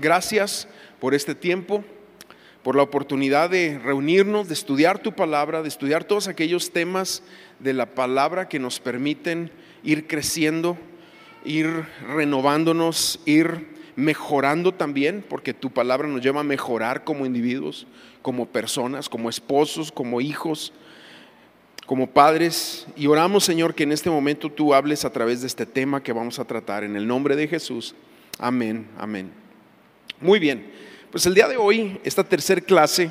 Gracias 0.00 0.68
por 1.00 1.14
este 1.14 1.34
tiempo, 1.34 1.84
por 2.62 2.76
la 2.76 2.82
oportunidad 2.82 3.50
de 3.50 3.78
reunirnos, 3.78 4.48
de 4.48 4.54
estudiar 4.54 4.98
tu 4.98 5.12
palabra, 5.12 5.62
de 5.62 5.68
estudiar 5.68 6.04
todos 6.04 6.28
aquellos 6.28 6.72
temas 6.72 7.22
de 7.60 7.74
la 7.74 7.86
palabra 7.86 8.48
que 8.48 8.58
nos 8.58 8.80
permiten 8.80 9.50
ir 9.82 10.06
creciendo, 10.06 10.78
ir 11.44 11.68
renovándonos, 12.08 13.20
ir 13.26 13.74
mejorando 13.96 14.72
también, 14.72 15.24
porque 15.28 15.54
tu 15.54 15.70
palabra 15.70 16.08
nos 16.08 16.22
lleva 16.22 16.40
a 16.40 16.44
mejorar 16.44 17.04
como 17.04 17.26
individuos, 17.26 17.86
como 18.22 18.46
personas, 18.46 19.08
como 19.08 19.28
esposos, 19.28 19.92
como 19.92 20.20
hijos, 20.20 20.72
como 21.86 22.08
padres. 22.08 22.86
Y 22.96 23.06
oramos, 23.06 23.44
Señor, 23.44 23.74
que 23.74 23.84
en 23.84 23.92
este 23.92 24.10
momento 24.10 24.50
tú 24.50 24.74
hables 24.74 25.04
a 25.04 25.10
través 25.10 25.42
de 25.42 25.46
este 25.46 25.66
tema 25.66 26.02
que 26.02 26.12
vamos 26.12 26.38
a 26.38 26.44
tratar. 26.44 26.84
En 26.84 26.96
el 26.96 27.06
nombre 27.06 27.36
de 27.36 27.46
Jesús. 27.46 27.94
Amén, 28.38 28.88
amén. 28.98 29.43
Muy 30.20 30.38
bien, 30.38 30.70
pues 31.10 31.26
el 31.26 31.34
día 31.34 31.48
de 31.48 31.56
hoy, 31.56 32.00
esta 32.04 32.24
tercer 32.24 32.64
clase, 32.64 33.10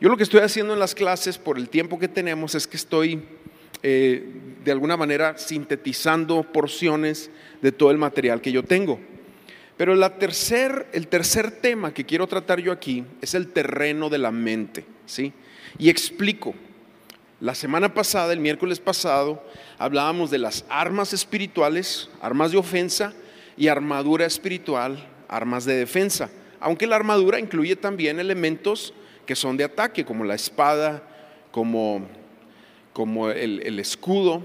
yo 0.00 0.08
lo 0.08 0.16
que 0.16 0.22
estoy 0.22 0.40
haciendo 0.40 0.72
en 0.72 0.78
las 0.78 0.94
clases 0.94 1.38
por 1.38 1.58
el 1.58 1.68
tiempo 1.68 1.98
que 1.98 2.08
tenemos 2.08 2.54
es 2.54 2.66
que 2.66 2.76
estoy 2.76 3.22
eh, 3.82 4.24
de 4.64 4.72
alguna 4.72 4.96
manera 4.96 5.38
sintetizando 5.38 6.42
porciones 6.42 7.30
de 7.62 7.72
todo 7.72 7.90
el 7.90 7.98
material 7.98 8.40
que 8.40 8.52
yo 8.52 8.62
tengo. 8.62 9.00
Pero 9.76 9.94
la 9.94 10.18
tercer, 10.18 10.88
el 10.92 11.08
tercer 11.08 11.50
tema 11.50 11.94
que 11.94 12.04
quiero 12.04 12.26
tratar 12.26 12.60
yo 12.60 12.70
aquí 12.70 13.04
es 13.22 13.34
el 13.34 13.48
terreno 13.48 14.10
de 14.10 14.18
la 14.18 14.30
mente, 14.30 14.84
¿sí? 15.06 15.32
Y 15.78 15.88
explico. 15.88 16.54
La 17.40 17.54
semana 17.54 17.94
pasada, 17.94 18.34
el 18.34 18.40
miércoles 18.40 18.78
pasado, 18.80 19.42
hablábamos 19.78 20.30
de 20.30 20.36
las 20.36 20.66
armas 20.68 21.14
espirituales, 21.14 22.10
armas 22.20 22.52
de 22.52 22.58
ofensa 22.58 23.14
y 23.56 23.68
armadura 23.68 24.26
espiritual, 24.26 25.08
armas 25.30 25.64
de 25.64 25.76
defensa. 25.76 26.30
Aunque 26.60 26.86
la 26.86 26.96
armadura 26.96 27.40
incluye 27.40 27.76
también 27.76 28.20
elementos 28.20 28.92
que 29.24 29.34
son 29.34 29.56
de 29.56 29.64
ataque, 29.64 30.04
como 30.04 30.24
la 30.24 30.34
espada, 30.34 31.02
como, 31.50 32.06
como 32.92 33.30
el, 33.30 33.62
el 33.64 33.78
escudo, 33.78 34.42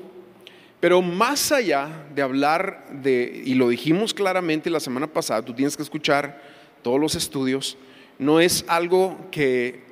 pero 0.79 1.01
más 1.01 1.51
allá 1.51 2.05
de 2.13 2.21
hablar 2.21 2.85
de, 2.91 3.41
y 3.43 3.55
lo 3.55 3.69
dijimos 3.69 4.13
claramente 4.13 4.69
la 4.69 4.79
semana 4.79 5.07
pasada, 5.07 5.41
tú 5.41 5.53
tienes 5.53 5.75
que 5.75 5.83
escuchar 5.83 6.41
todos 6.83 6.99
los 6.99 7.15
estudios, 7.15 7.77
no 8.19 8.39
es 8.39 8.63
algo 8.67 9.17
que 9.31 9.83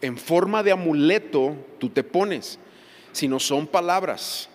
en 0.00 0.16
forma 0.16 0.62
de 0.62 0.72
amuleto 0.72 1.54
tú 1.78 1.90
te 1.90 2.02
pones, 2.02 2.58
sino 3.12 3.38
son 3.38 3.66
palabras 3.66 4.48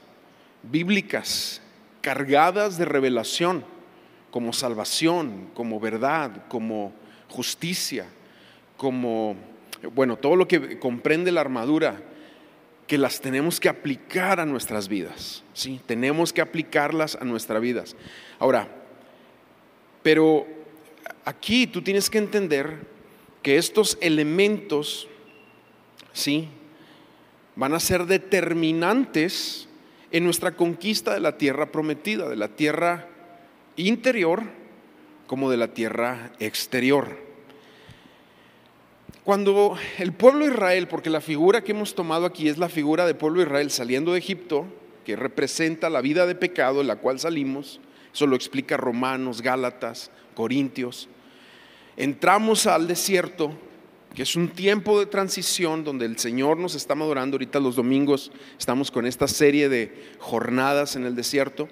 bíblicas 0.64 1.62
cargadas 2.02 2.78
de 2.78 2.86
revelación, 2.86 3.64
como 4.34 4.52
salvación, 4.52 5.52
como 5.54 5.80
verdad, 5.80 6.48
como 6.48 6.92
justicia, 7.30 8.08
como, 8.78 9.36
bueno, 9.94 10.18
todo 10.18 10.36
lo 10.36 10.48
que 10.48 10.80
comprende 10.80 11.32
la 11.32 11.42
armadura 11.42 12.02
que 12.88 12.98
las 12.98 13.22
tenemos 13.22 13.60
que 13.60 13.70
aplicar 13.70 14.40
a 14.40 14.46
nuestras 14.48 14.88
vidas, 14.88 15.44
¿sí? 15.54 15.80
Tenemos 15.86 16.34
que 16.34 16.42
aplicarlas 16.42 17.16
a 17.16 17.26
nuestras 17.26 17.62
vidas. 17.62 17.96
Ahora, 18.40 18.70
pero 20.02 20.48
aquí 21.26 21.68
tú 21.68 21.84
tienes 21.84 22.10
que 22.10 22.18
entender 22.18 22.88
que 23.44 23.58
estos 23.58 24.00
elementos, 24.02 25.08
¿sí? 26.12 26.48
Van 27.56 27.76
a 27.76 27.80
ser 27.80 28.08
determinantes 28.08 29.70
en 30.12 30.24
nuestra 30.24 30.56
conquista 30.56 31.14
de 31.14 31.20
la 31.20 31.38
tierra 31.38 31.72
prometida, 31.72 32.28
de 32.28 32.36
la 32.36 32.48
tierra 32.48 33.13
interior 33.76 34.44
como 35.28 35.50
de 35.50 35.58
la 35.58 35.70
tierra 35.70 36.32
exterior. 36.40 37.18
Cuando 39.24 39.78
el 40.00 40.12
pueblo 40.12 40.46
de 40.46 40.52
Israel, 40.52 40.88
porque 40.88 41.10
la 41.10 41.22
figura 41.22 41.64
que 41.64 41.72
hemos 41.72 41.96
tomado 41.96 42.26
aquí 42.26 42.50
es 42.50 42.58
la 42.58 42.68
figura 42.68 43.06
del 43.06 43.16
pueblo 43.16 43.42
Israel 43.42 43.72
saliendo 43.72 44.12
de 44.12 44.20
Egipto, 44.20 44.66
que 45.06 45.16
representa 45.16 45.90
la 45.90 46.02
vida 46.02 46.26
de 46.26 46.36
pecado 46.36 46.82
en 46.82 46.88
la 46.88 46.98
cual 46.98 47.20
salimos, 47.20 47.80
eso 48.14 48.28
lo 48.28 48.36
explica 48.36 48.78
Romanos, 48.78 49.42
Gálatas, 49.42 50.12
Corintios. 50.36 51.10
Entramos 51.98 52.68
al 52.68 52.88
desierto, 52.88 53.54
que 54.14 54.24
es 54.24 54.36
un 54.36 54.50
tiempo 54.50 55.00
de 55.00 55.06
transición 55.06 55.84
donde 55.84 56.06
el 56.06 56.20
Señor 56.20 56.58
nos 56.58 56.76
está 56.76 56.94
madurando. 56.94 57.36
Ahorita 57.36 57.60
los 57.60 57.76
domingos 57.76 58.32
estamos 58.60 58.92
con 58.92 59.06
esta 59.06 59.28
serie 59.28 59.70
de 59.70 60.14
jornadas 60.20 60.96
en 60.96 61.06
el 61.06 61.16
desierto. 61.16 61.70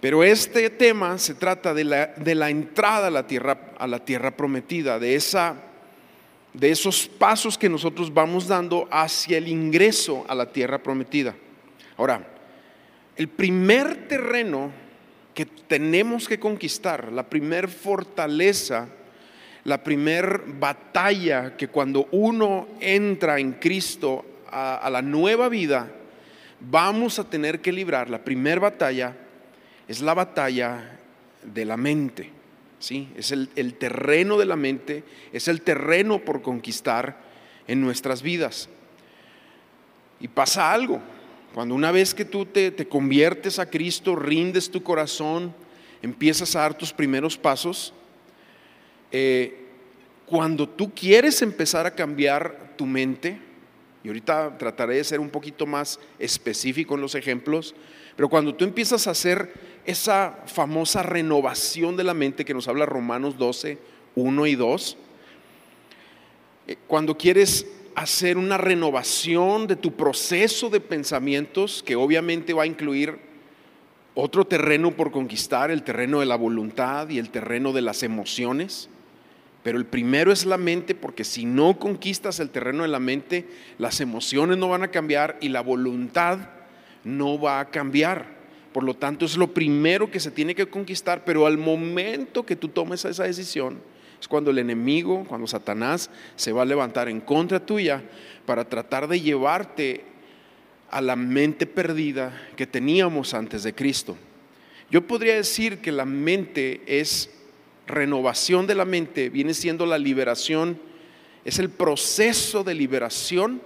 Pero 0.00 0.24
este 0.24 0.70
tema 0.70 1.18
se 1.18 1.34
trata 1.34 1.74
de 1.74 1.84
la, 1.84 2.06
de 2.06 2.34
la 2.34 2.48
entrada 2.50 3.08
a 3.08 3.10
la, 3.10 3.26
tierra, 3.26 3.72
a 3.78 3.86
la 3.86 4.04
tierra 4.04 4.30
prometida, 4.30 4.98
de 4.98 5.14
esa 5.14 5.56
de 6.52 6.70
esos 6.70 7.06
pasos 7.06 7.56
que 7.56 7.68
nosotros 7.68 8.12
vamos 8.12 8.48
dando 8.48 8.88
hacia 8.90 9.38
el 9.38 9.48
ingreso 9.48 10.24
a 10.28 10.34
la 10.34 10.50
tierra 10.50 10.82
prometida. 10.82 11.34
Ahora, 11.96 12.26
el 13.16 13.28
primer 13.28 14.08
terreno 14.08 14.72
que 15.34 15.46
tenemos 15.46 16.26
que 16.26 16.40
conquistar, 16.40 17.12
la 17.12 17.28
primer 17.28 17.68
fortaleza, 17.68 18.88
la 19.64 19.84
primer 19.84 20.42
batalla 20.46 21.56
que 21.56 21.68
cuando 21.68 22.08
uno 22.10 22.68
entra 22.80 23.38
en 23.38 23.52
Cristo 23.52 24.24
a, 24.50 24.76
a 24.76 24.90
la 24.90 25.02
nueva 25.02 25.48
vida, 25.48 25.88
vamos 26.58 27.18
a 27.18 27.30
tener 27.30 27.60
que 27.60 27.72
librar, 27.72 28.10
la 28.10 28.24
primer 28.24 28.58
batalla 28.58 29.14
es 29.90 30.00
la 30.00 30.14
batalla 30.14 31.00
de 31.42 31.64
la 31.64 31.76
mente. 31.76 32.30
Es 33.16 33.32
el, 33.32 33.74
terreno 33.74 34.38
de 34.38 34.46
la 34.46 34.54
mente, 34.54 35.02
es 35.32 35.48
el 35.48 35.62
terreno 35.62 36.20
por 36.20 36.42
conquistar 36.42 37.20
en 37.66 37.80
nuestras 37.80 38.22
vidas. 38.22 38.68
Y 40.20 40.28
pasa 40.28 40.72
algo, 40.72 41.00
cuando 41.52 41.74
una 41.74 41.90
vez 41.90 42.14
que 42.14 42.24
tú 42.24 42.46
te, 42.46 42.72
conviertes 42.86 43.58
a 43.58 43.68
Cristo, 43.68 44.14
rindes 44.14 44.70
tu 44.70 44.80
corazón, 44.80 45.52
empiezas 46.02 46.54
a 46.54 46.60
dar 46.60 46.78
tus 46.78 46.92
primeros 46.92 47.36
pasos, 47.36 47.92
eh, 49.10 49.66
cuando 50.24 50.68
tú 50.68 50.94
quieres 50.94 51.42
empezar 51.42 51.84
a 51.84 51.96
cambiar 51.96 52.74
tu 52.76 52.86
mente, 52.86 53.40
y 54.04 54.08
ahorita 54.08 54.56
trataré 54.56 54.96
de 54.96 55.04
ser 55.04 55.18
un 55.18 55.30
poquito 55.30 55.66
más 55.66 55.98
específico 56.20 56.94
en 56.94 57.00
los 57.00 57.16
ejemplos, 57.16 57.74
pero 58.16 58.28
cuando 58.28 58.54
tú 58.54 58.64
empiezas 58.64 59.06
a 59.06 59.10
hacer 59.10 59.79
esa 59.90 60.38
famosa 60.46 61.02
renovación 61.02 61.96
de 61.96 62.04
la 62.04 62.14
mente 62.14 62.44
que 62.44 62.54
nos 62.54 62.68
habla 62.68 62.86
Romanos 62.86 63.36
12, 63.36 63.78
1 64.14 64.46
y 64.46 64.54
2, 64.54 64.96
eh, 66.66 66.76
cuando 66.86 67.16
quieres 67.18 67.66
hacer 67.94 68.38
una 68.38 68.56
renovación 68.56 69.66
de 69.66 69.76
tu 69.76 69.92
proceso 69.92 70.70
de 70.70 70.80
pensamientos, 70.80 71.82
que 71.82 71.96
obviamente 71.96 72.54
va 72.54 72.62
a 72.62 72.66
incluir 72.66 73.18
otro 74.14 74.46
terreno 74.46 74.92
por 74.92 75.10
conquistar, 75.10 75.70
el 75.70 75.82
terreno 75.82 76.20
de 76.20 76.26
la 76.26 76.36
voluntad 76.36 77.08
y 77.08 77.18
el 77.18 77.30
terreno 77.30 77.72
de 77.72 77.82
las 77.82 78.02
emociones. 78.02 78.88
Pero 79.62 79.78
el 79.78 79.84
primero 79.84 80.32
es 80.32 80.46
la 80.46 80.56
mente, 80.56 80.94
porque 80.94 81.24
si 81.24 81.44
no 81.44 81.78
conquistas 81.78 82.40
el 82.40 82.50
terreno 82.50 82.82
de 82.82 82.88
la 82.88 83.00
mente, 83.00 83.46
las 83.78 84.00
emociones 84.00 84.56
no 84.56 84.68
van 84.68 84.82
a 84.82 84.90
cambiar 84.90 85.36
y 85.40 85.50
la 85.50 85.60
voluntad 85.60 86.38
no 87.04 87.38
va 87.38 87.60
a 87.60 87.70
cambiar. 87.70 88.39
Por 88.72 88.84
lo 88.84 88.94
tanto, 88.94 89.24
es 89.24 89.36
lo 89.36 89.52
primero 89.52 90.10
que 90.10 90.20
se 90.20 90.30
tiene 90.30 90.54
que 90.54 90.68
conquistar, 90.68 91.24
pero 91.24 91.46
al 91.46 91.58
momento 91.58 92.46
que 92.46 92.56
tú 92.56 92.68
tomes 92.68 93.04
esa 93.04 93.24
decisión, 93.24 93.80
es 94.20 94.28
cuando 94.28 94.50
el 94.50 94.58
enemigo, 94.58 95.24
cuando 95.26 95.46
Satanás 95.46 96.10
se 96.36 96.52
va 96.52 96.62
a 96.62 96.66
levantar 96.66 97.08
en 97.08 97.20
contra 97.20 97.64
tuya 97.64 98.02
para 98.46 98.68
tratar 98.68 99.08
de 99.08 99.20
llevarte 99.20 100.04
a 100.90 101.00
la 101.00 101.16
mente 101.16 101.66
perdida 101.66 102.48
que 102.56 102.66
teníamos 102.66 103.32
antes 103.32 103.62
de 103.62 103.74
Cristo. 103.74 104.16
Yo 104.90 105.06
podría 105.06 105.36
decir 105.36 105.78
que 105.78 105.92
la 105.92 106.04
mente 106.04 106.82
es 106.86 107.30
renovación 107.86 108.66
de 108.66 108.74
la 108.74 108.84
mente, 108.84 109.30
viene 109.30 109.54
siendo 109.54 109.86
la 109.86 109.98
liberación, 109.98 110.80
es 111.44 111.58
el 111.58 111.70
proceso 111.70 112.62
de 112.62 112.74
liberación 112.74 113.62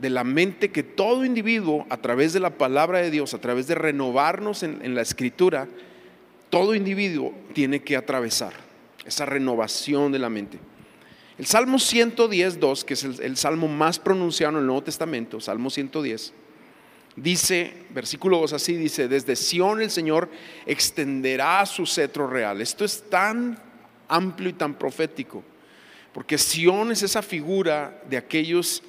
de 0.00 0.10
la 0.10 0.24
mente 0.24 0.70
que 0.70 0.82
todo 0.82 1.24
individuo, 1.24 1.86
a 1.90 1.98
través 1.98 2.32
de 2.32 2.40
la 2.40 2.56
palabra 2.56 3.00
de 3.00 3.10
Dios, 3.10 3.34
a 3.34 3.40
través 3.40 3.66
de 3.66 3.74
renovarnos 3.74 4.62
en, 4.62 4.94
la 4.94 5.02
escritura, 5.02 5.68
todo 6.48 6.74
individuo 6.74 7.34
tiene 7.52 7.82
que 7.82 7.96
atravesar 7.96 8.52
esa 9.04 9.26
renovación 9.26 10.10
de 10.10 10.18
la 10.18 10.30
mente. 10.30 10.58
El 11.36 11.46
Salmo 11.46 11.78
110, 11.78 12.60
2, 12.60 12.84
que 12.84 12.94
es 12.94 13.04
el, 13.04 13.20
el, 13.20 13.36
salmo 13.36 13.68
más 13.68 13.98
pronunciado 13.98 14.54
en 14.54 14.60
el 14.60 14.66
Nuevo 14.66 14.82
Testamento, 14.82 15.38
Salmo 15.38 15.68
110, 15.68 16.32
dice, 17.16 17.72
versículo 17.90 18.38
2 18.38 18.54
así, 18.54 18.76
dice, 18.76 19.06
desde 19.06 19.36
Sión 19.36 19.82
el 19.82 19.90
Señor 19.90 20.30
extenderá 20.64 21.64
su 21.66 21.84
cetro 21.84 22.26
real. 22.26 22.60
Esto 22.60 22.84
es 22.84 23.04
tan 23.10 23.58
amplio 24.08 24.48
y 24.48 24.54
tan 24.54 24.74
profético, 24.74 25.42
porque 26.12 26.38
Sión 26.38 26.90
es 26.90 27.02
esa 27.02 27.22
figura 27.22 28.02
de 28.08 28.16
aquellos 28.16 28.82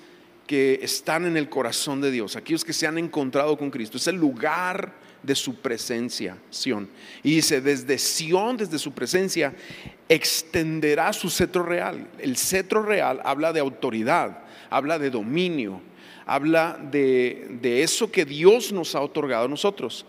que 0.47 0.79
están 0.81 1.25
en 1.25 1.37
el 1.37 1.49
corazón 1.49 2.01
de 2.01 2.11
Dios, 2.11 2.35
aquellos 2.35 2.65
que 2.65 2.73
se 2.73 2.87
han 2.87 2.97
encontrado 2.97 3.57
con 3.57 3.71
Cristo. 3.71 3.97
Es 3.97 4.07
el 4.07 4.15
lugar 4.15 4.93
de 5.23 5.35
su 5.35 5.55
presencia, 5.55 6.37
Sión. 6.49 6.89
Y 7.23 7.35
dice, 7.35 7.61
desde 7.61 7.97
Sión, 7.97 8.57
desde 8.57 8.79
su 8.79 8.91
presencia, 8.91 9.53
extenderá 10.09 11.13
su 11.13 11.29
cetro 11.29 11.63
real. 11.63 12.07
El 12.17 12.37
cetro 12.37 12.83
real 12.83 13.21
habla 13.23 13.53
de 13.53 13.59
autoridad, 13.59 14.39
habla 14.69 14.99
de 14.99 15.09
dominio, 15.09 15.81
habla 16.25 16.79
de, 16.91 17.57
de 17.61 17.83
eso 17.83 18.11
que 18.11 18.25
Dios 18.25 18.71
nos 18.71 18.95
ha 18.95 19.01
otorgado 19.01 19.45
a 19.45 19.49
nosotros 19.49 20.05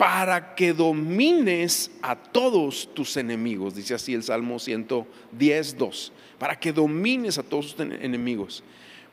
para 0.00 0.54
que 0.54 0.72
domines 0.72 1.90
a 2.00 2.16
todos 2.16 2.88
tus 2.94 3.18
enemigos, 3.18 3.74
dice 3.74 3.92
así 3.92 4.14
el 4.14 4.22
Salmo 4.22 4.58
110, 4.58 5.76
2, 5.76 6.12
para 6.38 6.58
que 6.58 6.72
domines 6.72 7.36
a 7.36 7.42
todos 7.42 7.76
tus 7.76 7.86
enemigos. 7.86 8.64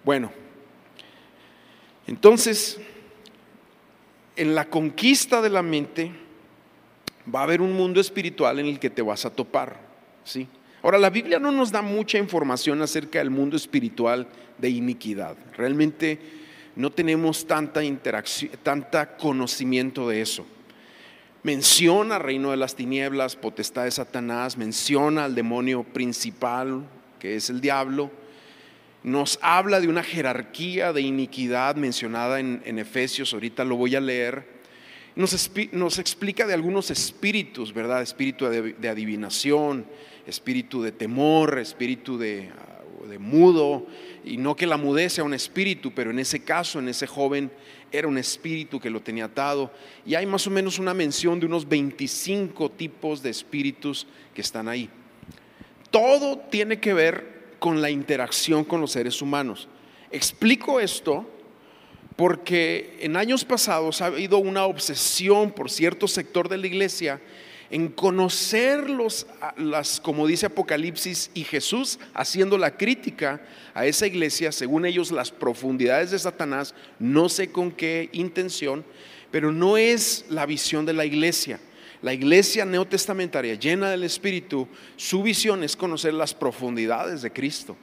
Bueno, 0.06 0.32
entonces, 2.08 2.80
en 4.36 4.56
la 4.56 4.66
conquista 4.66 5.42
de 5.42 5.50
la 5.50 5.62
mente 5.62 6.12
va 7.34 7.42
a 7.42 7.44
haber 7.44 7.62
un 7.62 7.74
mundo 7.74 8.00
espiritual 8.00 8.60
en 8.60 8.68
el 8.68 8.80
que 8.80 8.90
te 8.90 9.02
vas 9.02 9.26
a 9.26 9.30
topar, 9.30 9.80
¿sí? 10.24 10.48
Ahora, 10.82 10.98
la 10.98 11.10
Biblia 11.10 11.40
no 11.40 11.52
nos 11.52 11.72
da 11.72 11.82
mucha 11.82 12.18
información 12.18 12.82
acerca 12.82 13.20
del 13.20 13.30
mundo 13.30 13.58
espiritual 13.58 14.28
de 14.58 14.70
iniquidad. 14.70 15.36
Realmente 15.56 16.20
no 16.76 16.92
tenemos 16.92 17.46
tanta 17.46 17.84
interacción, 17.84 18.52
tanta 18.64 19.18
conocimiento 19.18 20.08
de 20.08 20.22
eso 20.22 20.46
menciona 21.48 22.20
reino 22.20 22.52
de 22.52 22.58
las 22.58 22.76
tinieblas, 22.76 23.38
potestad 23.38 23.86
de 23.86 23.92
Satanás, 23.92 24.58
menciona 24.58 25.24
al 25.24 25.34
demonio 25.34 25.84
principal, 25.84 26.84
que 27.20 27.38
es 27.38 27.50
el 27.50 27.62
diablo, 27.62 28.12
nos 29.08 29.40
habla 29.42 29.80
de 29.80 29.88
una 29.88 30.04
jerarquía 30.04 30.92
de 30.92 31.00
iniquidad 31.00 31.78
mencionada 31.78 32.42
en, 32.42 32.78
Efesios, 32.78 33.34
ahorita 33.34 33.64
lo 33.64 33.78
voy 33.78 33.96
a 33.96 34.02
leer, 34.02 34.46
nos, 35.16 35.34
explica 35.98 36.46
de 36.46 36.54
algunos 36.54 36.92
espíritus, 36.92 37.74
¿verdad? 37.74 38.02
Espíritu 38.02 38.48
de, 38.48 38.90
adivinación, 38.90 39.86
espíritu 40.26 40.82
de 40.82 40.92
temor, 40.92 41.58
espíritu 41.58 42.18
de, 42.18 42.50
de 43.08 43.18
mudo, 43.18 43.88
y 44.26 44.36
no 44.36 44.58
que 44.58 44.68
la 44.68 44.76
mudez 44.76 45.14
sea 45.14 45.24
un 45.24 45.34
espíritu, 45.34 45.94
pero 45.94 46.12
en 46.12 46.20
ese 46.20 46.44
caso, 46.44 46.80
en 46.80 46.90
ese 46.90 47.08
joven, 47.08 47.50
era 47.94 48.10
un 48.10 48.18
espíritu 48.18 48.78
que 48.78 48.90
lo 48.90 49.02
tenía 49.02 49.26
atado. 49.26 49.72
Y 50.06 50.16
hay 50.16 50.26
más 50.26 50.46
o 50.48 50.52
menos 50.52 50.80
una 50.80 50.94
mención 50.94 51.40
de 51.40 51.46
unos 51.46 51.70
25 51.70 52.72
tipos 52.72 53.24
de 53.24 53.30
espíritus 53.30 54.06
que 54.34 54.42
están 54.42 54.68
ahí. 54.68 54.90
Todo 55.92 56.40
tiene 56.50 56.82
que 56.82 56.94
ver 56.94 57.37
con 57.60 57.82
la 57.82 57.90
interacción 57.90 58.64
con 58.64 58.82
los 58.82 58.92
seres 58.92 59.22
humanos. 59.22 59.68
Explico 60.12 60.80
esto 60.80 61.30
porque 62.16 62.98
en 63.02 63.16
años 63.16 63.46
pasados 63.46 64.02
ha 64.02 64.08
habido 64.08 64.40
una 64.40 64.66
obsesión 64.66 65.52
por 65.52 65.70
cierto 65.70 66.08
sector 66.08 66.50
de 66.50 66.58
la 66.58 66.68
iglesia 66.68 67.22
en 67.70 67.90
conocer 67.90 68.90
los, 68.90 69.28
las, 69.58 70.00
como 70.00 70.26
dice 70.26 70.46
Apocalipsis, 70.46 71.32
y 71.34 71.44
Jesús 71.44 72.00
haciendo 72.14 72.58
la 72.58 72.78
crítica 72.78 73.42
a 73.74 73.86
esa 73.86 74.08
iglesia, 74.08 74.52
según 74.52 74.86
ellos 74.86 75.12
las 75.12 75.32
profundidades 75.32 76.12
de 76.12 76.20
Satanás, 76.20 76.74
no 77.00 77.30
sé 77.30 77.52
con 77.52 77.72
qué 77.72 78.10
intención, 78.14 78.86
pero 79.32 79.52
no 79.52 79.78
es 79.78 80.26
la 80.30 80.46
visión 80.46 80.86
de 80.86 80.94
la 80.94 81.06
iglesia. 81.06 81.60
La 82.02 82.14
iglesia 82.14 82.66
neotestamentaria 82.66 83.56
llena 83.56 83.90
del 83.90 84.04
Espíritu, 84.04 84.68
su 84.96 85.24
visión 85.24 85.64
es 85.64 85.76
conocer 85.76 86.14
las 86.14 86.34
profundidades 86.34 87.22
de 87.22 87.32
Cristo, 87.32 87.76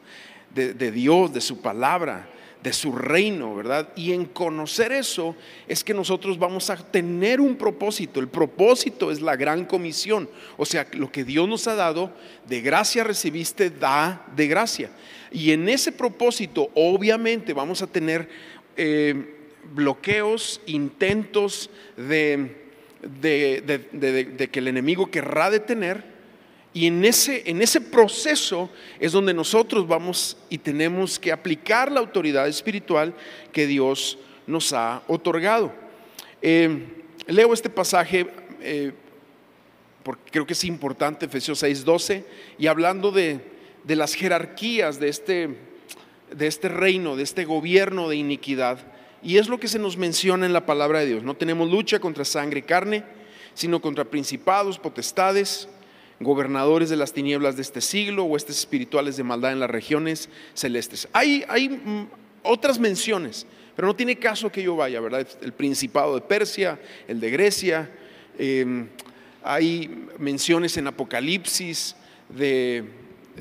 de 0.55 0.91
Dios, 0.93 1.33
de 1.33 1.41
su 1.41 1.61
palabra, 1.61 2.29
de 2.65 2.73
su 2.73 2.93
reino, 2.93 3.55
¿verdad? 3.55 3.91
Y 3.95 4.15
en 4.15 4.25
conocer 4.25 4.91
eso 4.91 5.37
es 5.69 5.85
que 5.85 5.93
nosotros 5.93 6.39
vamos 6.39 6.71
a 6.71 6.77
tener 6.77 7.39
un 7.39 7.57
propósito. 7.57 8.21
El 8.21 8.29
propósito 8.29 9.11
es 9.11 9.21
la 9.21 9.37
gran 9.37 9.67
comisión. 9.67 10.31
O 10.57 10.65
sea, 10.65 10.87
lo 10.93 11.13
que 11.13 11.25
Dios 11.25 11.47
nos 11.47 11.69
ha 11.69 11.75
dado, 11.75 12.11
de 12.49 12.63
gracia 12.63 13.05
recibiste, 13.05 13.69
da 13.69 14.27
de 14.35 14.47
gracia. 14.49 14.91
Y 15.31 15.51
en 15.51 15.69
ese 15.69 15.93
propósito, 15.93 16.71
obviamente, 16.75 17.53
vamos 17.53 17.83
a 17.83 17.87
tener 17.87 18.31
eh, 18.79 19.37
bloqueos, 19.75 20.63
intentos 20.65 21.69
de, 21.99 22.64
de 23.21 24.49
que 24.51 24.59
el 24.59 24.69
enemigo 24.69 25.11
querrá 25.11 25.51
detener 25.51 26.15
y 26.75 26.89
en 26.89 27.05
ese, 27.05 27.49
en 27.49 27.63
ese 27.63 27.81
proceso 27.81 28.69
es 28.99 29.13
donde 29.13 29.33
nosotros 29.33 29.87
vamos 29.87 30.37
y 30.51 30.59
tenemos 30.59 31.21
que 31.21 31.31
aplicar 31.31 31.91
la 31.91 32.01
autoridad 32.01 32.49
espiritual 32.49 33.15
que 33.53 33.69
Dios 33.69 34.19
nos 34.49 34.73
ha 34.73 35.03
otorgado. 35.07 35.73
Eh, 36.43 36.85
leo 37.29 37.55
este 37.55 37.71
pasaje 37.71 38.27
eh, 38.61 38.93
porque 40.03 40.33
creo 40.33 40.47
que 40.47 40.53
es 40.53 40.65
importante, 40.65 41.27
Efesios 41.27 41.63
6:12, 41.63 42.25
y 42.59 42.67
hablando 42.67 43.13
de, 43.13 43.41
de, 43.85 43.97
las 43.97 44.15
jerarquías 44.15 44.99
de 44.99 45.09
este, 45.09 45.57
de 46.31 46.47
este 46.47 46.69
reino, 46.69 47.15
de 47.15 47.23
este 47.23 47.45
gobierno 47.45 48.09
de 48.09 48.17
iniquidad. 48.17 48.79
Y 49.25 49.39
es 49.39 49.49
lo 49.49 49.59
que 49.59 49.69
se 49.69 49.79
nos 49.79 49.97
menciona 49.97 50.45
en 50.45 50.53
la 50.53 50.67
palabra 50.67 51.01
de 51.01 51.07
Dios. 51.07 51.23
No 51.23 51.35
tenemos 51.35 51.71
lucha 51.71 51.99
contra 51.99 52.25
sangre 52.25 52.61
y 52.61 52.63
carne, 52.63 53.05
sino 53.55 53.81
contra 53.81 54.05
principados, 54.05 54.79
potestades 54.79 55.69
gobernadores 56.21 56.91
de 56.91 56.97
las 56.97 57.13
tinieblas 57.13 57.57
de 57.57 57.63
este 57.63 57.81
siglo, 57.81 58.25
o 58.25 58.37
estos 58.37 58.59
espirituales 58.59 59.17
de 59.17 59.25
maldad 59.25 59.53
en 59.53 59.61
las 59.61 59.71
regiones 59.71 60.29
celestes. 60.55 61.09
Hay, 61.13 61.45
hay 61.49 61.69
mm, 61.69 62.09
otras 62.43 62.79
menciones, 62.79 63.47
pero 63.75 63.89
no 63.89 63.97
tiene 63.97 64.17
caso 64.17 64.51
que 64.51 64.63
yo 64.63 64.77
vaya, 64.77 65.01
¿verdad? 65.01 65.27
El 65.43 65.53
principado 65.53 66.15
de 66.15 66.21
Persia, 66.21 66.81
el 67.09 67.21
de 67.21 67.31
Grecia, 67.31 67.91
em, 68.39 68.89
hay 69.43 70.07
menciones 70.19 70.77
en 70.77 70.87
Apocalipsis 70.87 71.97
de, 72.29 72.85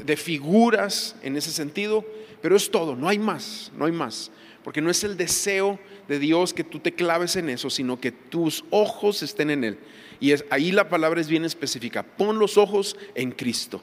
de 0.04 0.18
figuras 0.18 1.16
en 1.22 1.38
ese 1.38 1.52
sentido, 1.52 2.06
pero 2.42 2.56
es 2.56 2.70
todo, 2.70 2.96
no 2.96 3.08
hay 3.08 3.20
más, 3.20 3.72
no 3.78 3.86
hay 3.86 3.92
más, 3.92 4.32
porque 4.64 4.82
no 4.82 4.90
es 4.90 5.04
el 5.04 5.18
deseo 5.18 5.80
de 6.08 6.20
Dios 6.20 6.54
que 6.54 6.64
tú 6.64 6.80
te 6.80 6.94
claves 6.94 7.36
en 7.36 7.50
eso, 7.50 7.70
sino 7.70 8.00
que 8.00 8.12
tus 8.12 8.64
ojos 8.70 9.22
estén 9.24 9.50
en 9.50 9.64
Él. 9.64 9.78
Y 10.20 10.32
es, 10.32 10.46
ahí 10.50 10.72
la 10.72 10.90
palabra 10.90 11.20
es 11.20 11.28
bien 11.28 11.46
específica. 11.46 12.04
Pon 12.04 12.40
los 12.40 12.58
ojos 12.58 12.96
en 13.16 13.32
Cristo. 13.32 13.82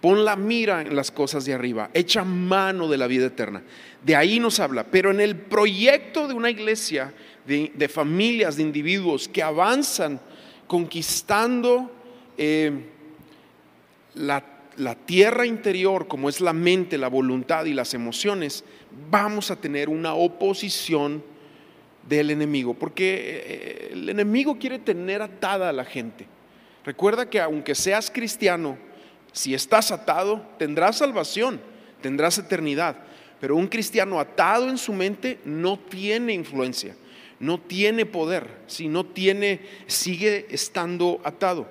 Pon 0.00 0.24
la 0.24 0.36
mira 0.36 0.82
en 0.82 0.94
las 0.94 1.10
cosas 1.10 1.44
de 1.44 1.54
arriba. 1.54 1.90
Echa 1.94 2.24
mano 2.24 2.88
de 2.88 2.98
la 2.98 3.06
vida 3.06 3.26
eterna. 3.26 3.62
De 4.04 4.14
ahí 4.14 4.38
nos 4.38 4.60
habla. 4.60 4.84
Pero 4.84 5.10
en 5.10 5.20
el 5.20 5.36
proyecto 5.36 6.28
de 6.28 6.34
una 6.34 6.50
iglesia, 6.50 7.12
de, 7.46 7.88
familias, 7.88 8.56
de 8.56 8.62
individuos 8.62 9.28
que 9.28 9.42
avanzan 9.42 10.20
conquistando 10.66 11.90
eh, 12.36 12.70
la, 14.14 14.53
la 14.76 14.94
tierra 14.94 15.46
interior, 15.46 16.08
como 16.08 16.28
es 16.28 16.40
la 16.40 16.52
mente, 16.52 16.98
la 16.98 17.08
voluntad 17.08 17.64
y 17.64 17.74
las 17.74 17.94
emociones, 17.94 18.64
vamos 19.10 19.50
a 19.50 19.56
tener 19.56 19.88
una 19.88 20.14
oposición 20.14 21.22
del 22.08 22.30
enemigo, 22.30 22.74
porque 22.74 23.14
eh, 23.46 23.90
el 23.92 24.08
enemigo 24.08 24.58
quiere 24.58 24.78
tener 24.78 25.22
atada 25.22 25.68
a 25.68 25.72
la 25.72 25.84
gente. 25.84 26.26
Recuerda 26.84 27.30
que 27.30 27.40
aunque 27.40 27.74
seas 27.74 28.10
cristiano, 28.10 28.76
si 29.32 29.54
estás 29.54 29.90
atado, 29.90 30.46
tendrás 30.58 30.98
salvación, 30.98 31.60
tendrás 32.00 32.38
eternidad. 32.38 32.98
Pero 33.40 33.56
un 33.56 33.66
cristiano 33.66 34.20
atado 34.20 34.68
en 34.68 34.78
su 34.78 34.92
mente 34.92 35.38
no 35.44 35.78
tiene 35.78 36.32
influencia, 36.32 36.94
no 37.40 37.60
tiene 37.60 38.06
poder, 38.06 38.48
si 38.66 38.88
no 38.88 39.04
tiene, 39.04 39.60
sigue 39.86 40.46
estando 40.50 41.20
atado. 41.24 41.66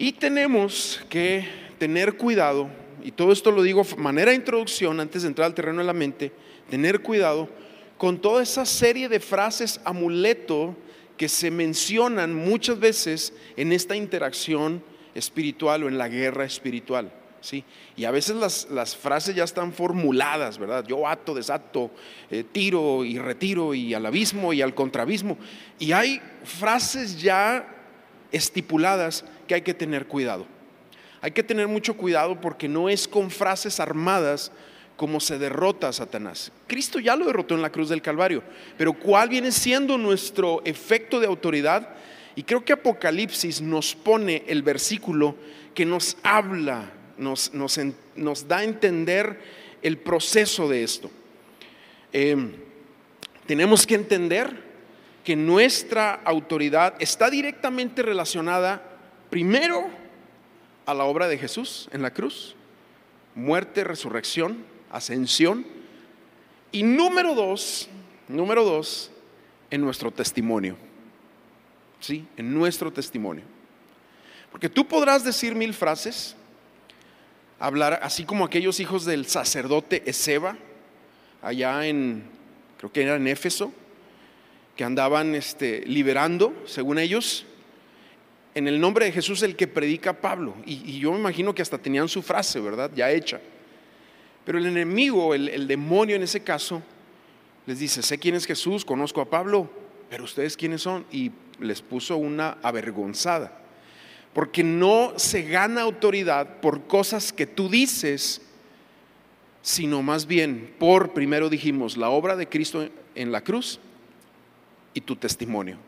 Y 0.00 0.12
tenemos 0.12 0.98
que 1.10 1.46
tener 1.78 2.16
cuidado, 2.16 2.70
y 3.04 3.10
todo 3.12 3.32
esto 3.32 3.50
lo 3.50 3.62
digo 3.62 3.84
manera 3.98 4.30
de 4.30 4.38
introducción 4.38 4.98
antes 4.98 5.20
de 5.20 5.28
entrar 5.28 5.44
al 5.44 5.54
terreno 5.54 5.80
de 5.80 5.84
la 5.84 5.92
mente, 5.92 6.32
tener 6.70 7.00
cuidado 7.02 7.50
con 7.98 8.18
toda 8.18 8.42
esa 8.42 8.64
serie 8.64 9.10
de 9.10 9.20
frases 9.20 9.78
amuleto 9.84 10.74
que 11.18 11.28
se 11.28 11.50
mencionan 11.50 12.34
muchas 12.34 12.80
veces 12.80 13.34
en 13.58 13.72
esta 13.72 13.94
interacción 13.94 14.82
espiritual 15.14 15.84
o 15.84 15.88
en 15.88 15.98
la 15.98 16.08
guerra 16.08 16.46
espiritual. 16.46 17.12
¿sí? 17.42 17.62
Y 17.94 18.06
a 18.06 18.10
veces 18.10 18.36
las, 18.36 18.96
frases 18.96 19.34
ya 19.34 19.44
están 19.44 19.70
formuladas, 19.70 20.56
¿verdad? 20.56 20.82
Yo 20.86 21.06
ato, 21.06 21.34
desato, 21.34 21.90
eh, 22.30 22.42
tiro 22.50 23.04
y 23.04 23.18
retiro 23.18 23.74
y 23.74 23.92
al 23.92 24.06
abismo 24.06 24.54
y 24.54 24.62
al 24.62 24.74
contrabismo. 24.74 25.36
Y 25.78 25.92
hay 25.92 26.22
frases 26.42 27.20
ya 27.20 27.76
estipuladas 28.32 29.24
que 29.50 29.54
hay 29.56 29.62
que 29.62 29.74
tener 29.74 30.06
cuidado. 30.06 30.46
Hay 31.20 31.32
que 31.32 31.42
tener 31.42 31.66
mucho 31.66 31.96
cuidado 31.96 32.40
porque 32.40 32.68
no 32.68 32.88
es 32.88 33.08
con 33.08 33.32
frases 33.32 33.80
armadas 33.80 34.52
cómo 34.96 35.18
se 35.18 35.40
derrota 35.40 35.88
a 35.88 35.92
Satanás. 35.92 36.52
Cristo 36.68 37.00
ya 37.00 37.16
lo 37.16 37.26
derrotó 37.26 37.56
en 37.56 37.62
la 37.62 37.72
cruz 37.72 37.88
del 37.88 38.00
Calvario, 38.00 38.44
pero 38.78 38.92
¿cuál 38.92 39.28
viene 39.28 39.50
siendo 39.50 39.98
nuestro 39.98 40.62
efecto 40.64 41.18
de 41.18 41.26
autoridad? 41.26 41.96
Y 42.36 42.44
creo 42.44 42.64
que 42.64 42.74
Apocalipsis 42.74 43.60
nos 43.60 43.96
pone 43.96 44.44
el 44.46 44.62
versículo 44.62 45.34
que 45.74 45.84
nos 45.84 46.16
habla, 46.22 46.92
nos, 47.18 47.52
nos, 47.52 48.46
da 48.46 48.58
a 48.58 48.62
entender 48.62 49.36
el 49.82 49.98
proceso 49.98 50.68
de 50.68 50.84
esto. 50.84 51.10
Em, 52.12 52.52
tenemos 53.48 53.84
que 53.84 53.96
entender 53.96 54.62
que 55.24 55.34
nuestra 55.34 56.14
autoridad 56.24 56.94
está 57.00 57.28
directamente 57.30 58.02
relacionada 58.02 58.89
primero 59.30 59.88
a 60.86 60.92
la 60.92 61.04
obra 61.04 61.28
de 61.28 61.38
Jesús 61.38 61.88
en 61.92 62.02
la 62.02 62.12
cruz, 62.12 62.56
muerte, 63.34 63.84
resurrección, 63.84 64.64
ascensión, 64.90 65.64
y 66.72 66.82
número 66.82 67.34
dos, 67.34 67.88
número 68.28 68.64
dos, 68.64 69.10
en 69.70 69.80
nuestro 69.80 70.10
testimonio. 70.10 70.76
¿Sí? 72.00 72.26
En 72.36 72.54
nuestro 72.54 72.92
testimonio. 72.92 73.44
Porque 74.50 74.68
tú 74.68 74.86
podrás 74.86 75.22
decir 75.22 75.54
mil 75.54 75.74
frases, 75.74 76.34
hablar 77.58 78.00
así 78.02 78.24
como 78.24 78.44
aquellos 78.44 78.80
hijos 78.80 79.04
del 79.04 79.26
sacerdote 79.26 80.02
Ezeba, 80.06 80.56
allá 81.42 81.86
en, 81.86 82.24
creo 82.78 82.92
que 82.92 83.02
era 83.02 83.16
en 83.16 83.28
Éfeso, 83.28 83.72
que 84.76 84.84
andaban 84.84 85.34
este, 85.34 85.84
liberando, 85.86 86.54
según 86.66 86.98
ellos, 86.98 87.46
en 88.54 88.68
el 88.68 88.80
nombre 88.80 89.04
de 89.04 89.12
Jesús 89.12 89.42
el 89.42 89.56
que 89.56 89.66
predica 89.66 90.12
Pablo. 90.12 90.54
Y, 90.66 90.98
yo 90.98 91.12
me 91.12 91.18
imagino 91.18 91.54
que 91.54 91.62
hasta 91.62 91.78
tenían 91.78 92.08
su 92.08 92.22
frase, 92.22 92.60
¿verdad? 92.60 92.90
Ya 92.94 93.10
hecha. 93.10 93.40
Pero 94.44 94.58
el 94.58 94.66
enemigo, 94.66 95.34
el, 95.34 95.48
el 95.48 95.66
demonio 95.66 96.16
en 96.16 96.22
ese 96.22 96.40
caso, 96.40 96.82
les 97.66 97.78
dice, 97.78 98.02
sé 98.02 98.18
quién 98.18 98.34
es 98.34 98.46
Jesús, 98.46 98.84
conozco 98.84 99.20
a 99.20 99.30
Pablo, 99.30 99.70
pero 100.08 100.24
ustedes 100.24 100.56
quiénes 100.56 100.82
son. 100.82 101.04
Y 101.12 101.30
les 101.60 101.82
puso 101.82 102.16
una 102.16 102.58
avergonzada. 102.62 103.58
Porque 104.32 104.62
no 104.62 105.12
se 105.16 105.42
gana 105.42 105.82
autoridad 105.82 106.60
por 106.60 106.86
cosas 106.86 107.32
que 107.32 107.46
tú 107.46 107.68
dices, 107.68 108.42
sino 109.62 110.02
más 110.02 110.26
bien 110.26 110.74
por, 110.78 111.12
primero 111.12 111.48
dijimos, 111.48 111.96
la 111.96 112.10
obra 112.10 112.36
de 112.36 112.48
Cristo 112.48 112.88
en 113.14 113.32
la 113.32 113.42
cruz 113.42 113.80
y 114.94 115.00
tu 115.00 115.16
testimonio. 115.16 115.78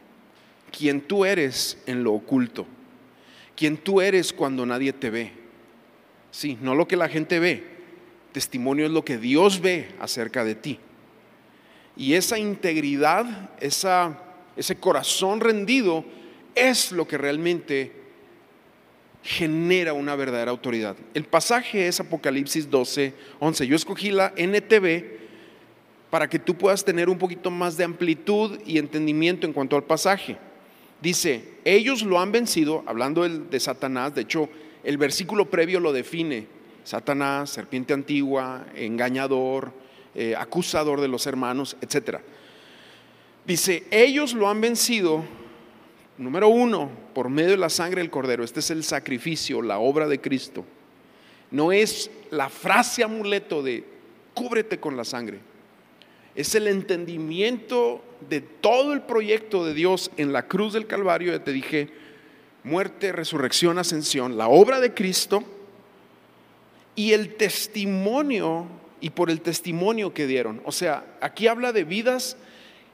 Quien 0.77 1.03
tú 1.03 1.25
eres 1.25 1.79
en 1.87 2.03
lo 2.03 2.13
oculto. 2.15 2.67
Quien 3.55 3.77
tú 3.77 4.01
eres 4.01 4.33
cuando 4.33 4.67
nadie 4.67 4.93
te 4.93 5.11
ve. 5.11 5.33
Sí, 6.31 6.59
no 6.61 6.75
lo 6.75 6.89
que 6.89 6.97
la 6.97 7.09
gente 7.09 7.39
ve. 7.39 7.63
Testimonio 8.33 8.87
es 8.87 8.91
lo 8.91 9.05
que 9.05 9.19
Dios 9.19 9.61
ve 9.61 9.91
acerca 10.01 10.45
de 10.45 10.55
ti. 10.55 10.79
Y 11.97 12.15
esa 12.15 12.39
integridad, 12.39 13.51
esa, 13.61 14.19
ese 14.57 14.77
corazón 14.77 15.41
rendido, 15.41 16.05
es 16.55 16.91
lo 16.91 17.07
que 17.07 17.19
realmente 17.19 17.93
genera 19.23 19.93
una 19.93 20.17
verdadera 20.17 20.51
autoridad. 20.51 20.97
El 21.15 21.25
pasaje 21.25 21.87
es 21.87 22.01
Apocalipsis 22.01 22.69
12, 22.69 23.15
11. 23.39 23.67
Yo 23.67 23.77
escogí 23.77 24.11
la 24.11 24.33
NTV 24.37 25.21
para 26.11 26.29
que 26.29 26.39
tú 26.39 26.57
puedas 26.57 26.85
tener 26.85 27.09
un 27.09 27.19
poquito 27.19 27.51
más 27.51 27.77
de 27.77 27.85
amplitud 27.85 28.59
y 28.67 28.79
entendimiento 28.79 29.47
en 29.47 29.53
cuanto 29.53 29.77
al 29.77 29.85
pasaje. 29.85 30.37
Dice, 31.03 31.57
ellos 31.65 32.03
lo 32.03 32.21
han 32.21 32.33
vencido, 32.33 32.83
hablando 32.87 33.29
de 33.29 33.61
Satanás, 33.61 34.15
de 34.15 34.23
hecho 34.23 34.49
el 34.85 34.97
versículo 34.99 35.51
previo 35.51 35.81
lo 35.81 35.93
define, 35.93 36.47
Satanás, 36.85 37.51
serpiente 37.51 37.93
antigua, 37.93 38.67
engañador, 38.75 39.73
eh, 40.15 40.35
acusador 40.37 41.01
de 41.01 41.09
los 41.09 41.27
hermanos, 41.27 41.77
etc. 41.81 42.19
Dice, 43.45 43.85
ellos 43.91 44.33
lo 44.33 44.49
han 44.49 44.61
vencido 44.61 45.25
Número 46.19 46.49
uno, 46.49 46.91
por 47.15 47.31
medio 47.31 47.53
de 47.53 47.57
la 47.57 47.71
sangre 47.71 48.01
del 48.01 48.11
cordero. 48.11 48.45
Este 48.45 48.61
es 48.61 48.71
el 48.71 48.85
sacrificio, 48.85 49.63
la 49.63 49.79
obra 49.79 50.07
de 50.07 50.21
Cristo. 50.21 50.65
No 51.51 51.73
es 51.73 52.11
la 52.31 52.49
frase 52.49 53.03
amuleto 53.03 53.63
de 53.63 53.85
cúbrete 54.35 54.79
con 54.79 54.97
la 54.97 55.05
sangre. 55.05 55.41
Es 56.35 56.55
el 56.55 56.69
entendimiento 56.69 58.03
de 58.29 58.41
todo 58.41 58.93
el 58.93 59.03
proyecto 59.03 59.65
de 59.65 59.75
Dios 59.75 60.11
en 60.17 60.33
la 60.33 60.47
cruz 60.49 60.73
del 60.73 60.87
Calvario. 60.87 61.33
Ya 61.33 61.45
te 61.45 61.53
dije, 61.53 61.89
muerte, 62.65 63.13
resurrección, 63.13 63.79
ascensión, 63.79 64.37
la 64.37 64.49
obra 64.49 64.81
de 64.81 64.95
Cristo 64.95 65.45
y 66.95 67.13
el 67.13 67.35
testimonio 67.35 68.67
y 69.01 69.11
por 69.11 69.31
el 69.31 69.41
testimonio 69.41 70.15
que 70.15 70.27
dieron. 70.27 70.63
O 70.65 70.73
sea, 70.73 71.05
aquí 71.21 71.49
habla 71.49 71.73
de 71.73 71.85
vidas 71.85 72.37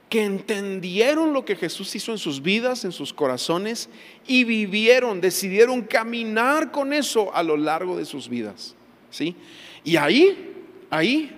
que 0.09 0.23
entendieron 0.23 1.33
lo 1.33 1.45
que 1.45 1.55
Jesús 1.55 1.93
hizo 1.95 2.11
en 2.11 2.17
sus 2.17 2.41
vidas, 2.41 2.83
en 2.83 2.91
sus 2.91 3.13
corazones, 3.13 3.89
y 4.25 4.43
vivieron, 4.43 5.21
decidieron 5.21 5.83
caminar 5.83 6.71
con 6.71 6.93
eso 6.93 7.33
a 7.35 7.43
lo 7.43 7.55
largo 7.55 7.95
de 7.95 8.05
sus 8.05 8.27
vidas. 8.27 8.75
¿sí? 9.11 9.35
Y 9.83 9.97
ahí, 9.97 10.55
ahí 10.89 11.31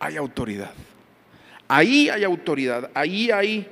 hay 0.00 0.16
autoridad. 0.16 0.72
Ahí 1.68 2.08
hay 2.08 2.24
autoridad, 2.24 2.90
ahí 2.94 3.30
hay, 3.30 3.68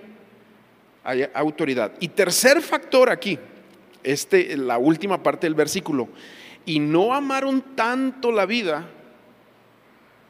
autoridad. 1.34 1.92
Y 2.00 2.08
tercer 2.08 2.60
factor 2.60 3.10
aquí, 3.10 3.38
este, 4.02 4.56
la 4.56 4.78
última 4.78 5.22
parte 5.22 5.46
del 5.46 5.54
versículo, 5.54 6.08
y 6.66 6.78
no 6.80 7.14
amaron 7.14 7.62
tanto 7.76 8.32
la 8.32 8.46
vida. 8.46 8.88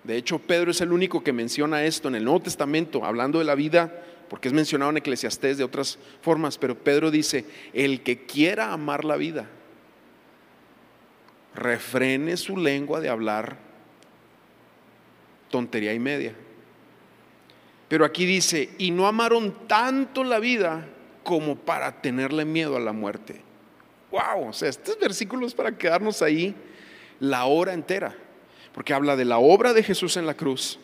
De 0.03 0.17
hecho, 0.17 0.39
Pedro 0.39 0.73
es 0.73 0.81
el 0.81 0.93
único 0.93 1.25
que 1.25 1.33
menciona 1.33 1.85
esto 1.85 2.09
en 2.09 2.17
el 2.17 2.25
Nuevo 2.25 2.41
Testamento, 2.41 3.05
hablando 3.05 3.39
de 3.39 3.45
la 3.45 3.55
vida 3.55 4.05
porque 4.29 4.49
es 4.49 4.55
mencionado 4.55 4.91
en 4.91 4.97
Eclesiastés 4.97 5.59
de 5.59 5.65
otras 5.65 5.99
formas, 6.21 6.59
pero 6.59 6.77
Pedro 6.77 7.11
dice, 7.11 7.45
el 7.73 8.03
que 8.03 8.27
quiera 8.27 8.73
amar 8.73 9.05
la 9.05 9.17
vida, 9.17 9.49
refrene 11.55 12.37
su 12.37 12.57
lengua 12.57 13.01
de 13.01 13.09
hablar 13.09 13.59
tontería 15.51 15.95
y 15.95 16.01
media. 16.01 16.35
Pero 17.89 18.05
aquí 18.05 18.25
dice, 18.25 18.71
y 18.79 18.91
no 18.91 19.07
amaron 19.07 19.67
tanto 19.67 20.25
la 20.25 20.39
vida 20.39 20.87
como 21.23 21.57
para 21.57 22.01
tenerle 22.01 22.45
miedo 22.45 22.77
a 22.77 22.81
la 22.81 22.93
muerte. 22.93 23.41
Wow, 24.11 24.49
o 24.49 24.53
sea, 24.53 24.69
estos 24.69 24.99
versículos 24.99 25.55
para 25.55 25.77
quedarnos 25.77 26.23
ahí 26.23 26.55
la 27.21 27.45
hora 27.47 27.73
entera, 27.73 28.15
porque 28.73 28.95
habla 28.95 29.17
de 29.17 29.25
la 29.25 29.39
obra 29.39 29.73
de 29.73 29.83
Jesús 29.83 30.17
en 30.17 30.27
la 30.27 30.35
cruz, 30.35 30.79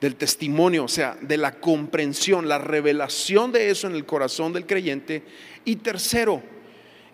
del 0.00 0.16
testimonio, 0.16 0.84
o 0.84 0.88
sea, 0.88 1.16
de 1.20 1.36
la 1.36 1.52
comprensión, 1.52 2.48
la 2.48 2.58
revelación 2.58 3.52
de 3.52 3.70
eso 3.70 3.86
en 3.86 3.94
el 3.94 4.04
corazón 4.04 4.52
del 4.52 4.66
creyente. 4.66 5.22
Y 5.64 5.76
tercero, 5.76 6.42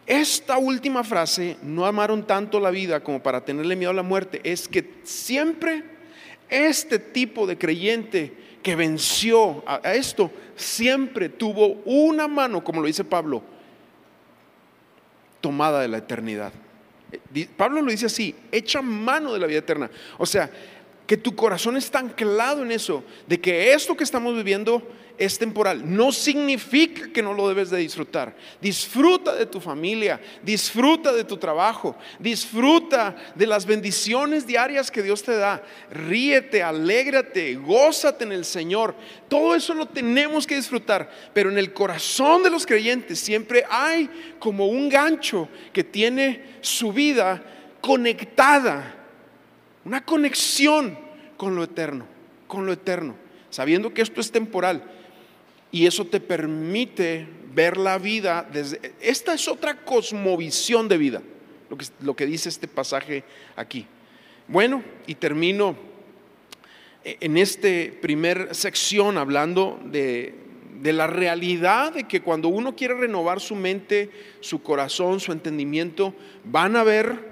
esta 0.06 0.58
última 0.58 1.04
frase, 1.04 1.56
no 1.62 1.86
amaron 1.86 2.26
tanto 2.26 2.58
la 2.58 2.70
vida 2.70 3.04
como 3.04 3.22
para 3.22 3.44
tenerle 3.44 3.76
miedo 3.76 3.92
a 3.92 3.94
la 3.94 4.02
muerte, 4.02 4.40
es 4.42 4.66
que 4.66 4.94
siempre 5.04 5.84
este 6.48 6.98
tipo 6.98 7.46
de 7.46 7.56
creyente 7.56 8.32
que 8.62 8.76
venció 8.76 9.62
a 9.66 9.94
esto, 9.94 10.30
siempre 10.56 11.28
tuvo 11.28 11.80
una 11.84 12.28
mano, 12.28 12.62
como 12.62 12.80
lo 12.80 12.86
dice 12.86 13.04
Pablo, 13.04 13.42
tomada 15.40 15.80
de 15.80 15.88
la 15.88 15.98
eternidad. 15.98 16.52
Eh, 17.12 17.48
Pablo 17.56 17.82
lo 17.82 17.90
dice 17.90 18.06
así, 18.06 18.34
echa 18.52 18.82
mano 18.82 19.32
de 19.32 19.40
la 19.40 19.46
vida 19.46 19.58
eterna. 19.58 19.90
O 20.18 20.26
sea, 20.26 20.50
que 21.06 21.16
tu 21.16 21.34
corazón 21.34 21.76
está 21.76 21.98
anclado 21.98 22.62
en 22.62 22.72
eso, 22.72 23.02
de 23.26 23.40
que 23.40 23.72
esto 23.72 23.96
que 23.96 24.04
estamos 24.04 24.34
viviendo 24.34 24.82
es 25.20 25.38
temporal. 25.38 25.82
No 25.84 26.10
significa 26.10 27.12
que 27.12 27.22
no 27.22 27.32
lo 27.32 27.46
debes 27.48 27.70
de 27.70 27.78
disfrutar. 27.78 28.34
Disfruta 28.60 29.36
de 29.36 29.46
tu 29.46 29.60
familia, 29.60 30.20
disfruta 30.42 31.12
de 31.12 31.22
tu 31.22 31.36
trabajo, 31.36 31.96
disfruta 32.18 33.14
de 33.36 33.46
las 33.46 33.66
bendiciones 33.66 34.46
diarias 34.46 34.90
que 34.90 35.02
Dios 35.04 35.22
te 35.22 35.36
da. 35.36 35.62
Ríete, 35.92 36.62
alégrate, 36.62 37.54
gózate 37.54 38.24
en 38.24 38.32
el 38.32 38.44
Señor. 38.44 38.96
Todo 39.28 39.54
eso 39.54 39.74
lo 39.74 39.86
tenemos 39.86 40.46
que 40.46 40.56
disfrutar, 40.56 41.08
pero 41.32 41.50
en 41.50 41.58
el 41.58 41.72
corazón 41.72 42.42
de 42.42 42.50
los 42.50 42.66
creyentes 42.66 43.20
siempre 43.20 43.64
hay 43.70 44.10
como 44.40 44.66
un 44.66 44.88
gancho 44.88 45.48
que 45.72 45.84
tiene 45.84 46.58
su 46.62 46.92
vida 46.92 47.42
conectada 47.80 48.96
una 49.84 50.04
conexión 50.04 50.98
con 51.36 51.54
lo 51.54 51.64
eterno, 51.64 52.06
con 52.46 52.66
lo 52.66 52.72
eterno, 52.72 53.16
sabiendo 53.48 53.92
que 53.92 54.02
esto 54.02 54.20
es 54.20 54.30
temporal. 54.30 54.84
Y 55.72 55.86
eso 55.86 56.04
te 56.04 56.20
permite 56.20 57.26
ver 57.54 57.76
la 57.76 57.98
vida 57.98 58.48
desde... 58.52 58.92
Esta 59.00 59.34
es 59.34 59.48
otra 59.48 59.84
cosmovisión 59.84 60.88
de 60.88 60.98
vida, 60.98 61.22
lo 62.00 62.16
que, 62.16 62.26
dice 62.26 62.48
este 62.48 62.68
pasaje 62.68 63.24
aquí. 63.56 63.86
Bueno, 64.48 64.82
y 65.06 65.14
termino 65.14 65.76
en 67.04 67.36
esta 67.36 67.68
primer 68.00 68.54
sección 68.54 69.16
hablando 69.16 69.80
de, 69.84 70.34
la 70.82 71.06
realidad 71.06 71.94
de 71.94 72.04
que 72.04 72.20
cuando 72.20 72.48
uno 72.48 72.74
quiere 72.74 72.94
renovar 72.94 73.40
su 73.40 73.54
mente, 73.54 74.10
su 74.40 74.62
corazón, 74.62 75.20
su 75.20 75.32
entendimiento, 75.32 76.14
van 76.44 76.74
a 76.76 76.84
ver 76.84 77.30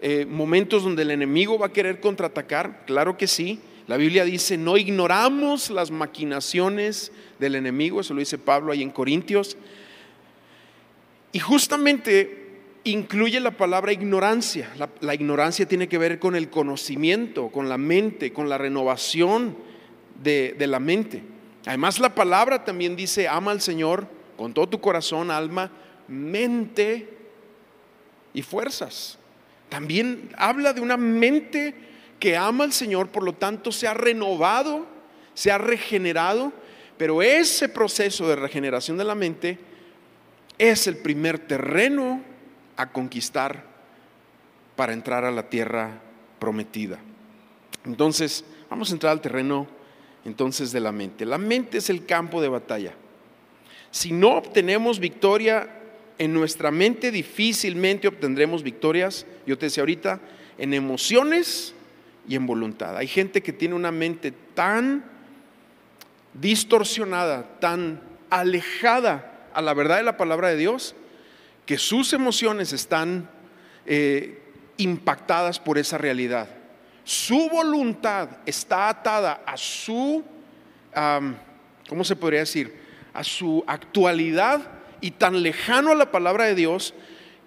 eh, 0.00 0.26
momentos 0.26 0.82
donde 0.84 1.02
el 1.02 1.10
enemigo 1.10 1.58
va 1.58 1.66
a 1.66 1.72
querer 1.72 2.00
contraatacar? 2.00 2.84
Claro 2.86 3.16
que 3.16 3.26
sí. 3.26 3.60
La 3.92 3.98
Biblia 3.98 4.24
dice, 4.24 4.56
no 4.56 4.78
ignoramos 4.78 5.68
las 5.68 5.90
maquinaciones 5.90 7.12
del 7.38 7.56
enemigo, 7.56 8.00
eso 8.00 8.14
lo 8.14 8.20
dice 8.20 8.38
Pablo 8.38 8.72
ahí 8.72 8.80
en 8.80 8.88
Corintios. 8.88 9.58
Y 11.30 11.40
justamente 11.40 12.62
incluye 12.84 13.38
la 13.38 13.50
palabra 13.50 13.92
ignorancia. 13.92 14.70
La, 15.02 15.14
ignorancia 15.14 15.68
tiene 15.68 15.90
que 15.90 15.98
ver 15.98 16.18
con 16.18 16.36
el 16.36 16.48
conocimiento, 16.48 17.48
con 17.48 17.68
la 17.68 17.76
mente, 17.76 18.32
con 18.32 18.48
la 18.48 18.56
renovación 18.56 19.58
de, 20.22 20.54
de 20.58 20.66
la 20.68 20.80
mente. 20.80 21.22
Además 21.66 21.98
la 21.98 22.14
palabra 22.14 22.64
también 22.64 22.96
dice, 22.96 23.28
ama 23.28 23.50
al 23.50 23.60
Señor 23.60 24.06
con 24.38 24.54
todo 24.54 24.70
tu 24.70 24.80
corazón, 24.80 25.30
alma, 25.30 25.70
mente 26.08 27.10
y 28.32 28.40
fuerzas. 28.40 29.18
También 29.68 30.30
habla 30.38 30.72
de 30.72 30.80
una 30.80 30.96
mente 30.96 31.91
que 32.22 32.36
ama 32.36 32.62
al 32.62 32.72
Señor, 32.72 33.08
por 33.08 33.24
lo 33.24 33.32
tanto 33.32 33.72
se 33.72 33.88
ha 33.88 33.94
renovado, 33.94 34.86
se 35.34 35.50
ha 35.50 35.58
regenerado, 35.58 36.52
pero 36.96 37.20
ese 37.20 37.68
proceso 37.68 38.28
de 38.28 38.36
regeneración 38.36 38.96
de 38.96 39.02
la 39.02 39.16
mente 39.16 39.58
es 40.56 40.86
el 40.86 40.98
primer 40.98 41.40
terreno 41.40 42.22
a 42.76 42.92
conquistar 42.92 43.64
para 44.76 44.92
entrar 44.92 45.24
a 45.24 45.32
la 45.32 45.50
tierra 45.50 46.00
prometida. 46.38 47.00
Entonces, 47.84 48.44
vamos 48.70 48.90
a 48.90 48.92
entrar 48.92 49.10
al 49.10 49.20
terreno 49.20 49.66
entonces 50.24 50.70
de 50.70 50.78
la 50.78 50.92
mente. 50.92 51.26
La 51.26 51.38
mente 51.38 51.78
es 51.78 51.90
el 51.90 52.06
campo 52.06 52.40
de 52.40 52.50
batalla. 52.50 52.94
Si 53.90 54.12
no 54.12 54.36
obtenemos 54.36 55.00
victoria 55.00 55.68
en 56.18 56.32
nuestra 56.32 56.70
mente, 56.70 57.10
difícilmente 57.10 58.06
obtendremos 58.06 58.62
victorias, 58.62 59.26
yo 59.44 59.58
te 59.58 59.66
decía 59.66 59.82
ahorita, 59.82 60.20
en 60.56 60.72
emociones 60.72 61.74
y 62.28 62.36
en 62.36 62.46
voluntad. 62.46 62.96
Hay 62.96 63.06
gente 63.06 63.42
que 63.42 63.52
tiene 63.52 63.74
una 63.74 63.90
mente 63.90 64.32
tan 64.54 65.04
distorsionada, 66.34 67.58
tan 67.60 68.00
alejada 68.30 69.48
a 69.52 69.60
la 69.60 69.74
verdad 69.74 69.98
de 69.98 70.04
la 70.04 70.16
palabra 70.16 70.48
de 70.48 70.56
Dios, 70.56 70.94
que 71.66 71.78
sus 71.78 72.12
emociones 72.12 72.72
están 72.72 73.28
eh, 73.86 74.42
impactadas 74.76 75.60
por 75.60 75.78
esa 75.78 75.98
realidad. 75.98 76.48
Su 77.04 77.48
voluntad 77.50 78.28
está 78.46 78.88
atada 78.88 79.42
a 79.44 79.56
su, 79.56 80.24
¿cómo 81.88 82.04
se 82.04 82.16
podría 82.16 82.40
decir? 82.40 82.74
A 83.12 83.24
su 83.24 83.64
actualidad 83.66 84.60
y 85.00 85.10
tan 85.10 85.42
lejano 85.42 85.90
a 85.90 85.96
la 85.96 86.10
palabra 86.10 86.44
de 86.44 86.54
Dios 86.54 86.94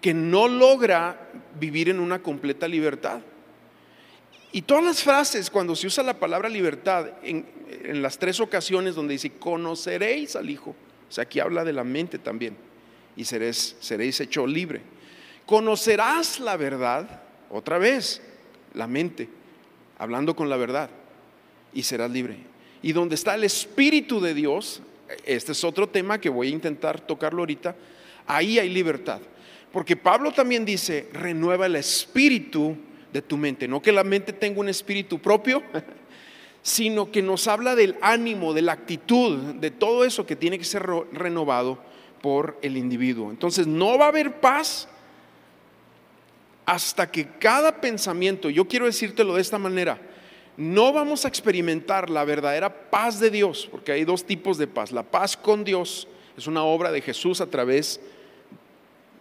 que 0.02 0.14
no 0.14 0.48
logra 0.48 1.30
vivir 1.58 1.90
en 1.90 2.00
una 2.00 2.22
completa 2.22 2.68
libertad. 2.68 3.22
Y 4.56 4.62
todas 4.62 4.86
las 4.86 5.04
frases, 5.04 5.50
cuando 5.50 5.76
se 5.76 5.86
usa 5.86 6.02
la 6.02 6.18
palabra 6.18 6.48
libertad, 6.48 7.10
en, 7.24 7.46
las 8.02 8.18
tres 8.18 8.40
ocasiones 8.40 8.96
donde 8.96 9.12
dice, 9.12 9.32
conoceréis 9.32 10.38
al 10.38 10.50
Hijo, 10.50 10.70
o 10.70 11.12
sea, 11.12 11.24
aquí 11.24 11.42
habla 11.42 11.66
de 11.66 11.74
la 11.74 11.84
mente 11.84 12.20
también, 12.20 12.56
y 13.18 13.26
seréis, 13.26 13.76
seréis 13.82 14.18
hecho 14.22 14.48
libre. 14.48 14.80
Conocerás 15.46 16.40
la 16.40 16.56
verdad, 16.56 17.22
otra 17.50 17.80
vez, 17.80 18.22
la 18.74 18.88
mente, 18.88 19.28
hablando 20.00 20.38
con 20.38 20.48
la 20.48 20.56
verdad, 20.56 20.90
y 21.74 21.84
serás 21.84 22.10
libre. 22.10 22.38
Y 22.82 22.94
donde 22.94 23.16
está 23.16 23.36
el 23.36 23.44
Espíritu 23.44 24.22
de 24.22 24.34
Dios, 24.34 24.82
este 25.26 25.52
es 25.52 25.66
otro 25.66 25.90
tema 25.90 26.22
que 26.22 26.30
voy 26.30 26.48
a 26.48 26.52
intentar 26.52 27.02
tocarlo 27.02 27.42
ahorita, 27.42 27.76
ahí 28.26 28.58
hay 28.58 28.70
libertad. 28.70 29.20
Porque 29.74 29.98
Pablo 29.98 30.32
también 30.32 30.64
dice, 30.64 31.10
renueva 31.12 31.66
el 31.66 31.76
espíritu 31.76 32.78
de 33.16 33.22
tu 33.22 33.38
mente, 33.38 33.66
no 33.66 33.82
que 33.82 33.94
la 33.94 34.04
mente 34.04 34.34
tenga 34.34 34.60
un 34.60 34.68
espíritu 34.68 35.20
propio, 35.20 35.64
sino 36.62 37.12
que 37.12 37.22
nos 37.22 37.48
habla 37.48 37.74
del 37.74 37.96
ánimo, 38.02 38.54
de 38.54 38.62
la 38.62 38.74
actitud, 38.74 39.56
de 39.56 39.72
todo 39.72 40.04
eso 40.04 40.26
que 40.26 40.36
tiene 40.36 40.60
que 40.60 40.66
ser 40.66 40.86
renovado 41.14 41.80
por 42.22 42.60
el 42.62 42.76
individuo. 42.76 43.32
Entonces 43.32 43.68
no 43.68 43.98
va 43.98 44.06
a 44.06 44.10
haber 44.10 44.42
paz 44.42 44.90
hasta 46.66 47.10
que 47.10 47.26
cada 47.40 47.80
pensamiento, 47.80 48.50
yo 48.50 48.68
quiero 48.68 48.86
decírtelo 48.86 49.36
de 49.36 49.42
esta 49.42 49.58
manera, 49.58 49.98
no 50.58 50.92
vamos 50.92 51.24
a 51.24 51.30
experimentar 51.30 52.10
la 52.10 52.26
verdadera 52.26 52.90
paz 52.90 53.22
de 53.22 53.30
Dios, 53.30 53.66
porque 53.72 53.94
hay 53.94 54.04
dos 54.04 54.26
tipos 54.26 54.58
de 54.58 54.68
paz. 54.68 54.92
La 54.92 55.04
paz 55.04 55.38
con 55.38 55.64
Dios 55.64 56.06
es 56.36 56.48
una 56.48 56.64
obra 56.64 56.92
de 56.92 57.00
Jesús 57.00 57.40
a 57.40 57.46
través 57.46 58.02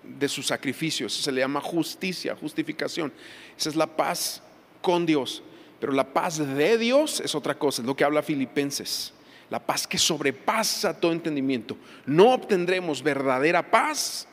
de 0.03 0.29
su 0.29 0.43
sacrificio, 0.43 1.07
eso 1.07 1.23
se 1.23 1.33
le 1.33 1.41
llama 1.41 1.61
justicia, 1.61 2.37
justificación. 2.37 3.13
Esa 3.59 3.69
es 3.69 3.77
la 3.77 3.87
paz 3.87 4.43
con 4.83 5.07
Dios, 5.07 5.43
pero 5.81 5.93
la 5.93 6.05
paz 6.05 6.39
de 6.39 6.79
Dios 6.79 7.21
es 7.21 7.35
otra 7.35 7.55
cosa, 7.59 7.83
es 7.83 7.87
lo 7.87 7.97
que 7.97 8.05
habla 8.05 8.23
Filipenses. 8.23 9.13
La 9.51 9.61
paz 9.61 9.87
que 9.87 9.99
sobrepasa 9.99 10.99
todo 10.99 11.13
entendimiento. 11.13 11.77
No 12.07 12.33
obtendremos 12.33 13.03
verdadera 13.03 13.71
paz 13.71 14.27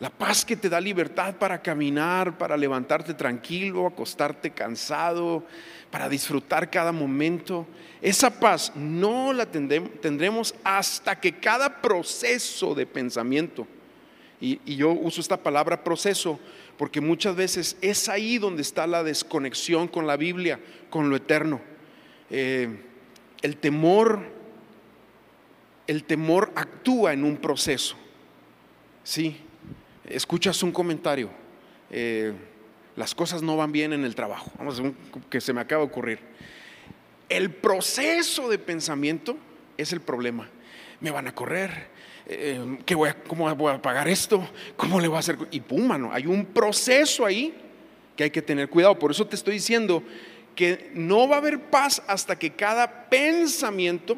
la 0.00 0.08
paz 0.08 0.46
que 0.46 0.56
te 0.56 0.70
da 0.70 0.80
libertad 0.80 1.34
para 1.34 1.60
caminar, 1.60 2.38
para 2.38 2.56
levantarte 2.56 3.12
tranquilo, 3.12 3.86
acostarte 3.86 4.50
cansado, 4.50 5.44
para 5.90 6.08
disfrutar 6.08 6.70
cada 6.70 6.90
momento. 6.90 7.66
Esa 8.00 8.30
paz 8.30 8.72
no 8.74 9.34
la 9.34 9.44
tendremos 9.44 10.54
hasta 10.64 11.20
que 11.20 11.38
cada 11.38 11.82
proceso 11.82 12.74
de 12.74 12.86
pensamiento, 12.86 13.66
y, 14.40 14.58
yo 14.74 14.92
uso 14.92 15.20
esta 15.20 15.36
palabra 15.36 15.84
proceso 15.84 16.40
porque 16.80 17.02
muchas 17.02 17.36
veces 17.36 17.76
es 17.82 18.08
ahí 18.08 18.38
donde 18.38 18.62
está 18.62 18.86
la 18.86 19.04
desconexión 19.04 19.86
con 19.86 20.06
la 20.06 20.16
Biblia, 20.16 20.58
con 20.88 21.10
lo 21.10 21.16
eterno. 21.16 21.60
Eh, 22.30 22.74
el 23.42 23.58
temor, 23.58 24.22
el 25.86 26.04
temor 26.04 26.50
actúa 26.54 27.12
en 27.12 27.24
un 27.24 27.36
proceso. 27.36 27.96
Sí, 29.04 29.36
escuchas 30.06 30.62
un 30.62 30.72
comentario, 30.72 31.28
eh, 31.90 32.32
las 32.96 33.14
cosas 33.14 33.42
no 33.42 33.58
van 33.58 33.72
bien 33.72 33.92
en 33.92 34.06
el 34.06 34.14
trabajo, 34.14 34.50
vamos 34.56 34.80
a 34.80 34.90
que 35.28 35.42
se 35.42 35.52
me 35.52 35.60
acaba 35.60 35.84
de 35.84 35.90
ocurrir. 35.90 36.20
El 37.28 37.50
proceso 37.50 38.48
de 38.48 38.58
pensamiento 38.58 39.36
es 39.76 39.92
el 39.92 40.00
problema. 40.00 40.48
Me 41.02 41.10
van 41.10 41.28
a 41.28 41.34
correr, 41.34 41.88
eh, 42.32 43.08
a, 43.08 43.14
¿cómo 43.26 43.54
voy 43.56 43.72
a 43.72 43.82
pagar 43.82 44.08
esto? 44.08 44.46
¿Cómo 44.76 45.00
le 45.00 45.08
voy 45.08 45.16
a 45.16 45.20
hacer? 45.20 45.36
Y 45.50 45.60
pum, 45.60 45.86
mano, 45.86 46.10
hay 46.12 46.26
un 46.26 46.46
proceso 46.46 47.26
ahí 47.26 47.54
que 48.16 48.24
hay 48.24 48.30
que 48.30 48.42
tener 48.42 48.68
cuidado. 48.68 48.98
Por 48.98 49.10
eso 49.10 49.26
te 49.26 49.34
estoy 49.34 49.54
diciendo 49.54 50.02
que 50.54 50.90
no 50.94 51.28
va 51.28 51.36
a 51.36 51.38
haber 51.38 51.60
paz 51.70 52.02
hasta 52.06 52.38
que 52.38 52.50
cada 52.50 53.08
pensamiento 53.08 54.16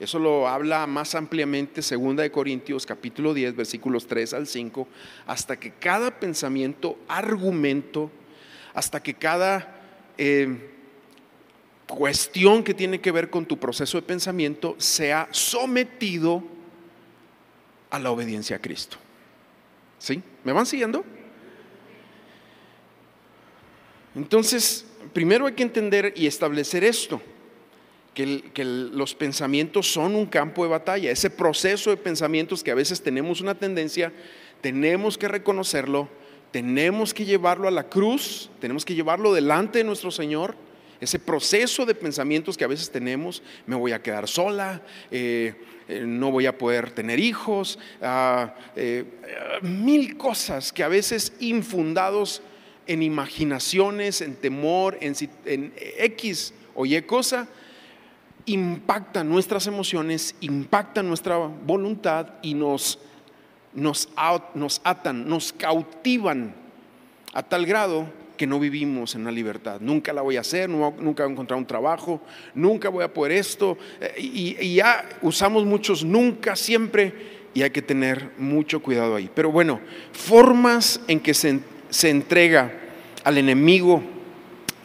eso 0.00 0.18
lo 0.18 0.48
habla 0.48 0.86
más 0.86 1.14
ampliamente 1.14 1.82
2 1.82 2.16
de 2.16 2.30
Corintios 2.30 2.86
capítulo 2.86 3.34
10 3.34 3.54
versículos 3.54 4.06
3 4.06 4.32
al 4.32 4.46
5, 4.46 4.88
hasta 5.26 5.60
que 5.60 5.72
cada 5.72 6.18
pensamiento, 6.18 6.98
argumento, 7.06 8.10
hasta 8.72 9.02
que 9.02 9.12
cada 9.12 9.78
eh, 10.16 10.70
cuestión 11.86 12.64
que 12.64 12.72
tiene 12.72 12.98
que 13.02 13.12
ver 13.12 13.28
con 13.28 13.44
tu 13.44 13.58
proceso 13.58 13.98
de 13.98 14.06
pensamiento 14.06 14.74
sea 14.78 15.28
sometido 15.32 16.42
a 17.90 17.98
la 17.98 18.10
obediencia 18.10 18.56
a 18.56 18.58
Cristo. 18.60 18.96
¿Sí? 19.98 20.22
¿Me 20.44 20.52
van 20.52 20.66
siguiendo? 20.66 21.04
Entonces, 24.14 24.86
primero 25.12 25.46
hay 25.46 25.52
que 25.52 25.62
entender 25.62 26.12
y 26.16 26.26
establecer 26.26 26.84
esto 26.84 27.20
que, 28.14 28.64
los 28.64 29.14
pensamientos 29.14 29.90
son 29.90 30.14
un 30.14 30.26
campo 30.26 30.64
de 30.64 30.70
batalla. 30.70 31.10
Ese 31.10 31.30
proceso 31.30 31.90
de 31.90 31.96
pensamientos 31.96 32.62
que 32.62 32.70
a 32.70 32.74
veces 32.74 33.02
tenemos 33.02 33.40
una 33.40 33.54
tendencia, 33.54 34.12
tenemos 34.60 35.16
que 35.16 35.28
reconocerlo, 35.28 36.08
tenemos 36.50 37.14
que 37.14 37.24
llevarlo 37.24 37.68
a 37.68 37.70
la 37.70 37.88
cruz, 37.88 38.50
tenemos 38.60 38.84
que 38.84 38.94
llevarlo 38.94 39.32
delante 39.32 39.78
de 39.78 39.84
nuestro 39.84 40.10
Señor. 40.10 40.54
Ese 41.00 41.18
proceso 41.18 41.86
de 41.86 41.94
pensamientos 41.94 42.58
que 42.58 42.64
a 42.64 42.68
veces 42.68 42.90
tenemos, 42.90 43.42
me 43.66 43.74
voy 43.74 43.92
a 43.92 44.02
quedar 44.02 44.28
sola, 44.28 44.82
eh, 45.10 45.54
eh, 45.88 46.04
no 46.06 46.30
voy 46.30 46.44
a 46.46 46.58
poder 46.58 46.90
tener 46.90 47.18
hijos, 47.18 47.78
ah, 48.02 48.54
eh, 48.76 49.04
mil 49.62 50.18
cosas 50.18 50.72
que 50.72 50.84
a 50.84 50.88
veces 50.88 51.32
infundados 51.40 52.42
en 52.86 53.02
imaginaciones, 53.02 54.20
en 54.20 54.34
temor, 54.34 54.98
en, 55.00 55.14
en 55.46 55.72
X 55.76 56.52
o 56.74 56.84
Y 56.84 57.00
cosa, 57.02 57.48
impactan 58.44 59.28
nuestras 59.28 59.66
emociones, 59.66 60.34
impactan 60.40 61.08
nuestra 61.08 61.36
voluntad 61.38 62.34
y 62.42 62.52
nos, 62.52 62.98
nos, 63.72 64.08
nos 64.54 64.80
atan, 64.84 65.28
nos 65.28 65.52
cautivan 65.52 66.54
a 67.32 67.42
tal 67.42 67.64
grado 67.64 68.06
que 68.40 68.46
no 68.46 68.58
vivimos 68.58 69.14
en 69.16 69.24
la 69.24 69.30
libertad. 69.30 69.82
Nunca 69.82 70.14
la 70.14 70.22
voy 70.22 70.38
a 70.38 70.40
hacer, 70.40 70.66
nunca 70.66 70.94
voy 71.24 71.28
a 71.28 71.32
encontrar 71.32 71.58
un 71.58 71.66
trabajo, 71.66 72.22
nunca 72.54 72.88
voy 72.88 73.04
a 73.04 73.12
poder 73.12 73.32
esto. 73.32 73.76
Eh, 74.00 74.14
y, 74.16 74.76
ya 74.76 75.06
usamos 75.20 75.66
muchos 75.66 76.06
nunca, 76.06 76.56
siempre, 76.56 77.12
y 77.52 77.60
hay 77.60 77.68
que 77.68 77.82
tener 77.82 78.30
mucho 78.38 78.80
cuidado 78.80 79.14
ahí. 79.14 79.28
Pero 79.34 79.52
bueno, 79.52 79.78
formas 80.12 81.02
en 81.06 81.20
que 81.20 81.34
se, 81.34 81.60
se 81.90 82.08
entrega 82.08 82.72
al 83.24 83.36
enemigo 83.36 84.02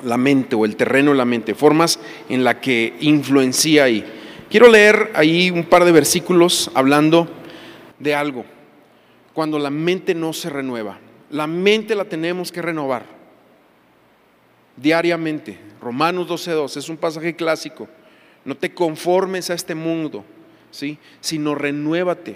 la 0.04 0.18
mente 0.18 0.58
o 0.58 0.65
el 0.65 0.76
terreno 0.76 1.12
de 1.12 1.18
la 1.18 1.24
mente, 1.24 1.56
formas 1.56 1.98
en 2.28 2.44
la 2.44 2.60
que 2.60 2.94
influencia 3.00 3.86
ahí. 3.86 4.04
Quiero 4.50 4.68
leer 4.68 5.13
ahí 5.15 5.50
un 5.50 5.63
par 5.63 5.86
de 5.86 5.94
versículos 5.94 6.70
hablando 6.74 7.30
de 8.00 8.15
algo. 8.15 8.44
Cuando 9.32 9.58
la 9.60 9.70
mente 9.70 10.13
no 10.13 10.34
se 10.34 10.50
renueva, 10.50 11.00
la 11.30 11.48
mente 11.48 11.96
la 11.96 12.04
tenemos 12.04 12.52
que 12.52 12.62
renovar. 12.62 13.14
Diariamente. 14.77 15.59
Romanos 15.81 16.27
12.2 16.27 16.77
es 16.77 16.89
un 16.89 16.97
pasaje 16.97 17.35
clásico. 17.35 17.88
No 18.43 18.55
te 18.55 18.73
conformes 18.73 19.49
a 19.49 19.53
este 19.53 19.75
mundo, 19.75 20.23
¿sí? 20.71 20.97
sino 21.21 21.55
renuévate 21.55 22.35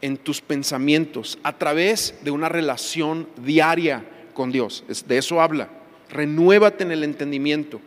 en 0.00 0.16
tus 0.16 0.40
pensamientos 0.40 1.38
a 1.42 1.56
través 1.56 2.18
de 2.22 2.30
una 2.30 2.48
relación 2.48 3.28
diaria 3.36 4.04
con 4.34 4.50
Dios. 4.50 4.84
De 5.06 5.18
eso 5.18 5.40
habla. 5.40 5.68
Renuévate 6.10 6.84
en 6.84 6.92
el 6.92 7.04
entendimiento. 7.04 7.80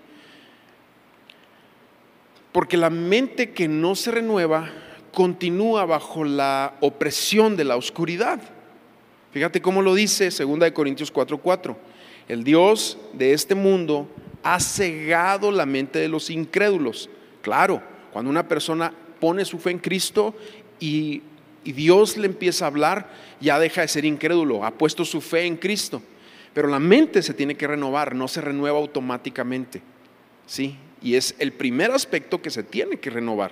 Porque 2.51 2.77
la 2.77 2.89
mente 2.89 3.51
que 3.51 3.67
no 3.67 3.95
se 3.95 4.11
renueva 4.11 4.69
continúa 5.13 5.85
bajo 5.85 6.23
la 6.23 6.75
opresión 6.79 7.57
de 7.57 7.65
la 7.65 7.75
oscuridad. 7.75 8.41
Fíjate 9.31 9.61
cómo 9.61 9.81
lo 9.81 9.93
dice 9.93 10.29
2 10.29 10.71
Corintios 10.71 11.11
4:4. 11.11 11.75
El 12.27 12.43
Dios 12.43 12.97
de 13.13 13.33
este 13.33 13.55
mundo 13.55 14.07
ha 14.43 14.59
cegado 14.59 15.51
la 15.51 15.65
mente 15.65 15.99
de 15.99 16.07
los 16.07 16.29
incrédulos. 16.29 17.09
Claro, 17.41 17.81
cuando 18.11 18.29
una 18.29 18.47
persona 18.47 18.93
pone 19.19 19.45
su 19.45 19.59
fe 19.59 19.71
en 19.71 19.79
Cristo 19.79 20.35
y, 20.79 21.21
Dios 21.63 22.15
le 22.15 22.27
empieza 22.27 22.65
a 22.65 22.67
hablar, 22.67 23.09
ya 23.41 23.57
deja 23.57 23.81
de 23.81 23.87
ser 23.87 24.05
incrédulo, 24.05 24.63
ha 24.63 24.69
puesto 24.69 25.03
su 25.03 25.19
fe 25.19 25.45
en 25.45 25.57
Cristo. 25.57 25.99
Pero 26.53 26.67
la 26.67 26.77
mente 26.77 27.23
se 27.23 27.33
tiene 27.33 27.55
que 27.55 27.65
renovar, 27.65 28.13
no 28.13 28.27
se 28.27 28.39
renueva 28.39 28.77
automáticamente. 28.77 29.81
¿Sí? 30.45 30.77
Y 31.01 31.15
es 31.15 31.33
el 31.39 31.53
primer 31.53 31.89
aspecto 31.89 32.39
que 32.39 32.51
se 32.51 32.61
tiene 32.61 32.97
que 32.97 33.09
renovar. 33.09 33.51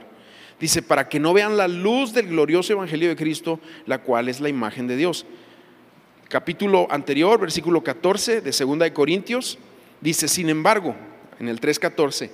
Dice, 0.59 0.83
para 0.83 1.09
que 1.09 1.19
no 1.19 1.33
vean 1.33 1.57
la 1.57 1.67
luz 1.67 2.13
del 2.13 2.27
glorioso 2.27 2.73
Evangelio 2.73 3.09
de 3.09 3.15
Cristo, 3.15 3.59
la 3.87 4.03
cual 4.03 4.29
es 4.29 4.39
la 4.39 4.49
imagen 4.49 4.85
de 4.85 4.95
Dios. 4.95 5.25
Capítulo 6.33 6.87
anterior, 6.89 7.39
versículo 7.39 7.83
14 7.83 8.41
de 8.41 8.49
2 8.49 8.79
de 8.79 8.91
Corintios, 8.91 9.59
dice, 10.01 10.27
sin 10.27 10.49
embargo, 10.49 10.95
en 11.39 11.47
el 11.47 11.61
3.14, 11.61 12.31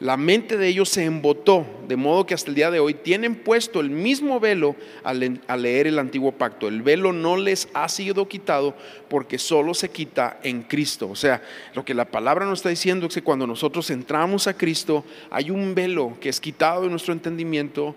la 0.00 0.16
mente 0.16 0.56
de 0.56 0.68
ellos 0.68 0.88
se 0.88 1.04
embotó, 1.04 1.66
de 1.86 1.96
modo 1.96 2.24
que 2.24 2.32
hasta 2.32 2.48
el 2.48 2.54
día 2.54 2.70
de 2.70 2.80
hoy 2.80 2.94
tienen 2.94 3.34
puesto 3.34 3.80
el 3.80 3.90
mismo 3.90 4.40
velo 4.40 4.74
al, 5.04 5.20
leer 5.58 5.86
el 5.86 5.98
antiguo 5.98 6.32
pacto. 6.32 6.66
El 6.66 6.80
velo 6.80 7.12
no 7.12 7.36
les 7.36 7.68
ha 7.74 7.90
sido 7.90 8.26
quitado 8.26 8.74
porque 9.10 9.38
solo 9.38 9.74
se 9.74 9.90
quita 9.90 10.40
en 10.42 10.62
Cristo. 10.62 11.10
O 11.10 11.14
sea, 11.14 11.42
lo 11.74 11.84
que 11.84 11.92
la 11.92 12.06
palabra 12.06 12.46
nos 12.46 12.60
está 12.60 12.70
diciendo 12.70 13.06
es 13.06 13.12
que 13.12 13.22
cuando 13.22 13.46
nosotros 13.46 13.90
entramos 13.90 14.46
a 14.46 14.56
Cristo, 14.56 15.04
hay 15.30 15.50
un 15.50 15.74
velo 15.74 16.16
que 16.22 16.30
es 16.30 16.40
quitado 16.40 16.84
de 16.84 16.88
nuestro 16.88 17.12
entendimiento 17.12 17.94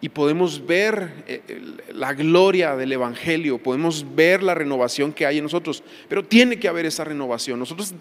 y 0.00 0.08
podemos 0.08 0.66
ver 0.66 1.12
eh, 1.26 1.42
la 1.92 2.14
gloria 2.14 2.74
del 2.74 2.92
Evangelio, 2.92 3.58
podemos 3.58 4.06
ver 4.14 4.42
la 4.42 4.54
renovación 4.54 5.12
que 5.12 5.26
hay 5.26 5.38
en 5.38 5.44
nosotros, 5.44 5.82
pero 6.08 6.24
tiene 6.24 6.58
que 6.58 6.68
haber 6.68 6.86
esa 6.86 7.04
renovación. 7.04 7.58
Nosotros 7.58 7.94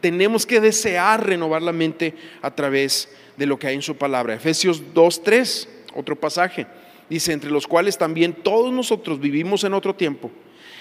tenemos 0.00 0.44
que 0.44 0.60
desear 0.60 1.26
renovar 1.26 1.62
la 1.62 1.72
mente 1.72 2.14
a 2.42 2.54
través 2.54 3.08
de 3.36 3.46
lo 3.46 3.58
que 3.58 3.68
hay 3.68 3.76
en 3.76 3.82
su 3.82 3.96
palabra. 3.96 4.34
Efesios 4.34 4.82
2.3, 4.94 5.68
otro 5.94 6.16
pasaje, 6.16 6.66
dice, 7.08 7.32
entre 7.32 7.50
los 7.50 7.66
cuales 7.66 7.96
también 7.96 8.34
todos 8.34 8.70
nosotros 8.70 9.18
vivimos 9.18 9.64
en 9.64 9.72
otro 9.72 9.94
tiempo, 9.94 10.30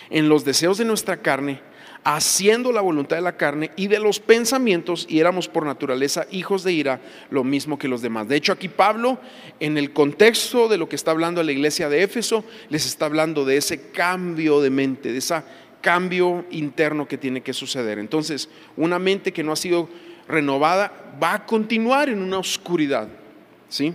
en 0.10 0.28
los 0.28 0.44
deseos 0.44 0.78
de 0.78 0.86
nuestra 0.86 1.18
carne, 1.22 1.62
haciendo 2.04 2.72
la 2.72 2.82
voluntad 2.82 3.18
de 3.18 3.22
la 3.22 3.38
carne 3.38 3.72
y 3.76 3.88
de 3.88 4.00
los 4.00 4.20
pensamientos, 4.20 5.06
y 5.10 5.20
éramos 5.20 5.48
por 5.48 5.66
naturaleza 5.66 6.26
hijos 6.32 6.64
de 6.64 6.74
ira, 6.74 7.02
lo 7.30 7.44
mismo 7.44 7.78
que 7.78 7.88
los 7.88 8.02
demás. 8.02 8.28
De 8.28 8.36
hecho, 8.36 8.54
aquí 8.54 8.70
Pablo, 8.70 9.20
en 9.60 9.78
el 9.78 9.92
contexto 9.92 10.68
de 10.68 10.78
lo 10.78 10.88
que 10.88 10.96
está 10.96 11.12
hablando 11.12 11.42
a 11.42 11.44
la 11.44 11.52
iglesia 11.52 11.90
de 11.90 12.04
Éfeso, 12.04 12.44
les 12.70 12.86
está 12.86 13.06
hablando 13.06 13.46
de 13.46 13.58
ese 13.58 13.92
cambio 13.92 14.62
de 14.62 14.70
mente, 14.70 15.12
de 15.12 15.18
ese 15.18 15.36
cambio 15.82 16.46
interno 16.52 17.08
que 17.08 17.18
tiene 17.18 17.42
que 17.42 17.54
suceder. 17.54 18.00
Entonces, 18.00 18.50
una 18.76 19.00
mente 19.00 19.32
que 19.32 19.44
no 19.44 19.52
ha 19.52 19.58
sido 19.58 19.90
renovada 20.28 20.92
va 21.22 21.34
a 21.34 21.46
continuar 21.46 22.10
en 22.10 22.22
una 22.22 22.38
oscuridad, 22.38 23.08
¿sí? 23.70 23.94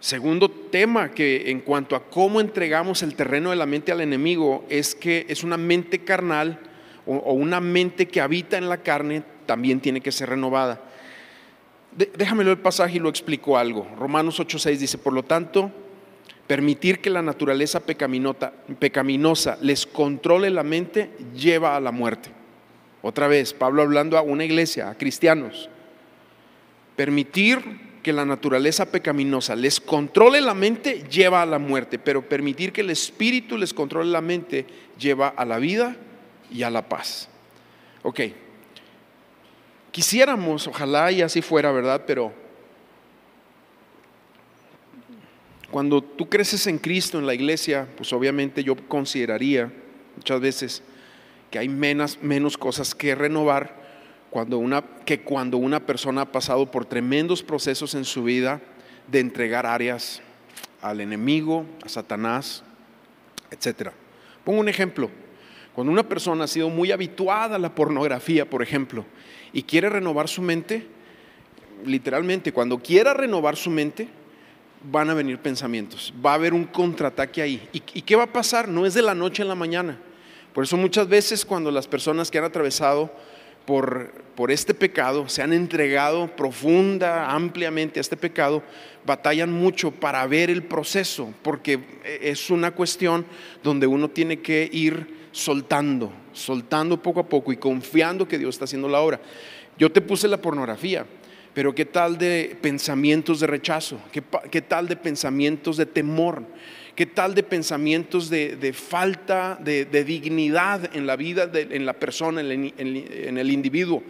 Segundo 0.00 0.48
tema 0.48 1.10
que 1.10 1.50
en 1.50 1.60
cuanto 1.60 1.96
a 1.96 2.04
cómo 2.04 2.40
entregamos 2.40 3.02
el 3.02 3.16
terreno 3.16 3.50
de 3.50 3.56
la 3.56 3.66
mente 3.66 3.90
al 3.90 4.00
enemigo 4.00 4.64
es 4.68 4.94
que 4.94 5.26
es 5.28 5.42
una 5.42 5.56
mente 5.56 6.04
carnal 6.04 6.60
o, 7.04 7.32
una 7.32 7.60
mente 7.60 8.06
que 8.06 8.20
habita 8.20 8.58
en 8.58 8.68
la 8.68 8.78
carne 8.78 9.24
también 9.46 9.80
tiene 9.80 10.00
que 10.00 10.12
ser 10.12 10.28
renovada. 10.28 10.82
déjamelo 11.96 12.52
el 12.52 12.58
pasaje 12.58 12.98
y 12.98 13.00
lo 13.00 13.08
explico 13.08 13.58
algo. 13.58 13.88
Romanos 13.98 14.38
8:6 14.38 14.76
dice, 14.76 14.98
por 14.98 15.12
lo 15.12 15.24
tanto, 15.24 15.72
permitir 16.46 17.00
que 17.00 17.10
la 17.10 17.22
naturaleza 17.22 17.80
pecaminosa 17.80 19.58
les 19.60 19.86
controle 19.86 20.50
la 20.50 20.62
mente 20.62 21.10
lleva 21.34 21.76
a 21.76 21.80
la 21.80 21.90
muerte. 21.90 22.30
Otra 23.02 23.26
vez, 23.26 23.52
Pablo 23.52 23.82
hablando 23.82 24.16
a 24.16 24.22
una 24.22 24.44
iglesia, 24.44 24.90
a 24.90 24.94
cristianos. 24.96 25.68
Permitir 26.94 27.87
que 28.08 28.12
la 28.14 28.24
naturaleza 28.24 28.90
pecaminosa 28.90 29.54
les 29.54 29.78
controle 29.80 30.40
la 30.40 30.54
mente 30.54 31.04
lleva 31.10 31.42
a 31.42 31.44
la 31.44 31.58
muerte, 31.58 31.98
pero 31.98 32.26
permitir 32.26 32.72
que 32.72 32.80
el 32.80 32.88
espíritu 32.88 33.58
les 33.58 33.74
controle 33.74 34.10
la 34.10 34.22
mente 34.22 34.64
lleva 34.98 35.28
a 35.28 35.44
la 35.44 35.58
vida 35.58 35.94
y 36.50 36.62
a 36.62 36.70
la 36.70 36.88
paz. 36.88 37.28
Ok, 38.02 38.20
quisiéramos, 39.90 40.66
ojalá 40.66 41.12
y 41.12 41.20
así 41.20 41.42
fuera, 41.42 41.70
¿verdad? 41.70 42.04
Pero 42.06 42.32
cuando 45.70 46.00
tú 46.00 46.30
creces 46.30 46.66
en 46.66 46.78
Cristo, 46.78 47.18
en 47.18 47.26
la 47.26 47.34
iglesia, 47.34 47.86
pues 47.94 48.10
obviamente 48.14 48.64
yo 48.64 48.74
consideraría 48.88 49.70
muchas 50.16 50.40
veces 50.40 50.82
que 51.50 51.58
hay 51.58 51.68
menos, 51.68 52.18
menos 52.22 52.56
cosas 52.56 52.94
que 52.94 53.14
renovar 53.14 53.77
cuando 54.30 54.58
una, 54.58 54.82
que 55.04 55.20
cuando 55.20 55.56
una 55.56 55.80
persona 55.80 56.22
ha 56.22 56.32
pasado 56.32 56.70
por 56.70 56.84
tremendos 56.84 57.42
procesos 57.42 57.94
en 57.94 58.04
su 58.04 58.24
vida 58.24 58.60
de 59.06 59.20
entregar 59.20 59.66
áreas 59.66 60.20
al 60.82 61.00
enemigo, 61.00 61.64
a 61.84 61.88
Satanás, 61.88 62.62
etc. 63.50 63.90
Pongo 64.44 64.60
un 64.60 64.68
ejemplo. 64.68 65.10
Cuando 65.74 65.92
una 65.92 66.08
persona 66.08 66.44
ha 66.44 66.48
sido 66.48 66.68
muy 66.68 66.90
habituada 66.90 67.56
a 67.56 67.58
la 67.58 67.74
pornografía, 67.74 68.48
por 68.48 68.62
ejemplo, 68.62 69.04
y 69.52 69.62
quiere 69.62 69.88
renovar 69.88 70.28
su 70.28 70.42
mente, 70.42 70.86
literalmente, 71.84 72.52
cuando 72.52 72.78
quiera 72.78 73.14
renovar 73.14 73.56
su 73.56 73.70
mente, 73.70 74.08
van 74.82 75.10
a 75.10 75.14
venir 75.14 75.38
pensamientos, 75.38 76.12
va 76.24 76.32
a 76.32 76.34
haber 76.34 76.52
un 76.52 76.64
contraataque 76.64 77.42
ahí. 77.42 77.68
¿Y, 77.72 77.82
¿Y, 77.94 78.02
qué 78.02 78.16
va 78.16 78.24
a 78.24 78.32
pasar? 78.32 78.68
No 78.68 78.86
es 78.86 78.94
de 78.94 79.02
la 79.02 79.14
noche 79.14 79.42
a 79.42 79.46
la 79.46 79.54
mañana. 79.54 79.98
Por 80.52 80.64
eso 80.64 80.76
muchas 80.76 81.08
veces 81.08 81.44
cuando 81.44 81.70
las 81.70 81.86
personas 81.86 82.30
que 82.30 82.38
han 82.38 82.44
atravesado 82.44 83.12
por, 83.68 84.50
este 84.50 84.72
pecado, 84.72 85.28
se 85.28 85.42
han 85.42 85.52
entregado 85.52 86.34
profunda, 86.34 87.30
ampliamente 87.30 88.00
a 88.00 88.00
este 88.00 88.16
pecado, 88.16 88.62
batallan 89.04 89.52
mucho 89.52 89.90
para 89.90 90.26
ver 90.26 90.48
el 90.48 90.62
proceso, 90.62 91.34
porque 91.42 91.78
es 92.22 92.48
una 92.48 92.70
cuestión 92.70 93.26
donde 93.62 93.86
uno 93.86 94.08
tiene 94.08 94.40
que 94.40 94.70
ir 94.72 95.28
soltando, 95.32 96.10
soltando 96.32 97.02
poco 97.02 97.20
a 97.20 97.28
poco 97.28 97.52
y 97.52 97.58
confiando 97.58 98.26
que 98.26 98.38
Dios 98.38 98.54
está 98.54 98.64
haciendo 98.64 98.88
la 98.88 99.02
obra. 99.02 99.20
Yo 99.76 99.92
te 99.92 100.00
puse 100.00 100.28
la 100.28 100.40
pornografía, 100.40 101.04
pero 101.52 101.74
¿qué 101.74 101.84
tal 101.84 102.16
de 102.16 102.56
pensamientos 102.62 103.40
de 103.40 103.48
rechazo? 103.48 104.00
¿Qué, 104.10 104.22
qué 104.50 104.62
tal 104.62 104.88
de 104.88 104.96
pensamientos 104.96 105.76
de 105.76 105.84
temor? 105.84 106.42
¿Qué 106.98 107.06
tal 107.06 107.32
de 107.32 107.44
pensamientos 107.44 108.28
de, 108.28 108.72
falta 108.76 109.56
de, 109.62 109.84
dignidad 110.02 110.96
en 110.96 111.06
la 111.06 111.14
vida, 111.14 111.48
en 111.54 111.86
la 111.86 111.92
persona, 111.92 112.40
en 112.40 112.48
el, 113.38 113.50
individuo? 113.52 114.02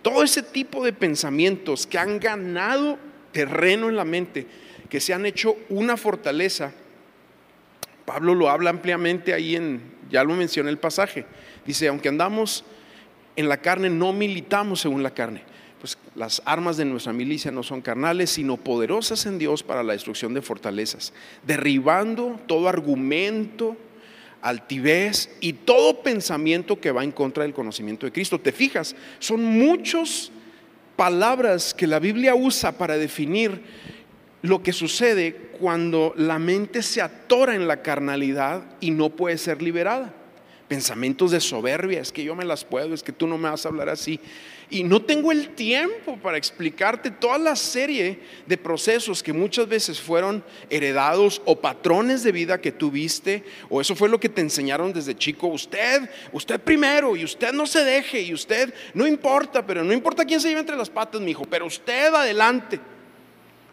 Todo 0.00 0.22
ese 0.22 0.44
tipo 0.44 0.84
de 0.84 0.92
pensamientos 0.92 1.88
que 1.88 1.98
han 1.98 2.20
ganado 2.20 3.00
terreno 3.32 3.88
en 3.88 3.96
la 3.96 4.04
mente, 4.04 4.46
que 4.88 5.00
se 5.00 5.12
han 5.12 5.26
hecho 5.26 5.56
una 5.70 5.96
fortaleza. 5.96 6.72
Pablo 8.04 8.32
lo 8.32 8.48
habla 8.48 8.70
ampliamente 8.70 9.34
ahí 9.34 9.56
en, 9.56 9.80
ya 10.08 10.22
lo 10.22 10.34
mencioné 10.34 10.70
el 10.70 10.78
pasaje. 10.78 11.26
Dice, 11.66 11.88
aunque 11.88 12.10
andamos 12.10 12.64
en 13.34 13.48
la 13.48 13.56
carne, 13.56 13.90
no 13.90 14.12
militamos 14.12 14.82
según 14.82 15.02
la 15.02 15.10
carne 15.10 15.42
pues 15.86 15.98
las 16.16 16.42
armas 16.44 16.76
de 16.76 16.84
nuestra 16.84 17.12
milicia 17.12 17.52
no 17.52 17.62
son 17.62 17.80
carnales, 17.80 18.30
sino 18.30 18.56
poderosas 18.56 19.24
en 19.26 19.38
Dios 19.38 19.62
para 19.62 19.84
la 19.84 19.92
destrucción 19.92 20.34
de 20.34 20.42
fortalezas, 20.42 21.12
derribando 21.46 22.40
todo 22.46 22.68
argumento, 22.68 23.76
altivez 24.42 25.30
y 25.40 25.52
todo 25.52 26.02
pensamiento 26.02 26.80
que 26.80 26.90
va 26.90 27.04
en 27.04 27.12
contra 27.12 27.44
del 27.44 27.54
conocimiento 27.54 28.04
de 28.04 28.10
Cristo. 28.10 28.40
¿Te 28.40 28.50
fijas? 28.50 28.96
Son 29.20 29.44
muchas 29.44 30.32
palabras 30.96 31.72
que 31.72 31.86
la 31.86 32.00
Biblia 32.00 32.34
usa 32.34 32.72
para 32.72 32.96
definir 32.96 33.60
lo 34.42 34.62
que 34.64 34.72
sucede 34.72 35.50
cuando 35.60 36.14
la 36.16 36.40
mente 36.40 36.82
se 36.82 37.00
atora 37.00 37.54
en 37.54 37.68
la 37.68 37.82
carnalidad 37.82 38.64
y 38.80 38.90
no 38.90 39.10
puede 39.10 39.38
ser 39.38 39.62
liberada. 39.62 40.12
pensamientos 40.66 41.30
de 41.30 41.38
soberbia, 41.38 42.00
es 42.00 42.10
que 42.10 42.24
yo 42.24 42.34
me 42.34 42.44
las 42.44 42.64
puedo, 42.64 42.92
es 42.92 43.04
que 43.04 43.12
tú 43.12 43.28
no 43.28 43.38
me 43.38 43.48
vas 43.48 43.64
a 43.64 43.68
hablar 43.68 43.88
así. 43.88 44.18
Y 44.68 44.82
no 44.82 45.00
tengo 45.00 45.30
el 45.30 45.50
tiempo 45.50 46.16
para 46.16 46.36
explicarte 46.36 47.10
toda 47.10 47.38
la 47.38 47.54
serie 47.54 48.18
de 48.46 48.58
procesos 48.58 49.22
que 49.22 49.32
muchas 49.32 49.68
veces 49.68 50.00
fueron 50.00 50.42
heredados 50.70 51.40
o 51.44 51.60
patrones 51.60 52.24
de 52.24 52.32
vida 52.32 52.60
que 52.60 52.72
tuviste, 52.72 53.44
o 53.68 53.80
eso 53.80 53.94
fue 53.94 54.08
lo 54.08 54.18
que 54.18 54.28
te 54.28 54.40
enseñaron 54.40 54.92
desde 54.92 55.14
chico. 55.14 55.46
Usted, 55.46 56.10
usted 56.32 56.60
primero, 56.60 57.14
y 57.14 57.22
usted 57.22 57.52
no 57.52 57.66
se 57.66 57.84
deje, 57.84 58.22
y 58.22 58.34
usted 58.34 58.74
no 58.92 59.06
importa, 59.06 59.64
pero 59.64 59.84
no 59.84 59.92
importa 59.92 60.24
quién 60.24 60.40
se 60.40 60.48
lleve 60.48 60.60
entre 60.60 60.76
las 60.76 60.90
patas, 60.90 61.20
mi 61.20 61.30
hijo, 61.30 61.44
pero 61.44 61.66
usted 61.66 62.12
adelante. 62.12 62.80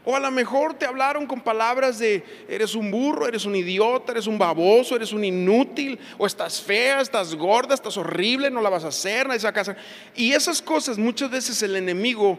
O 0.06 0.16
a 0.16 0.20
lo 0.20 0.32
mejor 0.32 0.74
te 0.74 0.86
hablaron 0.86 1.26
con 1.26 1.40
palabras 1.40 1.98
de 1.98 2.26
eres 2.50 2.76
un 2.76 2.92
burro, 2.92 3.26
eres 3.26 3.46
un 3.46 3.56
idiota, 3.56 4.12
eres 4.12 4.28
un 4.28 4.38
baboso, 4.38 4.98
eres 4.98 5.14
un 5.14 5.24
inútil, 5.24 5.98
o 6.18 6.28
estás 6.28 6.62
fea, 6.62 7.00
estás 7.00 7.34
gorda, 7.36 7.74
estás 7.74 7.96
horrible, 7.96 8.52
no 8.52 8.60
la 8.60 8.70
vas 8.70 8.84
a 8.84 8.90
hacer, 8.90 9.28
nadie 9.28 9.40
se 9.40 9.50
va 9.50 9.62
a 9.62 9.78
Y 10.16 10.34
esas 10.34 10.62
cosas 10.62 10.98
muchas 10.98 11.32
veces 11.32 11.64
el 11.64 11.78
enemigo, 11.78 12.38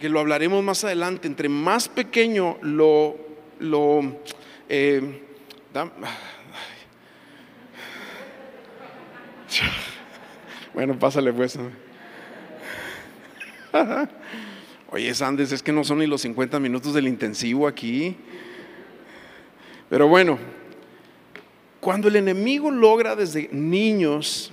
que 0.00 0.08
lo 0.08 0.20
hablaremos 0.20 0.64
más 0.64 0.84
adelante, 0.84 1.28
entre 1.28 1.50
más 1.50 1.88
pequeño 1.88 2.56
lo... 2.62 3.16
lo 3.58 4.00
eh, 4.68 5.22
bueno, 10.74 10.98
pásale 10.98 11.32
pues. 11.32 11.58
Oye, 14.92 15.14
Sandes, 15.14 15.52
es 15.52 15.62
que 15.62 15.72
no 15.72 15.84
son 15.84 16.00
ni 16.00 16.06
los 16.06 16.20
50 16.20 16.60
minutos 16.60 16.92
del 16.92 17.08
intensivo 17.08 17.66
aquí. 17.66 18.14
Pero 19.88 20.06
bueno, 20.06 20.38
cuando 21.80 22.08
el 22.08 22.16
enemigo 22.16 22.70
logra 22.70 23.16
desde 23.16 23.48
niños 23.52 24.52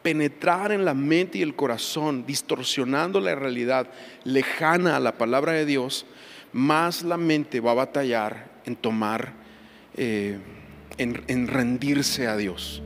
penetrar 0.00 0.72
en 0.72 0.86
la 0.86 0.94
mente 0.94 1.36
y 1.36 1.42
el 1.42 1.54
corazón, 1.54 2.24
distorsionando 2.24 3.20
la 3.20 3.34
realidad 3.34 3.90
lejana 4.24 4.96
a 4.96 5.00
la 5.00 5.18
palabra 5.18 5.52
de 5.52 5.66
Dios, 5.66 6.06
más 6.54 7.02
la 7.02 7.18
mente 7.18 7.60
va 7.60 7.72
a 7.72 7.74
batallar 7.74 8.50
en 8.64 8.74
tomar, 8.74 9.34
eh, 9.98 10.38
en, 10.96 11.22
en 11.28 11.46
rendirse 11.46 12.26
a 12.26 12.38
Dios. 12.38 12.82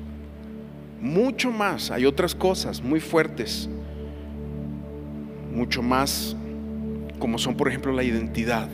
Mucho 1.01 1.53
más, 1.53 1.93
hay 1.93 2.07
otras 2.07 2.35
cosas 2.35 2.83
muy 2.83 2.99
fuertes, 2.99 3.69
mucho 5.53 5.81
más 5.81 6.35
como 7.23 7.39
son 7.39 7.55
por 7.55 7.69
ejemplo 7.69 7.93
la 7.93 8.03
identidad. 8.03 8.69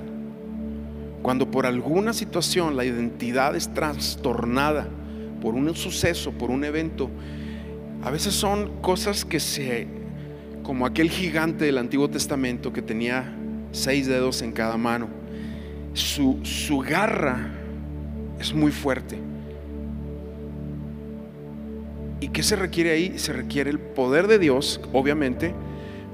Cuando 1.21 1.51
por 1.51 1.67
alguna 1.67 2.15
situación 2.15 2.79
la 2.79 2.87
identidad 2.87 3.55
es 3.55 3.75
trastornada 3.75 4.89
por 5.43 5.55
un 5.55 5.75
suceso, 5.75 6.33
por 6.33 6.51
un 6.51 6.65
evento, 6.65 7.11
a 8.03 8.11
veces 8.11 8.33
son 8.33 8.81
cosas 8.81 9.27
que 9.27 9.39
se, 9.39 9.87
como 10.63 10.87
aquel 10.87 11.11
gigante 11.11 11.67
del 11.67 11.77
Antiguo 11.77 12.09
Testamento 12.09 12.73
que 12.73 12.81
tenía 12.81 13.37
seis 13.73 14.07
dedos 14.07 14.41
en 14.41 14.53
cada 14.53 14.79
mano, 14.79 15.11
su, 15.93 16.39
su 16.43 16.79
garra 16.79 17.51
es 18.41 18.55
muy 18.55 18.73
fuerte. 18.73 19.19
¿Y 22.23 22.29
qué 22.29 22.43
se 22.43 22.57
requiere 22.57 22.93
ahí? 22.93 23.19
Se 23.19 23.35
requiere 23.35 23.69
el 23.69 23.79
poder 23.79 24.27
de 24.27 24.39
Dios, 24.39 24.81
obviamente, 24.95 25.53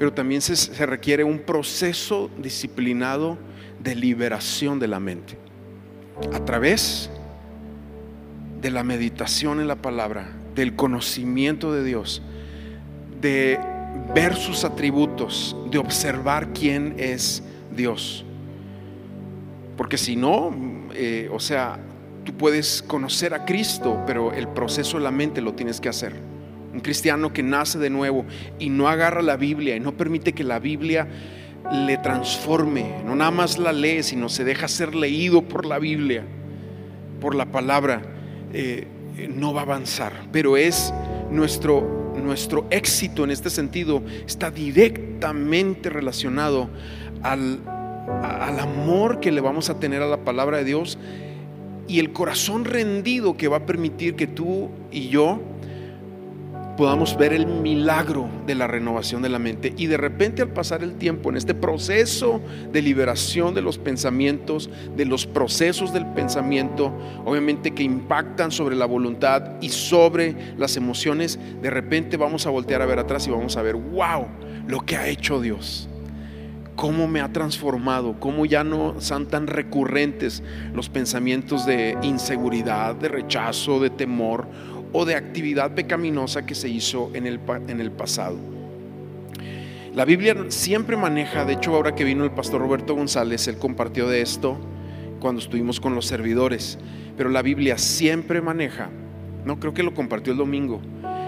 pero 0.05 0.13
también 0.13 0.43
se, 0.43 0.85
requiere 0.85 1.25
un 1.25 1.39
proceso 1.39 2.31
disciplinado 2.37 3.39
de 3.83 3.95
liberación 3.95 4.79
de 4.79 4.87
la 4.87 5.01
mente. 5.01 5.39
A 6.31 6.45
través 6.45 7.09
de 8.61 8.71
la 8.71 8.85
meditación 8.85 9.61
en 9.61 9.67
la 9.67 9.77
palabra, 9.77 10.31
del 10.55 10.77
conocimiento 10.77 11.73
de 11.73 11.85
Dios, 11.85 12.21
de 13.23 13.59
ver 14.15 14.37
sus 14.37 14.65
atributos, 14.65 15.57
de 15.71 15.79
observar 15.79 16.53
quién 16.53 16.97
es 16.99 17.43
Dios. 17.75 18.27
Porque 19.75 19.97
si 19.97 20.17
no, 20.17 20.55
eh, 20.93 21.31
o 21.33 21.41
sea, 21.41 21.79
tú 22.25 22.35
puedes 22.35 22.83
conocer 22.83 23.33
a 23.33 23.47
Cristo, 23.47 24.03
pero 24.07 24.35
el 24.35 24.49
proceso 24.49 24.99
de 24.99 25.05
la 25.05 25.11
mente 25.11 25.41
lo 25.41 25.55
tienes 25.55 25.81
que 25.81 25.89
hacer 25.89 26.34
un 26.75 26.81
cristiano 26.81 27.33
que 27.33 27.43
nace 27.43 27.79
de 27.79 27.89
nuevo 27.89 28.27
y 28.59 28.69
no 28.69 28.89
agarra 28.89 29.23
la 29.23 29.37
Biblia 29.37 29.77
y 29.77 29.81
no 29.81 29.97
permite 29.97 30.33
que 30.33 30.43
la 30.43 30.59
Biblia 30.59 31.07
le 31.73 31.97
transforme, 31.99 33.03
no 33.07 33.17
nada 33.17 33.31
más 33.31 33.59
la 33.59 33.73
lee, 33.73 34.03
sino 34.03 34.29
se 34.29 34.45
deja 34.45 34.69
ser 34.69 34.95
leído 34.95 35.43
por 35.43 35.65
la 35.65 35.79
Biblia, 35.79 36.25
por 37.21 37.35
la 37.35 37.47
palabra, 37.47 38.03
eh, 38.53 38.87
no 39.35 39.55
va 39.55 39.61
a 39.61 39.65
avanzar. 39.65 40.13
Pero 40.33 40.57
es 40.57 40.93
nuestro, 41.31 42.13
nuestro 42.23 42.67
éxito 42.71 43.25
en 43.25 43.31
este 43.31 43.49
sentido, 43.49 44.03
está 44.27 44.51
directamente 44.51 45.89
relacionado 45.89 46.69
al, 47.23 47.61
al 48.23 48.59
amor 48.59 49.21
que 49.21 49.33
le 49.33 49.41
vamos 49.41 49.71
a 49.71 49.79
tener 49.79 50.03
a 50.03 50.07
la 50.07 50.19
palabra 50.19 50.59
de 50.59 50.65
Dios 50.65 50.99
y 51.87 52.01
el 52.01 52.13
corazón 52.13 52.65
rendido 52.65 53.37
que 53.37 53.49
va 53.49 53.59
a 53.59 53.67
permitir 53.67 54.17
que 54.17 54.27
tú 54.27 54.71
y 54.91 55.09
yo 55.09 55.41
podamos 56.77 57.17
ver 57.17 57.33
el 57.33 57.47
milagro 57.47 58.29
de 58.47 58.55
la 58.55 58.67
renovación 58.67 59.23
de 59.23 59.29
la 59.29 59.39
mente. 59.39 59.73
Y 59.77 59.87
de 59.87 59.97
repente 59.97 60.43
al 60.43 60.49
pasar 60.49 60.83
el 60.83 60.95
tiempo 60.95 61.31
en 61.31 61.37
este 61.37 61.55
proceso 61.55 62.41
de 62.73 62.83
liberación 62.83 63.55
de 63.55 63.63
los 63.63 63.79
pensamientos, 63.79 64.71
de 64.97 65.05
los 65.05 65.27
procesos 65.27 65.93
del 65.93 66.07
pensamiento, 66.07 66.93
obviamente 67.25 67.73
que 67.73 67.83
impactan 67.83 68.51
sobre 68.51 68.77
la 68.77 68.87
voluntad 68.87 69.53
y 69.61 69.69
sobre 69.69 70.55
las 70.57 70.77
emociones, 70.77 71.39
de 71.63 71.71
repente 71.71 72.17
vamos 72.17 72.47
a 72.47 72.51
voltear 72.51 72.83
a 72.83 72.87
ver 72.87 72.99
atrás 72.99 73.27
y 73.27 73.31
vamos 73.31 73.57
a 73.57 73.63
ver, 73.63 73.77
wow, 73.77 74.27
lo 74.67 74.81
que 74.81 74.97
ha 74.97 75.09
hecho 75.09 75.41
Dios. 75.41 75.89
Cómo 76.77 77.07
me 77.07 77.21
ha 77.21 77.33
transformado, 77.33 78.19
cómo 78.19 78.47
ya 78.47 78.65
no 78.65 79.01
son 79.01 79.27
tan 79.27 79.47
recurrentes 79.47 80.43
los 80.75 80.89
pensamientos 80.89 81.67
de 81.67 81.97
inseguridad, 82.03 82.97
de 82.97 83.09
rechazo, 83.09 83.79
de 83.79 83.91
temor 83.91 84.49
o 84.95 85.05
de 85.05 85.17
actividad 85.17 85.73
pecaminosa 85.73 86.47
que 86.47 86.55
se 86.55 86.69
hizo 86.69 87.11
en 87.15 87.27
el, 87.27 87.41
en 87.69 87.81
el 87.81 87.91
pasado. 87.91 88.37
La 89.93 90.05
Biblia 90.05 90.37
siempre 90.49 90.97
maneja, 90.97 91.45
de 91.45 91.55
hecho 91.55 91.75
ahora 91.75 91.97
que 91.97 92.05
vino 92.05 92.25
el 92.25 92.31
pastor 92.31 92.61
Roberto 92.61 92.95
González, 92.95 93.47
él 93.49 93.59
compartió 93.59 94.09
de 94.09 94.23
esto 94.23 94.57
cuando 95.19 95.41
estuvimos 95.41 95.81
con 95.81 95.97
los 95.97 96.07
servidores, 96.07 96.79
pero 97.17 97.29
la 97.29 97.43
Biblia 97.43 97.77
siempre 97.77 98.41
maneja, 98.41 98.89
no 99.45 99.59
creo 99.59 99.75
que 99.75 99.83
lo 99.83 99.95
compartió 99.95 100.33
el 100.33 100.39
domingo, 100.39 100.81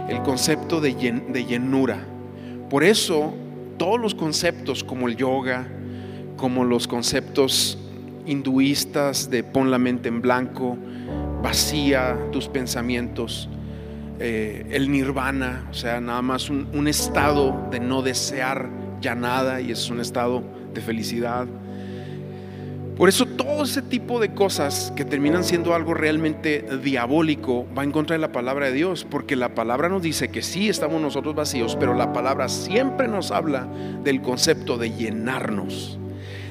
el 0.09 0.23
concepto 0.23 0.81
de, 0.81 0.95
de 1.29 1.45
llenura. 1.45 2.07
Por 2.71 2.85
eso 2.85 3.35
todos 3.79 4.01
los 4.01 4.15
conceptos 4.15 4.85
como 4.85 5.09
el 5.09 5.17
yoga, 5.17 5.67
como 6.37 6.65
los 6.65 6.87
conceptos 6.87 7.79
hinduistas 8.27 9.29
de 9.29 9.43
pon 9.43 9.73
la 9.73 9.79
mente 9.79 10.09
en 10.09 10.23
blanco, 10.23 10.77
vacía 11.43 12.17
tus 12.33 12.49
pensamientos, 12.49 13.49
eh, 14.19 14.67
el 14.71 14.91
nirvana, 14.91 15.67
o 15.71 15.75
sea, 15.75 16.01
nada 16.01 16.23
más 16.23 16.49
un, 16.49 16.89
estado 16.89 17.69
de 17.71 17.81
no 17.81 18.01
desear 18.01 18.71
ya 19.01 19.15
nada 19.15 19.61
y 19.61 19.71
es 19.71 19.91
un 19.91 20.01
estado 20.01 20.43
de 20.73 20.81
felicidad. 20.81 21.47
Por 22.97 23.11
eso 23.11 23.27
todo 23.27 23.65
ese 23.65 23.83
tipo 23.83 24.19
de 24.19 24.33
cosas 24.33 24.91
que 24.97 25.05
terminan 25.05 25.45
siendo 25.45 25.75
algo 25.75 25.93
realmente 25.93 26.65
diabólico 26.83 27.67
va 27.77 27.85
en 27.85 27.91
contra 27.91 28.15
de 28.15 28.21
la 28.21 28.33
palabra 28.33 28.67
de 28.67 28.73
Dios, 28.73 29.07
porque 29.11 29.37
la 29.37 29.55
palabra 29.55 29.91
nos 29.91 30.01
dice 30.01 30.29
que 30.29 30.41
sí 30.41 30.71
estamos 30.71 31.03
nosotros 31.03 31.35
vacíos, 31.35 31.77
pero 31.79 31.93
la 31.93 32.15
palabra 32.15 32.49
siempre 32.49 33.09
nos 33.09 33.33
habla 33.33 33.69
del 34.03 34.23
concepto 34.23 34.79
de 34.79 34.93
llenarnos, 34.93 35.99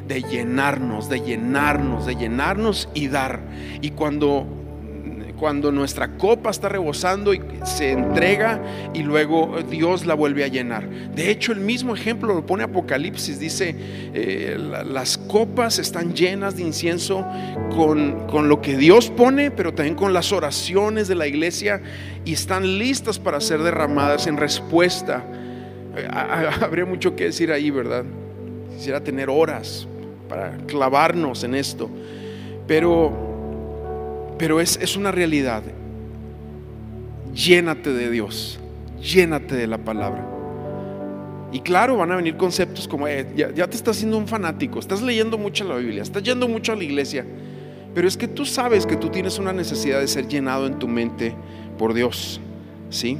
de 0.08 0.22
llenarnos, 0.22 1.10
de 1.10 1.22
llenarnos, 1.22 2.06
de 2.06 2.16
llenarnos 2.16 2.90
y 2.94 3.08
dar. 3.08 3.42
Y 3.82 3.90
cuando 3.92 4.46
cuando 5.46 5.72
nuestra 5.72 6.08
copa 6.18 6.50
está 6.50 6.70
rebosando 6.70 7.32
y 7.32 7.40
se 7.66 7.92
entrega 7.92 8.60
y 8.96 9.04
luego 9.04 9.60
Dios 9.70 10.08
la 10.08 10.16
vuelve 10.16 10.44
a 10.44 10.48
llenar. 10.48 10.90
De 10.90 11.30
hecho, 11.30 11.52
el 11.52 11.60
mismo 11.60 11.94
ejemplo 11.94 12.34
lo 12.34 12.44
pone 12.44 12.64
Apocalipsis, 12.64 13.38
dice, 13.38 13.76
eh, 14.16 14.58
las 14.88 15.20
copas 15.20 15.78
están 15.78 16.16
llenas 16.16 16.56
de 16.56 16.64
incienso 16.64 17.24
con, 17.76 18.26
con 18.26 18.50
lo 18.50 18.60
que 18.60 18.76
Dios 18.76 19.12
pone, 19.12 19.52
pero 19.52 19.72
también 19.72 19.94
con 19.94 20.14
las 20.14 20.32
oraciones 20.32 21.08
de 21.08 21.14
la 21.14 21.28
iglesia 21.28 21.80
y 22.26 22.34
están 22.34 22.80
listas 22.80 23.20
para 23.20 23.40
ser 23.40 23.62
derramadas 23.62 24.26
en 24.26 24.38
respuesta. 24.38 25.24
Eh, 25.96 26.08
habría 26.60 26.86
mucho 26.86 27.16
que 27.16 27.26
decir 27.26 27.52
ahí, 27.52 27.70
¿verdad? 27.70 28.04
Quisiera 28.76 29.00
tener 29.00 29.30
horas 29.30 29.88
para 30.28 30.58
clavarnos 30.66 31.44
en 31.44 31.54
esto, 31.54 31.88
pero 32.66 33.25
pero 34.38 34.60
es, 34.60 34.96
una 34.96 35.12
realidad. 35.12 35.64
Llénate 37.34 37.92
de 37.92 38.10
Dios, 38.10 38.60
llénate 39.02 39.56
de 39.56 39.68
la 39.68 39.78
palabra. 39.78 40.26
Y 41.52 41.60
claro, 41.62 41.98
van 41.98 42.12
a 42.12 42.16
venir 42.16 42.36
conceptos 42.38 42.88
como, 42.88 43.08
eh, 43.08 43.28
ya, 43.36 43.52
ya, 43.54 43.68
te 43.68 43.76
estás 43.76 43.98
haciendo 43.98 44.18
un 44.18 44.28
fanático, 44.28 44.80
estás 44.80 45.02
leyendo 45.02 45.38
mucho 45.38 45.64
la 45.64 45.76
Biblia, 45.76 46.02
estás 46.02 46.24
yendo 46.24 46.48
mucho 46.48 46.74
a 46.74 46.76
la 46.76 46.84
iglesia, 46.84 47.26
pero 47.94 48.08
es 48.08 48.18
que 48.18 48.28
tú 48.28 48.46
sabes 48.46 48.86
que 48.86 48.98
tú 48.98 49.10
tienes 49.10 49.40
una 49.40 49.54
necesidad 49.54 50.00
de 50.00 50.08
ser 50.08 50.28
llenado 50.28 50.68
en 50.68 50.80
tu 50.80 50.88
mente 50.88 51.34
por 51.78 51.94
Dios, 51.94 52.42
¿sí? 52.90 53.18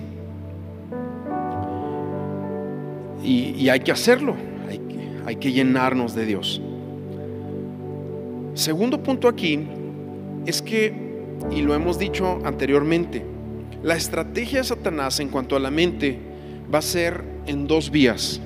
Y, 3.24 3.70
hay 3.70 3.80
que 3.80 3.92
hacerlo, 3.92 4.36
hay 4.70 4.80
hay 5.26 5.38
que 5.38 5.52
llenarnos 5.52 6.14
de 6.14 6.26
Dios. 6.26 6.62
Segundo 8.54 9.04
punto 9.04 9.28
aquí 9.28 9.68
es 10.46 10.62
que, 10.62 10.94
y 11.52 11.62
lo 11.62 11.74
hemos 11.74 12.00
dicho 12.00 12.40
anteriormente, 12.44 13.26
la 13.84 13.96
estrategia 13.96 14.60
de 14.60 14.66
Satanás 14.66 15.20
en 15.20 15.30
cuanto 15.30 15.56
a 15.56 15.60
la 15.60 15.72
mente 15.72 16.20
va 16.74 16.80
a 16.80 16.82
ser 16.82 17.24
en 17.46 17.68
dos 17.68 17.92
vías, 17.92 18.42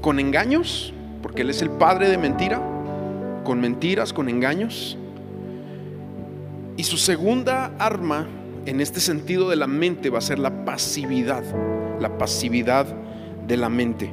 con 0.00 0.18
engaños, 0.18 0.94
porque 1.22 1.42
él 1.42 1.50
es 1.50 1.62
el 1.62 1.70
padre 1.70 2.08
de 2.08 2.18
mentira, 2.18 2.60
con 3.44 3.60
mentiras, 3.60 4.12
con 4.12 4.28
engaños, 4.28 4.96
y 6.76 6.84
su 6.84 6.96
segunda 6.96 7.72
arma 7.78 8.26
en 8.66 8.80
este 8.80 9.00
sentido 9.00 9.48
de 9.48 9.56
la 9.56 9.66
mente 9.66 10.10
va 10.10 10.18
a 10.18 10.22
ser 10.22 10.38
la 10.38 10.64
pasividad, 10.64 11.44
la 12.00 12.18
pasividad 12.18 12.86
de 13.46 13.56
la 13.56 13.68
mente. 13.68 14.10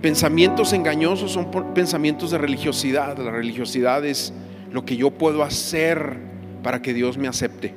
Pensamientos 0.00 0.72
engañosos 0.72 1.32
son 1.32 1.50
pensamientos 1.74 2.32
de 2.32 2.38
religiosidad. 2.38 3.16
La 3.18 3.30
religiosidad 3.30 4.04
es 4.04 4.32
lo 4.72 4.84
que 4.84 4.96
yo 4.96 5.10
puedo 5.10 5.42
hacer 5.42 6.16
para 6.62 6.82
que 6.82 6.94
Dios 6.94 7.18
me 7.18 7.28
acepte, 7.28 7.74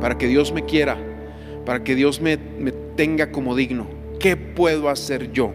para 0.00 0.18
que 0.18 0.26
Dios 0.26 0.52
me 0.52 0.64
quiera, 0.64 0.96
para 1.64 1.82
que 1.84 1.94
Dios 1.94 2.20
me, 2.20 2.38
tenga 2.96 3.30
como 3.30 3.54
digno. 3.54 3.86
¿Qué 4.18 4.36
puedo 4.36 4.88
hacer 4.88 5.32
yo? 5.32 5.52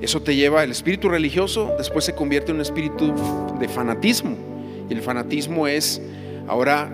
Eso 0.00 0.20
te 0.22 0.34
lleva, 0.34 0.64
el 0.64 0.72
espíritu 0.72 1.08
religioso 1.08 1.74
después 1.78 2.04
se 2.04 2.14
convierte 2.14 2.50
en 2.50 2.56
un 2.56 2.62
espíritu 2.62 3.14
de 3.60 3.68
fanatismo. 3.68 4.36
Y 4.90 4.94
el 4.94 5.00
fanatismo 5.00 5.68
es 5.68 6.02
Ahora, 6.48 6.90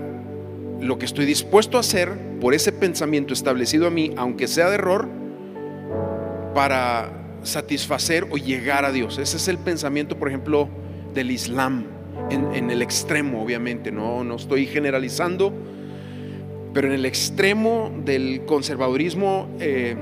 lo 0.80 0.98
que 0.98 1.06
estoy 1.06 1.24
dispuesto 1.24 1.76
a 1.76 1.80
hacer 1.80 2.12
por 2.40 2.54
ese 2.54 2.72
pensamiento 2.72 3.32
establecido 3.32 3.86
a 3.86 3.90
mí, 3.90 4.12
aunque 4.16 4.46
sea 4.46 4.68
de 4.68 4.74
error, 4.74 5.08
para 6.54 7.10
satisfacer 7.42 8.26
o 8.30 8.36
llegar 8.36 8.84
a 8.84 8.92
Dios. 8.92 9.18
Ese 9.18 9.36
es 9.36 9.48
el 9.48 9.58
pensamiento, 9.58 10.18
por 10.18 10.28
ejemplo, 10.28 10.68
del 11.14 11.30
Islam, 11.30 11.86
en, 12.30 12.70
el 12.70 12.82
extremo, 12.82 13.42
obviamente, 13.42 13.90
no, 13.90 14.24
no 14.24 14.36
estoy 14.36 14.66
generalizando, 14.66 15.52
pero 16.74 16.88
en 16.88 16.94
el 16.94 17.06
extremo 17.06 17.92
del 18.04 18.44
conservadurismo 18.46 19.48
eh, 19.58 19.96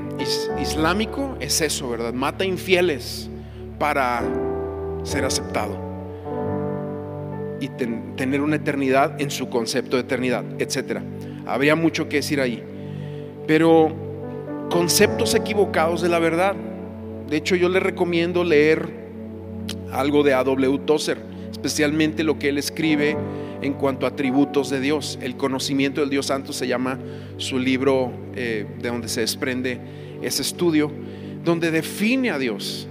islámico 0.60 1.36
es 1.40 1.60
eso, 1.60 1.88
¿verdad? 1.88 2.12
Mata 2.12 2.44
infieles 2.44 3.30
para 3.78 4.22
ser 5.04 5.24
aceptado 5.24 5.86
y 7.60 7.68
tener 7.68 8.40
una 8.40 8.56
eternidad 8.56 9.20
en 9.20 9.30
su 9.30 9.48
concepto 9.48 9.96
de 9.96 10.02
eternidad, 10.02 10.44
etc. 10.58 11.00
Habría 11.46 11.76
mucho 11.76 12.08
que 12.08 12.16
decir 12.16 12.40
ahí. 12.40 12.62
Pero 13.46 13.94
conceptos 14.70 15.34
equivocados 15.34 16.02
de 16.02 16.08
la 16.08 16.18
verdad. 16.18 16.54
De 17.28 17.36
hecho, 17.36 17.56
yo 17.56 17.68
le 17.68 17.80
recomiendo 17.80 18.44
leer 18.44 18.88
algo 19.92 20.22
de 20.22 20.34
A.W. 20.34 20.78
Tozer, 20.84 21.18
especialmente 21.66 22.22
lo 22.24 22.38
que 22.38 22.50
él 22.50 22.58
escribe 22.58 23.16
en 23.60 23.74
cuanto 23.74 24.06
a 24.06 24.10
atributos 24.10 24.70
de 24.70 24.80
Dios. 24.80 25.18
El 25.20 25.36
conocimiento 25.36 26.00
del 26.00 26.10
Dios 26.10 26.26
Santo 26.26 26.52
se 26.52 26.66
llama 26.66 26.98
su 27.38 27.58
libro 27.58 28.12
eh, 28.34 28.66
de 28.80 28.88
donde 28.88 29.08
se 29.08 29.20
desprende 29.20 29.80
ese 30.22 30.42
estudio, 30.42 30.92
donde 31.44 31.70
define 31.70 32.30
a 32.30 32.38
Dios. 32.38 32.88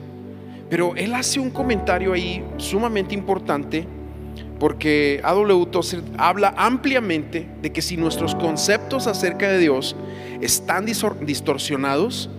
Pero 0.69 0.93
él 0.95 1.13
hace 1.13 1.39
un 1.39 1.51
comentario 1.51 2.13
ahí 2.13 2.43
sumamente 2.57 3.13
importante 3.13 3.87
porque 4.59 5.21
A.W. 5.23 5.65
Tozer 5.67 6.01
habla 6.17 6.53
ampliamente 6.57 7.47
de 7.61 7.71
que 7.71 7.81
si 7.81 7.97
nuestros 7.97 8.35
conceptos 8.35 9.07
acerca 9.07 9.49
de 9.49 9.59
Dios 9.59 9.95
están 10.41 10.85
distorsionados, 10.85 12.29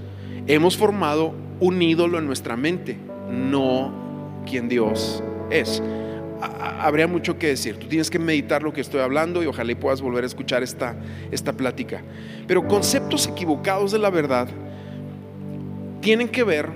hemos 0.46 0.76
formado 0.76 1.34
un 1.60 1.80
ídolo 1.80 2.18
en 2.18 2.26
nuestra 2.26 2.56
mente, 2.56 2.98
no 3.30 4.42
quien 4.46 4.68
Dios 4.68 5.22
es. 5.50 5.82
Habría 6.40 7.06
mucho 7.06 7.38
que 7.38 7.48
decir. 7.48 7.78
Tú 7.78 7.86
tienes 7.86 8.10
que 8.10 8.18
meditar 8.18 8.62
lo 8.62 8.72
que 8.72 8.80
estoy 8.80 9.00
hablando 9.00 9.42
y 9.42 9.46
ojalá 9.46 9.74
puedas 9.74 10.00
volver 10.00 10.24
a 10.24 10.26
escuchar 10.26 10.62
esta, 10.62 10.96
esta 11.30 11.52
plática. 11.52 12.02
Pero 12.46 12.66
conceptos 12.68 13.26
equivocados 13.26 13.92
de 13.92 13.98
la 13.98 14.10
verdad 14.10 14.48
tienen 16.00 16.28
que 16.28 16.44
ver 16.44 16.68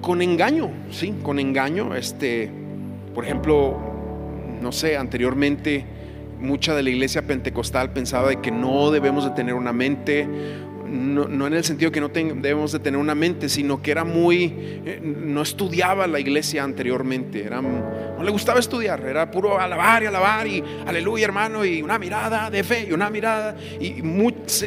con 0.00 0.22
engaño, 0.22 0.70
sí, 0.90 1.14
con 1.22 1.38
engaño. 1.38 1.94
Este, 1.94 2.50
por 3.14 3.24
ejemplo, 3.24 3.76
no 4.60 4.72
sé, 4.72 4.96
anteriormente 4.96 5.84
mucha 6.38 6.74
de 6.74 6.82
la 6.82 6.90
iglesia 6.90 7.26
pentecostal 7.26 7.92
pensaba 7.92 8.28
de 8.28 8.40
que 8.40 8.50
no 8.50 8.90
debemos 8.90 9.24
de 9.24 9.30
tener 9.30 9.54
una 9.54 9.72
mente, 9.72 10.28
no, 10.86 11.46
en 11.46 11.52
el 11.52 11.64
sentido 11.64 11.90
que 11.90 12.00
no 12.00 12.08
debemos 12.08 12.72
de 12.72 12.78
tener 12.78 12.98
una 12.98 13.14
mente, 13.14 13.48
sino 13.48 13.82
que 13.82 13.90
era 13.90 14.04
muy, 14.04 14.54
eh, 14.84 15.00
no 15.02 15.42
estudiaba 15.42 16.06
la 16.06 16.20
iglesia 16.20 16.64
anteriormente, 16.64 17.44
era, 17.44 17.60
no 17.60 18.22
le 18.22 18.30
gustaba 18.30 18.60
estudiar, 18.60 19.04
era 19.04 19.30
puro 19.30 19.58
alabar 19.58 20.02
y 20.02 20.06
alabar 20.06 20.46
y 20.46 20.62
aleluya 20.86 21.24
hermano 21.24 21.64
y 21.64 21.82
una 21.82 21.98
mirada 21.98 22.50
de 22.50 22.64
fe 22.64 22.86
y 22.88 22.92
una 22.92 23.10
mirada 23.10 23.56
y 23.80 24.02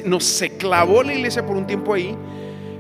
nos 0.06 0.24
se 0.24 0.52
clavó 0.52 1.04
la 1.04 1.14
iglesia 1.14 1.46
por 1.46 1.58
un 1.58 1.66
tiempo 1.66 1.94
ahí. 1.94 2.16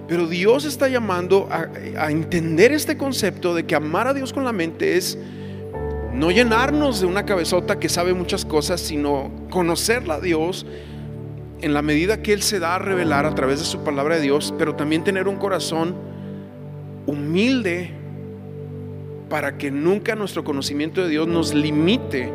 Pero 0.08 0.25
Dios 0.28 0.65
está 0.65 0.88
llamando 0.88 1.47
a 1.52 2.10
entender 2.10 2.71
este 2.71 2.97
concepto 2.97 3.54
de 3.54 3.67
que 3.67 3.75
amar 3.75 4.08
a 4.08 4.13
Dios 4.13 4.34
con 4.34 4.43
la 4.43 4.52
mente 4.52 4.97
es 4.97 5.19
no 6.13 6.32
llenarnos 6.32 6.99
de 6.99 7.06
una 7.06 7.25
cabezota 7.25 7.80
que 7.80 7.88
sabe 7.88 8.13
muchas 8.13 8.43
cosas, 8.43 8.82
sino 8.82 9.32
conocerla 9.49 10.15
a 10.15 10.19
Dios 10.19 10.65
en 11.62 11.74
la 11.74 11.82
medida 11.82 12.22
que 12.22 12.34
Él 12.34 12.41
se 12.41 12.60
da 12.60 12.76
a 12.76 12.80
revelar 12.80 13.26
a 13.26 13.36
través 13.36 13.60
de 13.60 13.65
su 13.65 13.84
palabra 13.84 14.15
de 14.15 14.22
Dios, 14.22 14.54
pero 14.58 14.76
también 14.76 15.04
tener 15.04 15.28
un 15.28 15.38
corazón 15.38 15.95
humilde 17.06 17.91
para 19.30 19.58
que 19.58 19.72
nunca 19.72 20.15
nuestro 20.15 20.43
conocimiento 20.43 21.04
de 21.04 21.10
Dios 21.10 21.28
nos 21.28 21.54
limite 21.54 22.32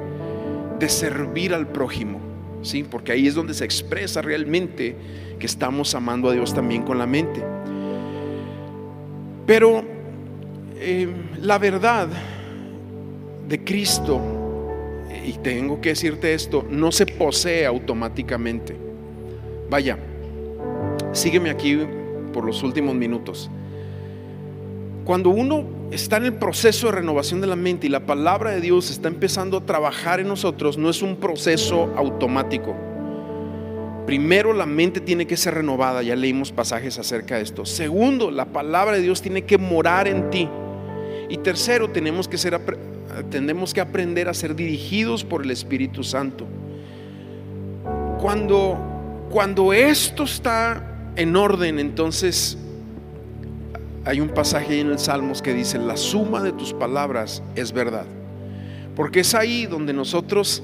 de 0.79 0.89
servir 0.89 1.55
al 1.55 1.67
prójimo, 1.67 2.21
¿sí? 2.63 2.85
Porque 2.85 3.13
ahí 3.13 3.27
es 3.27 3.35
donde 3.35 3.55
se 3.55 3.65
expresa 3.65 4.23
realmente 4.23 4.97
que 5.39 5.47
estamos 5.47 5.95
amando 5.95 6.29
a 6.29 6.33
Dios 6.33 6.55
también 6.55 6.83
con 6.83 6.99
la 6.99 7.07
mente. 7.07 7.43
Pero 9.47 9.85
eh, 10.77 11.09
la 11.41 11.59
verdad 11.59 12.09
de 13.49 13.65
Cristo, 13.65 14.21
y 15.25 15.33
tengo 15.35 15.81
que 15.81 15.91
decirte 15.91 16.35
esto, 16.35 16.67
no 16.69 16.93
se 16.93 17.07
posee 17.07 17.67
automáticamente. 17.67 18.84
Vaya, 19.75 19.99
sígueme 21.11 21.51
aquí 21.51 21.77
por 22.33 22.45
los 22.45 22.63
últimos 22.63 22.95
minutos. 22.95 23.51
Cuando 25.05 25.31
uno 25.31 25.65
está 25.91 26.19
en 26.19 26.27
el 26.27 26.35
proceso 26.35 26.87
de 26.87 26.93
renovación 26.93 27.41
de 27.41 27.49
la 27.49 27.57
mente 27.57 27.89
y 27.89 27.91
la 27.91 28.07
palabra 28.07 28.53
de 28.53 28.61
Dios 28.61 28.89
está 28.93 29.09
empezando 29.09 29.57
a 29.57 29.67
trabajar 29.67 30.21
en 30.21 30.29
nosotros, 30.29 30.79
no 30.79 30.91
es 30.91 31.03
un 31.03 31.17
proceso 31.17 31.93
automático. 31.97 32.73
Primero, 34.07 34.53
la 34.53 34.65
mente 34.65 35.01
tiene 35.01 35.27
que 35.27 35.37
ser 35.37 35.55
renovada, 35.55 36.05
ya 36.05 36.15
leímos 36.15 36.53
pasajes 36.53 36.97
acerca 37.01 37.35
de 37.35 37.43
esto. 37.43 37.67
Segundo, 37.67 38.31
la 38.31 38.45
palabra 38.45 38.95
de 38.95 39.03
Dios 39.03 39.23
tiene 39.23 39.43
que 39.43 39.59
morar 39.59 40.07
en 40.07 40.31
ti. 40.31 40.49
Y 41.29 41.39
tercero, 41.39 41.91
tenemos 41.91 42.29
que 42.29 42.39
ser 42.39 42.61
tenemos 43.29 43.75
que 43.75 43.81
aprender 43.81 44.29
a 44.29 44.35
ser 44.35 44.55
dirigidos 44.55 45.25
por 45.25 45.43
el 45.43 45.51
Espíritu 45.51 46.05
Santo. 46.05 46.47
Cuando, 48.21 48.94
cuando 49.35 49.73
esto 49.73 50.23
está 50.23 51.11
en 51.17 51.35
orden, 51.35 51.81
entonces 51.81 52.57
hay 54.05 54.21
un 54.21 54.29
pasaje 54.29 54.79
en 54.79 54.93
el 54.93 55.01
Salmos 55.01 55.43
que 55.43 55.53
dice, 55.53 55.77
la 55.77 55.97
suma 55.97 56.41
de 56.41 56.53
tus 56.53 56.73
palabras 56.73 57.43
es 57.57 57.73
verdad. 57.73 58.07
Porque 58.95 59.19
es 59.19 59.35
ahí 59.35 59.67
donde 59.67 59.93
nosotros, 59.93 60.63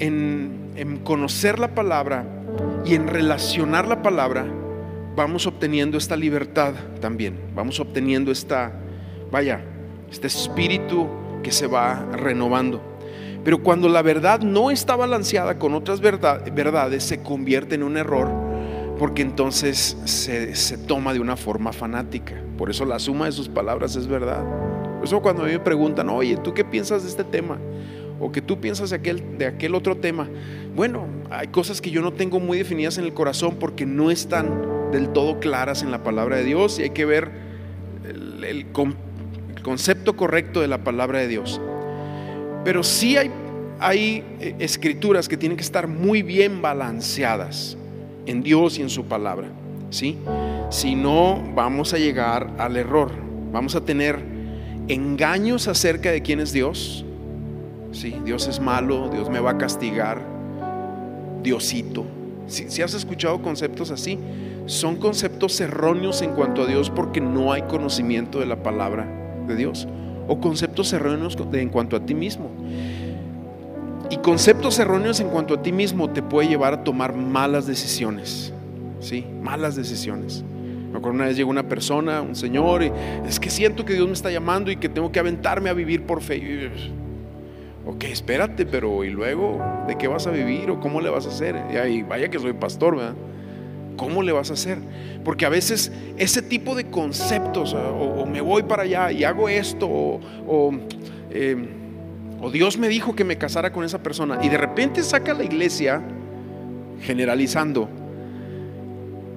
en, 0.00 0.72
en 0.76 0.98
conocer 0.98 1.58
la 1.58 1.74
palabra 1.74 2.26
y 2.84 2.94
en 2.94 3.08
relacionar 3.08 3.88
la 3.88 4.02
palabra, 4.02 4.44
vamos 5.16 5.46
obteniendo 5.46 5.96
esta 5.96 6.14
libertad 6.14 6.74
también. 7.00 7.40
Vamos 7.54 7.80
obteniendo 7.80 8.30
esta, 8.30 8.70
vaya, 9.30 9.64
este 10.10 10.26
espíritu 10.26 11.08
que 11.42 11.50
se 11.50 11.66
va 11.66 12.06
renovando. 12.12 12.91
Pero 13.44 13.62
cuando 13.62 13.88
la 13.88 14.02
verdad 14.02 14.40
no 14.40 14.70
está 14.70 14.96
balanceada 14.96 15.58
con 15.58 15.74
otras 15.74 16.00
verdades, 16.00 17.02
se 17.02 17.22
convierte 17.22 17.74
en 17.74 17.82
un 17.82 17.96
error 17.96 18.30
porque 19.02 19.22
entonces 19.22 19.96
se, 20.04 20.78
toma 20.78 21.12
de 21.12 21.18
una 21.18 21.36
forma 21.36 21.72
fanática. 21.72 22.34
Por 22.56 22.70
eso 22.70 22.84
la 22.84 23.00
suma 23.00 23.26
de 23.26 23.32
sus 23.32 23.48
palabras 23.48 23.96
es 23.96 24.06
verdad. 24.06 24.44
Por 24.98 25.04
eso 25.04 25.20
cuando 25.20 25.42
me 25.42 25.58
preguntan, 25.58 26.08
oye, 26.08 26.36
¿tú 26.36 26.54
qué 26.54 26.64
piensas 26.64 27.02
de 27.02 27.08
este 27.08 27.24
tema? 27.24 27.58
O 28.20 28.30
que 28.30 28.40
tú 28.40 28.60
piensas 28.60 28.90
de 28.90 28.96
aquel, 28.96 29.38
de 29.38 29.46
aquel 29.46 29.74
otro 29.74 29.96
tema. 29.96 30.28
Bueno, 30.76 31.06
hay 31.30 31.48
cosas 31.48 31.80
que 31.80 31.90
yo 31.90 32.00
no 32.00 32.12
tengo 32.12 32.38
muy 32.38 32.58
definidas 32.58 32.96
en 32.96 33.04
el 33.04 33.12
corazón 33.12 33.56
porque 33.58 33.86
no 33.86 34.12
están 34.12 34.90
del 34.92 35.08
todo 35.08 35.40
claras 35.40 35.82
en 35.82 35.90
la 35.90 36.04
palabra 36.04 36.36
de 36.36 36.44
Dios 36.44 36.78
y 36.78 36.82
hay 36.84 36.90
que 36.90 37.04
ver 37.04 37.32
el, 38.04 38.44
el 38.44 38.66
concepto 39.62 40.14
correcto 40.14 40.60
de 40.60 40.68
la 40.68 40.84
palabra 40.84 41.18
de 41.18 41.26
Dios. 41.26 41.60
Pero 42.64 42.82
sí 42.82 43.16
hay, 43.16 43.30
hay 43.80 44.24
eh, 44.40 44.54
escrituras 44.58 45.28
que 45.28 45.36
tienen 45.36 45.56
que 45.56 45.64
estar 45.64 45.88
muy 45.88 46.22
bien 46.22 46.62
balanceadas 46.62 47.76
en 48.26 48.42
Dios 48.42 48.78
y 48.78 48.82
en 48.82 48.90
su 48.90 49.04
palabra. 49.04 49.48
¿sí? 49.90 50.18
Si 50.70 50.94
no, 50.94 51.42
vamos 51.54 51.92
a 51.92 51.98
llegar 51.98 52.54
al 52.58 52.76
error. 52.76 53.10
Vamos 53.52 53.74
a 53.74 53.84
tener 53.84 54.18
engaños 54.88 55.68
acerca 55.68 56.10
de 56.10 56.22
quién 56.22 56.40
es 56.40 56.52
Dios. 56.52 57.04
¿sí? 57.90 58.16
Dios 58.24 58.46
es 58.46 58.60
malo, 58.60 59.08
Dios 59.12 59.28
me 59.28 59.40
va 59.40 59.52
a 59.52 59.58
castigar, 59.58 60.22
Diosito. 61.42 62.06
Si, 62.46 62.70
si 62.70 62.82
has 62.82 62.94
escuchado 62.94 63.42
conceptos 63.42 63.90
así, 63.90 64.18
son 64.66 64.96
conceptos 64.96 65.60
erróneos 65.60 66.22
en 66.22 66.32
cuanto 66.32 66.62
a 66.62 66.66
Dios 66.66 66.90
porque 66.90 67.20
no 67.20 67.52
hay 67.52 67.62
conocimiento 67.62 68.38
de 68.38 68.46
la 68.46 68.62
palabra 68.62 69.06
de 69.46 69.56
Dios. 69.56 69.88
O 70.28 70.40
conceptos 70.40 70.92
erróneos 70.92 71.36
en 71.52 71.68
cuanto 71.68 71.96
a 71.96 72.00
ti 72.06 72.14
mismo. 72.14 72.50
Y 74.10 74.18
conceptos 74.18 74.78
erróneos 74.78 75.20
en 75.20 75.28
cuanto 75.28 75.54
a 75.54 75.62
ti 75.62 75.72
mismo 75.72 76.10
te 76.10 76.22
puede 76.22 76.48
llevar 76.48 76.74
a 76.74 76.84
tomar 76.84 77.14
malas 77.14 77.66
decisiones. 77.66 78.52
¿Sí? 79.00 79.24
Malas 79.40 79.74
decisiones. 79.74 80.44
Me 80.92 80.98
acuerdo 80.98 81.16
una 81.16 81.24
vez 81.24 81.36
llegó 81.36 81.50
una 81.50 81.68
persona, 81.68 82.20
un 82.20 82.36
señor, 82.36 82.82
y 82.82 82.92
es 83.26 83.40
que 83.40 83.48
siento 83.48 83.86
que 83.86 83.94
Dios 83.94 84.06
me 84.06 84.12
está 84.12 84.30
llamando 84.30 84.70
y 84.70 84.76
que 84.76 84.90
tengo 84.90 85.10
que 85.10 85.18
aventarme 85.18 85.70
a 85.70 85.72
vivir 85.72 86.04
por 86.04 86.20
fe. 86.20 86.70
Ok, 87.86 88.04
espérate, 88.04 88.66
pero 88.66 89.02
¿y 89.02 89.10
luego 89.10 89.58
de 89.88 89.96
qué 89.96 90.06
vas 90.06 90.26
a 90.26 90.30
vivir 90.30 90.70
o 90.70 90.78
cómo 90.78 91.00
le 91.00 91.08
vas 91.08 91.24
a 91.26 91.30
hacer? 91.30 91.56
Y 91.72 91.76
ahí, 91.76 92.02
vaya 92.02 92.28
que 92.28 92.38
soy 92.38 92.52
pastor, 92.52 92.96
¿verdad? 92.96 93.14
¿Cómo 94.02 94.20
le 94.24 94.32
vas 94.32 94.50
a 94.50 94.54
hacer? 94.54 94.78
Porque 95.24 95.46
a 95.46 95.48
veces 95.48 95.92
ese 96.16 96.42
tipo 96.42 96.74
de 96.74 96.90
conceptos, 96.90 97.72
o, 97.72 98.26
me 98.26 98.40
voy 98.40 98.64
para 98.64 98.82
allá 98.82 99.12
y 99.12 99.22
hago 99.22 99.48
esto, 99.48 99.88
o, 99.88 100.72
em, 101.30 101.68
o 102.40 102.50
Dios 102.50 102.78
me 102.78 102.88
dijo 102.88 103.14
que 103.14 103.22
me 103.22 103.38
casara 103.38 103.70
con 103.70 103.84
esa 103.84 104.02
persona, 104.02 104.40
y 104.42 104.48
de 104.48 104.58
repente 104.58 105.04
saca 105.04 105.34
la 105.34 105.44
iglesia, 105.44 106.02
generalizando, 107.02 107.88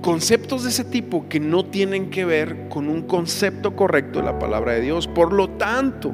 conceptos 0.01 0.63
de 0.63 0.71
ese 0.71 0.85
tipo 0.85 1.29
que 1.29 1.39
no 1.39 1.65
tienen 1.65 2.09
que 2.09 2.25
ver 2.25 2.67
con 2.67 2.89
un 2.89 3.03
concepto 3.03 3.75
correcto 3.75 4.17
de 4.17 4.25
la 4.25 4.39
palabra 4.39 4.71
de 4.71 4.81
Dios. 4.81 5.07
Por 5.07 5.31
lo 5.31 5.47
tanto, 5.51 6.11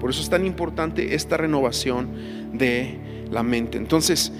por 0.00 0.10
eso 0.10 0.22
es 0.22 0.28
tan 0.28 0.44
importante 0.44 1.14
esta 1.14 1.36
renovación 1.36 2.08
de 2.52 2.98
la 3.30 3.44
mente. 3.44 3.78
Entonces, 3.78 4.32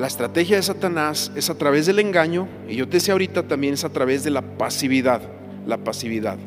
la 0.00 0.06
estrategia 0.06 0.56
de 0.56 0.62
Satanás 0.62 1.30
es 1.36 1.50
a 1.50 1.58
través 1.58 1.84
del 1.84 1.98
engaño, 1.98 2.48
y 2.66 2.76
yo 2.76 2.88
te 2.88 2.96
decía 2.96 3.12
ahorita 3.12 3.42
también 3.42 3.74
es 3.74 3.84
a 3.84 3.90
través 3.90 4.24
de 4.24 4.30
la 4.30 4.40
pasividad, 4.40 5.20
la 5.66 5.76
pasividad. 5.76 6.38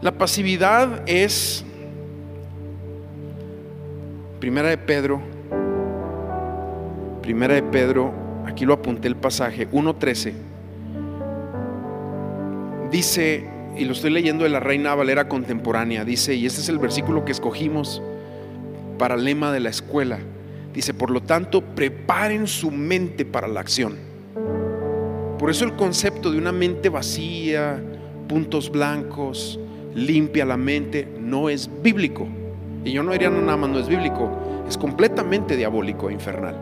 La 0.00 0.12
pasividad 0.12 1.02
es, 1.06 1.64
primera 4.38 4.68
de 4.68 4.78
Pedro, 4.78 5.20
primera 7.22 7.54
de 7.54 7.64
Pedro, 7.64 8.12
aquí 8.46 8.64
lo 8.64 8.72
apunté 8.72 9.08
el 9.08 9.16
pasaje, 9.16 9.68
1.13, 9.68 10.32
dice, 12.92 13.50
y 13.76 13.84
lo 13.84 13.94
estoy 13.94 14.10
leyendo 14.10 14.44
de 14.44 14.50
la 14.50 14.60
Reina 14.60 14.94
Valera 14.94 15.28
contemporánea, 15.28 16.04
dice, 16.04 16.36
y 16.36 16.46
este 16.46 16.60
es 16.60 16.68
el 16.68 16.78
versículo 16.78 17.24
que 17.24 17.32
escogimos 17.32 18.00
para 18.96 19.16
lema 19.16 19.50
de 19.50 19.58
la 19.58 19.70
escuela, 19.70 20.20
Dice, 20.72 20.94
por 20.94 21.10
lo 21.10 21.22
tanto, 21.22 21.62
preparen 21.62 22.46
su 22.46 22.70
mente 22.70 23.24
para 23.24 23.48
la 23.48 23.60
acción. 23.60 23.96
Por 25.38 25.50
eso 25.50 25.64
el 25.64 25.74
concepto 25.76 26.30
de 26.30 26.38
una 26.38 26.52
mente 26.52 26.88
vacía, 26.88 27.80
puntos 28.28 28.70
blancos, 28.70 29.58
limpia 29.94 30.44
la 30.44 30.56
mente, 30.56 31.08
no 31.20 31.48
es 31.48 31.70
bíblico. 31.82 32.26
Y 32.84 32.92
yo 32.92 33.02
no 33.02 33.12
diría 33.12 33.30
no, 33.30 33.40
nada 33.40 33.56
más 33.56 33.70
no 33.70 33.78
es 33.78 33.88
bíblico, 33.88 34.30
es 34.68 34.76
completamente 34.76 35.56
diabólico 35.56 36.10
e 36.10 36.12
infernal. 36.12 36.56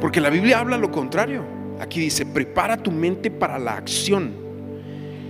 Porque 0.00 0.20
la 0.20 0.30
Biblia 0.30 0.60
habla 0.60 0.76
lo 0.76 0.90
contrario. 0.90 1.42
Aquí 1.80 1.98
dice, 1.98 2.26
prepara 2.26 2.76
tu 2.76 2.90
mente 2.90 3.30
para 3.30 3.58
la 3.58 3.74
acción. 3.74 4.32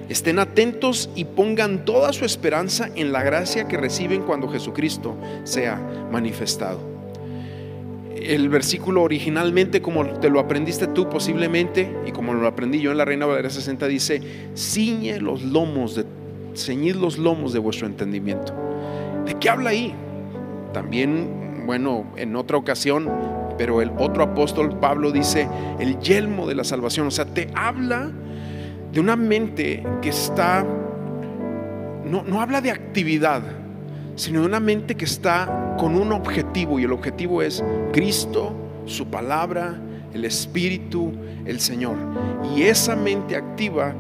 Estén 0.09 0.41
atentos 0.41 1.09
y 1.15 1.25
pongan 1.25 1.85
toda 1.85 2.13
su 2.13 2.25
esperanza 2.25 2.89
en 2.97 3.13
la 3.13 3.23
gracia 3.23 3.69
que 3.69 3.77
reciben 3.77 4.23
cuando 4.23 4.49
Jesucristo 4.49 5.17
sea 5.45 5.81
manifestado 6.11 6.90
el 8.17 8.49
versículo 8.49 9.03
originalmente 9.03 9.81
como 9.81 10.05
te 10.05 10.31
lo 10.31 10.41
aprendiste 10.41 10.87
tú 10.89 11.09
posiblemente 11.09 11.91
y 12.07 12.13
como 12.13 12.35
lo 12.35 12.47
aprendí 12.47 12.81
yo 12.81 12.91
en 12.91 12.99
la 12.99 13.05
Reina 13.05 13.27
Valera 13.27 13.51
60 13.51 13.87
dice, 13.87 14.21
ciñe 14.55 15.21
los 15.21 15.43
lomos 15.43 15.95
de 15.95 16.05
ceñid 16.55 16.97
los 16.97 17.19
lomos 17.19 17.53
de 17.53 17.59
vuestro 17.59 17.87
entendimiento. 17.87 18.55
¿De 19.25 19.35
qué 19.35 19.49
habla 19.49 19.71
ahí? 19.71 19.95
También, 20.73 21.65
bueno, 21.67 22.07
en 22.17 22.35
otra 22.37 22.57
ocasión, 22.57 23.09
pero 23.57 23.81
el 23.83 23.91
otro 23.99 24.25
apóstol 24.25 24.79
Pablo 24.79 25.13
dice 25.13 25.49
el 25.79 25.99
yelmo 26.01 26.47
de 26.47 26.55
la 26.55 26.65
salvación, 26.65 27.07
o 27.07 27.11
sea, 27.11 27.27
te 27.27 27.49
habla 27.55 28.11
de 28.93 29.01
una 29.01 29.17
mente 29.17 29.85
que 30.03 30.09
está 30.09 30.67
no, 32.05 32.25
no 32.25 32.41
habla 32.41 32.61
de 32.61 32.71
actividad, 32.71 33.43
sino 34.17 34.41
de 34.41 34.47
una 34.47 34.61
mente 34.61 34.97
que 34.97 35.05
está 35.05 35.60
con 35.81 35.97
un 35.97 36.13
objetivo 36.13 36.79
y 36.79 36.85
el 36.85 36.93
objetivo 36.93 37.41
es 37.41 37.65
Cristo, 37.91 38.53
su 38.85 39.07
palabra, 39.07 39.81
el 40.13 40.27
Espíritu, 40.27 41.11
el 41.47 41.59
Señor. 41.59 41.97
Y 42.55 42.65
esa 42.65 42.95
mente 42.95 43.35
activa 43.35 43.95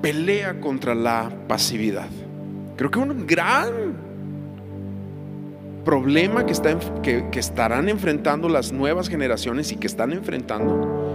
pelea 0.00 0.60
contra 0.60 0.94
la 0.94 1.32
pasividad. 1.48 2.06
Creo 2.76 2.92
que 2.92 3.00
un 3.00 3.26
gran 3.26 3.72
problema 5.84 6.46
que, 6.46 6.52
está, 6.52 6.78
que, 7.02 7.26
estarán 7.40 7.88
enfrentando 7.88 8.48
las 8.48 8.70
nuevas 8.70 9.08
generaciones 9.08 9.72
y 9.72 9.76
que 9.76 9.88
están 9.88 10.12
enfrentando 10.12 11.10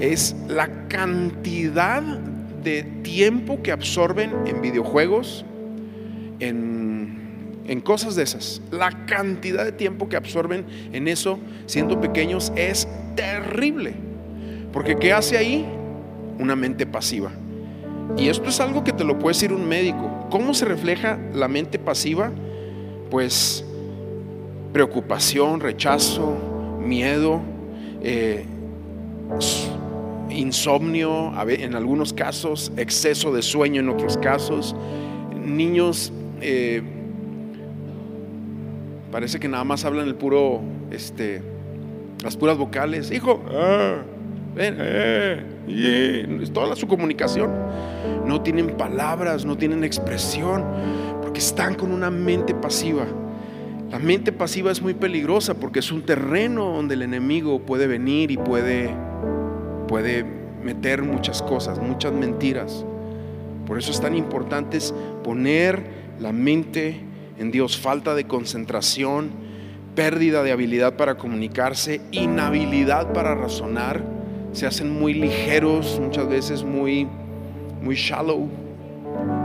es 0.00 0.34
la 0.48 0.88
cantidad 0.88 2.02
de 2.02 2.84
tiempo 3.02 3.60
que 3.62 3.70
absorben 3.70 4.32
en 4.46 4.62
videojuegos, 4.62 5.44
en 6.38 6.79
en 7.70 7.80
cosas 7.80 8.16
de 8.16 8.24
esas. 8.24 8.60
La 8.72 8.90
cantidad 9.06 9.64
de 9.64 9.70
tiempo 9.70 10.08
que 10.08 10.16
absorben 10.16 10.66
en 10.92 11.06
eso 11.06 11.38
siendo 11.66 12.00
pequeños 12.00 12.52
es 12.56 12.88
terrible. 13.14 13.94
Porque 14.72 14.96
¿qué 14.96 15.12
hace 15.12 15.38
ahí? 15.38 15.64
Una 16.40 16.56
mente 16.56 16.84
pasiva. 16.84 17.30
Y 18.16 18.28
esto 18.28 18.48
es 18.48 18.58
algo 18.58 18.82
que 18.82 18.92
te 18.92 19.04
lo 19.04 19.20
puede 19.20 19.34
decir 19.34 19.52
un 19.52 19.68
médico. 19.68 20.26
¿Cómo 20.30 20.52
se 20.52 20.64
refleja 20.64 21.16
la 21.32 21.46
mente 21.46 21.78
pasiva? 21.78 22.32
Pues 23.08 23.64
preocupación, 24.72 25.60
rechazo, 25.60 26.36
miedo, 26.80 27.40
eh, 28.02 28.46
insomnio, 30.28 31.32
en 31.48 31.76
algunos 31.76 32.12
casos, 32.12 32.72
exceso 32.76 33.32
de 33.32 33.42
sueño 33.42 33.80
en 33.80 33.90
otros 33.90 34.16
casos, 34.16 34.74
niños 35.40 36.12
eh, 36.40 36.82
Parece 39.10 39.40
que 39.40 39.48
nada 39.48 39.64
más 39.64 39.84
hablan 39.84 40.06
el 40.06 40.14
puro, 40.14 40.60
este, 40.90 41.42
las 42.22 42.36
puras 42.36 42.56
vocales. 42.56 43.10
Hijo, 43.10 43.42
ah, 43.50 43.96
ven, 44.54 44.76
eh, 44.78 46.38
es 46.42 46.52
toda 46.52 46.76
su 46.76 46.86
comunicación. 46.86 47.50
No 48.24 48.40
tienen 48.42 48.76
palabras, 48.76 49.44
no 49.44 49.56
tienen 49.56 49.82
expresión, 49.82 50.64
porque 51.22 51.40
están 51.40 51.74
con 51.74 51.90
una 51.90 52.10
mente 52.10 52.54
pasiva. 52.54 53.04
La 53.90 53.98
mente 53.98 54.30
pasiva 54.30 54.70
es 54.70 54.80
muy 54.80 54.94
peligrosa 54.94 55.54
porque 55.54 55.80
es 55.80 55.90
un 55.90 56.02
terreno 56.02 56.66
donde 56.66 56.94
el 56.94 57.02
enemigo 57.02 57.58
puede 57.60 57.88
venir 57.88 58.30
y 58.30 58.36
puede, 58.36 58.94
puede 59.88 60.24
meter 60.62 61.02
muchas 61.02 61.42
cosas, 61.42 61.80
muchas 61.82 62.12
mentiras. 62.12 62.84
Por 63.66 63.78
eso 63.78 63.90
es 63.90 64.00
tan 64.00 64.16
importante 64.16 64.78
poner 65.24 65.82
la 66.20 66.32
mente 66.32 67.09
en 67.40 67.50
Dios, 67.50 67.78
falta 67.78 68.14
de 68.14 68.24
concentración, 68.24 69.30
pérdida 69.94 70.42
de 70.42 70.52
habilidad 70.52 70.96
para 70.96 71.16
comunicarse, 71.16 72.02
inhabilidad 72.12 73.14
para 73.14 73.34
razonar, 73.34 74.04
se 74.52 74.66
hacen 74.66 74.90
muy 74.90 75.14
ligeros, 75.14 75.98
muchas 76.02 76.28
veces 76.28 76.62
muy, 76.62 77.08
muy 77.80 77.94
shallow, 77.94 78.46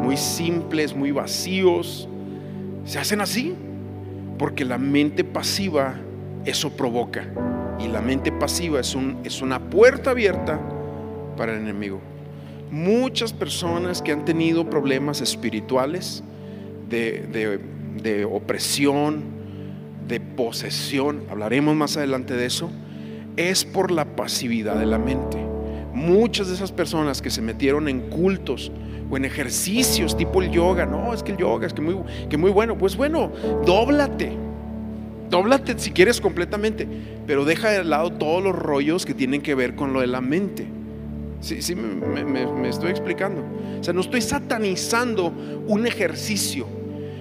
muy 0.04 0.18
simples, 0.18 0.94
muy 0.94 1.12
vacíos. 1.12 2.10
Se 2.84 3.00
hacen 3.00 3.22
así 3.22 3.56
porque 4.38 4.66
la 4.66 4.78
mente 4.78 5.24
pasiva 5.24 5.96
eso 6.44 6.72
provoca. 6.72 7.26
Y 7.80 7.88
la 7.88 8.02
mente 8.02 8.30
pasiva 8.34 8.82
es, 8.82 8.94
un, 8.94 9.20
es 9.24 9.42
una 9.42 9.70
puerta 9.70 10.12
abierta 10.12 10.60
para 11.38 11.54
el 11.54 11.60
enemigo. 11.60 12.02
Muchas 12.72 13.32
personas 13.32 14.02
que 14.02 14.12
han 14.12 14.26
tenido 14.26 14.70
problemas 14.70 15.22
espirituales 15.22 16.24
de, 16.90 17.22
de 17.32 17.75
de 18.02 18.26
opresión, 18.26 19.24
de 20.08 20.20
posesión, 20.20 21.24
hablaremos 21.30 21.76
más 21.76 21.98
adelante 21.98 22.36
de 22.36 22.46
eso, 22.46 22.70
es 23.38 23.66
por 23.66 23.92
la 23.92 24.16
pasividad 24.16 24.78
de 24.78 24.86
la 24.86 24.98
mente. 24.98 25.38
Muchas 25.94 26.48
de 26.48 26.56
esas 26.56 26.72
personas 26.72 27.22
que 27.22 27.30
se 27.30 27.42
metieron 27.42 27.88
en 27.88 28.02
cultos 28.10 28.72
o 29.10 29.18
en 29.18 29.26
ejercicios 29.26 30.18
tipo 30.18 30.42
el 30.42 30.52
yoga. 30.52 30.86
No, 30.86 31.14
es 31.14 31.24
que 31.24 31.32
el 31.32 31.38
yoga 31.38 31.68
es 31.68 31.74
que 31.74 31.82
muy, 31.82 31.96
que 32.30 32.38
muy 32.38 32.52
bueno. 32.52 32.78
Pues 32.78 32.96
bueno, 32.96 33.32
dóblate. 33.66 34.32
Dóblate 35.30 35.80
si 35.80 35.92
quieres 35.92 36.22
completamente, 36.22 36.88
pero 37.26 37.46
deja 37.46 37.70
de 37.70 37.84
lado 37.84 38.12
todos 38.12 38.44
los 38.44 38.56
rollos 38.56 39.06
que 39.06 39.14
tienen 39.14 39.42
que 39.42 39.56
ver 39.56 39.76
con 39.76 39.92
lo 39.92 40.02
de 40.02 40.08
la 40.08 40.22
mente. 40.22 40.68
Sí, 41.42 41.62
sí 41.62 41.76
me, 41.76 42.24
me 42.24 42.70
estoy 42.70 42.92
explicando. 42.92 43.42
O 43.80 43.84
sea, 43.84 43.94
no 43.94 44.02
estoy 44.02 44.22
satanizando 44.22 45.34
un 45.68 45.88
ejercicio, 45.88 46.68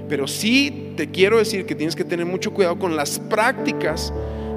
pero 0.08 0.26
sí 0.26 0.92
te 0.96 1.10
quiero 1.10 1.38
decir 1.38 1.66
que 1.66 1.74
tienes 1.74 1.96
que 1.96 2.04
tener 2.04 2.26
mucho 2.26 2.52
cuidado 2.52 2.78
con 2.78 2.96
las 2.96 3.18
prácticas 3.18 4.12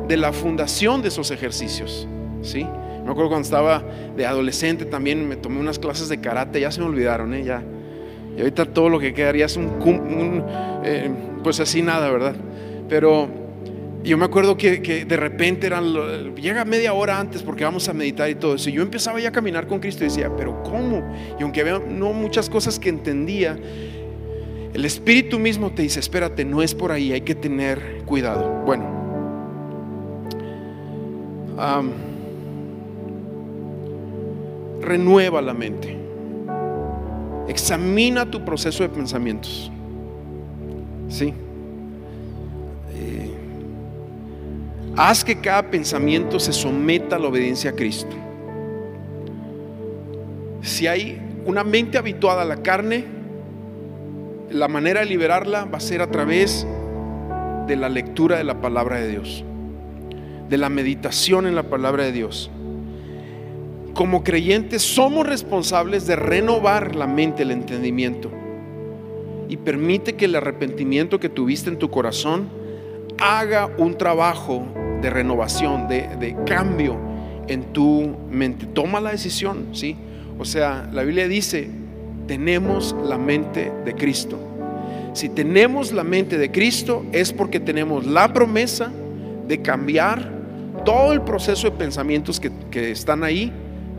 de 0.07 0.17
la 0.17 0.33
fundación 0.33 1.01
de 1.01 1.09
esos 1.09 1.31
ejercicios. 1.31 2.07
¿sí? 2.41 2.63
Me 2.63 3.11
acuerdo 3.11 3.29
cuando 3.29 3.45
estaba 3.45 3.83
de 4.15 4.25
adolescente 4.25 4.85
también 4.85 5.27
me 5.27 5.35
tomé 5.35 5.59
unas 5.59 5.79
clases 5.79 6.09
de 6.09 6.19
karate, 6.19 6.59
ya 6.59 6.71
se 6.71 6.81
me 6.81 6.87
olvidaron, 6.87 7.33
¿eh? 7.33 7.43
ya. 7.43 7.63
Y 8.35 8.39
ahorita 8.41 8.65
todo 8.65 8.89
lo 8.89 8.99
que 8.99 9.13
quedaría 9.13 9.45
es 9.45 9.57
un, 9.57 10.43
eh, 10.83 11.09
pues 11.43 11.59
así 11.59 11.81
nada, 11.81 12.11
¿verdad? 12.11 12.35
Pero 12.87 13.27
yo 14.03 14.17
me 14.17 14.25
acuerdo 14.25 14.57
que, 14.57 14.81
que, 14.81 15.05
de 15.05 15.17
repente 15.17 15.67
eran, 15.67 15.93
llega 16.35 16.63
media 16.65 16.93
hora 16.93 17.19
antes 17.19 17.41
porque 17.41 17.63
vamos 17.63 17.89
a 17.89 17.93
meditar 17.93 18.29
y 18.29 18.35
todo 18.35 18.55
eso. 18.55 18.69
Y 18.69 18.73
yo 18.73 18.81
empezaba 18.81 19.19
ya 19.19 19.29
a 19.29 19.31
caminar 19.31 19.67
con 19.67 19.79
Cristo 19.79 20.03
y 20.03 20.07
decía, 20.07 20.31
pero 20.35 20.61
¿cómo? 20.63 21.03
Y 21.39 21.43
aunque 21.43 21.61
había 21.61 21.79
no 21.79 22.13
muchas 22.13 22.49
cosas 22.49 22.77
que 22.77 22.89
entendía, 22.89 23.57
el 24.73 24.85
Espíritu 24.85 25.39
mismo 25.39 25.71
te 25.71 25.81
dice, 25.81 25.99
espérate, 25.99 26.45
no 26.45 26.61
es 26.61 26.75
por 26.75 26.91
ahí, 26.91 27.11
hay 27.11 27.21
que 27.21 27.35
tener 27.35 28.03
cuidado. 28.05 28.63
Bueno, 28.65 28.97
renueva 34.81 35.41
la 35.41 35.53
mente. 35.53 35.97
Examina 37.47 38.29
tu 38.29 38.43
proceso 38.43 38.83
de 38.83 38.89
pensamientos. 38.89 39.71
Sí. 41.09 41.33
Eh, 42.93 43.31
haz 44.95 45.23
que 45.23 45.39
cada 45.39 45.69
pensamiento 45.69 46.39
se 46.39 46.51
someta 46.51 47.15
a 47.15 47.19
la 47.19 47.27
obediencia 47.27 47.71
a 47.71 47.73
Cristo. 47.73 48.15
Si 50.61 50.87
hay 50.87 51.21
una 51.45 51.63
mente 51.63 51.97
habituada 51.97 52.41
a 52.41 52.45
la 52.45 52.57
carne, 52.57 53.16
la 54.49 54.67
manera 54.67 55.01
de 55.01 55.05
liberarla 55.05 55.65
va 55.65 55.77
a 55.77 55.81
ser 55.81 56.01
a 56.01 56.09
través 56.09 56.65
de 57.67 57.75
la 57.75 57.89
lectura 57.89 58.37
de 58.37 58.43
la 58.43 58.61
palabra 58.61 58.99
de 58.99 59.09
Dios 59.09 59.43
de 60.49 60.57
la 60.57 60.69
meditación 60.69 61.45
en 61.45 61.55
la 61.55 61.63
palabra 61.63 62.03
de 62.03 62.11
Dios. 62.11 62.49
Como 63.93 64.23
creyentes 64.23 64.81
somos 64.81 65.27
responsables 65.27 66.05
de 66.07 66.15
renovar 66.15 66.95
la 66.95 67.07
mente, 67.07 67.43
el 67.43 67.51
entendimiento. 67.51 68.31
Y 69.49 69.57
permite 69.57 70.15
que 70.15 70.25
el 70.25 70.35
arrepentimiento 70.35 71.19
que 71.19 71.29
tuviste 71.29 71.69
en 71.69 71.79
tu 71.79 71.89
corazón 71.89 72.49
haga 73.17 73.69
un 73.77 73.97
trabajo 73.97 74.67
de 75.01 75.09
renovación, 75.09 75.87
de, 75.87 76.35
cambio 76.45 76.97
en 77.47 77.73
tu 77.73 78.15
mente. 78.29 78.67
Toma 78.67 78.99
la 78.99 79.11
decisión, 79.11 79.69
¿sí? 79.71 79.95
O 80.37 80.45
sea, 80.45 80.87
la 80.93 81.03
Biblia 81.03 81.27
dice, 81.27 81.69
tenemos 82.27 82.95
la 83.03 83.17
mente 83.17 83.71
de 83.85 83.95
Cristo. 83.95 84.37
Si 85.13 85.29
tenemos 85.29 85.93
la 85.93 86.03
mente 86.03 86.37
de 86.37 86.51
Cristo 86.51 87.05
es 87.11 87.33
porque 87.33 87.59
tenemos 87.59 88.05
la 88.05 88.33
promesa 88.33 88.91
de 89.47 89.61
cambiar 89.61 90.29
todo 90.85 91.13
el 91.13 91.21
proceso 91.21 91.69
de 91.69 91.77
pensamientos 91.77 92.39
que, 92.39 92.91
están 92.91 93.23
ahí, 93.23 93.51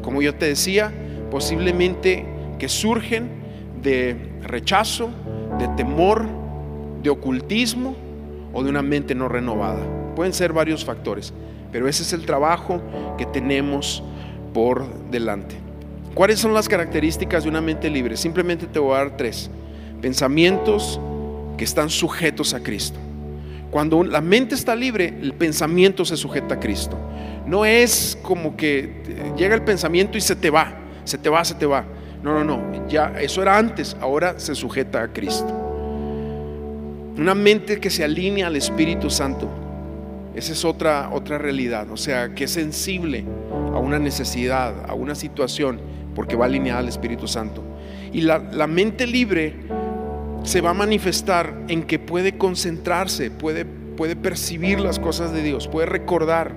como 0.02 0.22
yo 0.22 0.34
te 0.34 0.46
decía, 0.46 0.92
posiblemente 1.30 2.24
que 2.58 2.68
surgen 2.68 3.30
de 3.82 4.16
rechazo, 4.42 5.10
de 5.58 5.66
temor, 5.76 6.26
de 7.02 7.10
ocultismo 7.10 7.96
o 8.52 8.62
de 8.62 8.70
una 8.70 8.82
mente 8.82 9.14
no 9.14 9.28
renovada. 9.28 9.80
Pueden 10.14 10.32
ser 10.32 10.52
varios 10.52 10.84
factores, 10.84 11.32
pero 11.72 11.88
ese 11.88 12.02
es 12.02 12.12
el 12.12 12.24
trabajo 12.26 12.80
que 13.16 13.26
tenemos 13.26 14.02
por 14.52 15.10
delante. 15.10 15.67
¿Cuáles 16.18 16.40
son 16.40 16.52
las 16.52 16.68
características 16.68 17.44
de 17.44 17.48
una 17.48 17.60
mente 17.60 17.88
libre? 17.88 18.16
Simplemente 18.16 18.66
te 18.66 18.80
voy 18.80 18.92
a 18.96 18.98
dar 18.98 19.16
tres. 19.16 19.48
Pensamientos 20.00 20.98
que 21.56 21.62
están 21.62 21.90
sujetos 21.90 22.54
a 22.54 22.60
Cristo. 22.60 22.98
Cuando 23.70 24.02
la 24.02 24.20
mente 24.20 24.56
está 24.56 24.74
libre, 24.74 25.16
el 25.22 25.32
pensamiento 25.34 26.04
se 26.04 26.16
sujeta 26.16 26.56
a 26.56 26.58
Cristo. 26.58 26.98
No 27.46 27.64
es 27.64 28.18
como 28.20 28.56
que 28.56 29.32
llega 29.36 29.54
el 29.54 29.62
pensamiento 29.62 30.18
y 30.18 30.20
se 30.20 30.34
te 30.34 30.50
va, 30.50 30.74
se 31.04 31.18
te 31.18 31.28
va, 31.28 31.44
se 31.44 31.54
te 31.54 31.66
va. 31.66 31.84
No, 32.20 32.34
no, 32.34 32.42
no. 32.42 32.88
Ya 32.88 33.12
eso 33.20 33.40
era 33.40 33.56
antes, 33.56 33.96
ahora 34.00 34.40
se 34.40 34.56
sujeta 34.56 35.00
a 35.00 35.12
Cristo. 35.12 35.54
Una 37.16 37.36
mente 37.36 37.78
que 37.78 37.90
se 37.90 38.02
alinea 38.02 38.48
al 38.48 38.56
Espíritu 38.56 39.08
Santo. 39.08 39.48
Esa 40.34 40.52
es 40.52 40.64
otra 40.64 41.10
otra 41.12 41.38
realidad, 41.38 41.88
o 41.92 41.96
sea, 41.96 42.34
que 42.34 42.44
es 42.44 42.50
sensible 42.50 43.24
a 43.72 43.78
una 43.78 44.00
necesidad, 44.00 44.74
a 44.88 44.94
una 44.94 45.14
situación, 45.14 45.80
porque 46.18 46.34
va 46.34 46.46
alineada 46.46 46.80
al 46.80 46.88
Espíritu 46.88 47.28
Santo. 47.28 47.62
Y 48.12 48.22
la, 48.22 48.40
la 48.40 48.66
mente 48.66 49.06
libre 49.06 49.54
se 50.42 50.60
va 50.60 50.70
a 50.70 50.74
manifestar 50.74 51.62
en 51.68 51.84
que 51.84 52.00
puede 52.00 52.36
concentrarse, 52.36 53.30
puede, 53.30 53.64
puede 53.64 54.16
percibir 54.16 54.80
las 54.80 54.98
cosas 54.98 55.32
de 55.32 55.44
Dios, 55.44 55.68
puede 55.68 55.86
recordar, 55.86 56.56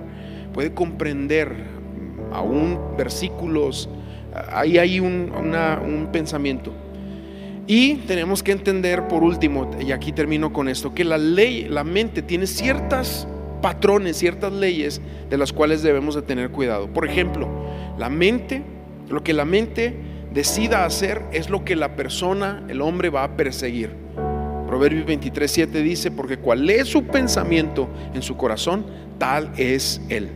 puede 0.52 0.74
comprender 0.74 1.54
aún 2.32 2.76
versículos, 2.98 3.88
ahí 4.50 4.78
hay 4.78 4.98
un, 4.98 5.30
un 5.32 6.08
pensamiento. 6.10 6.74
Y 7.68 7.98
tenemos 8.08 8.42
que 8.42 8.50
entender 8.50 9.06
por 9.06 9.22
último, 9.22 9.70
y 9.80 9.92
aquí 9.92 10.10
termino 10.10 10.52
con 10.52 10.68
esto, 10.68 10.92
que 10.92 11.04
la 11.04 11.18
ley, 11.18 11.68
la 11.68 11.84
mente 11.84 12.20
tiene 12.22 12.48
ciertas 12.48 13.28
patrones, 13.60 14.16
ciertas 14.16 14.52
leyes 14.52 15.00
de 15.30 15.38
las 15.38 15.52
cuales 15.52 15.84
debemos 15.84 16.16
de 16.16 16.22
tener 16.22 16.50
cuidado. 16.50 16.88
Por 16.88 17.06
ejemplo, 17.08 17.48
la 17.96 18.08
mente, 18.08 18.64
lo 19.08 19.22
que 19.22 19.32
la 19.32 19.44
mente 19.44 19.94
decida 20.32 20.84
hacer 20.84 21.22
es 21.32 21.50
lo 21.50 21.64
que 21.64 21.76
la 21.76 21.96
persona, 21.96 22.64
el 22.68 22.80
hombre, 22.80 23.10
va 23.10 23.24
a 23.24 23.36
perseguir. 23.36 23.90
Proverbios 24.66 25.04
23, 25.04 25.50
7 25.50 25.82
dice, 25.82 26.10
porque 26.10 26.38
cual 26.38 26.68
es 26.70 26.88
su 26.88 27.04
pensamiento 27.04 27.88
en 28.14 28.22
su 28.22 28.36
corazón, 28.36 28.86
tal 29.18 29.52
es 29.56 30.00
él. 30.08 30.30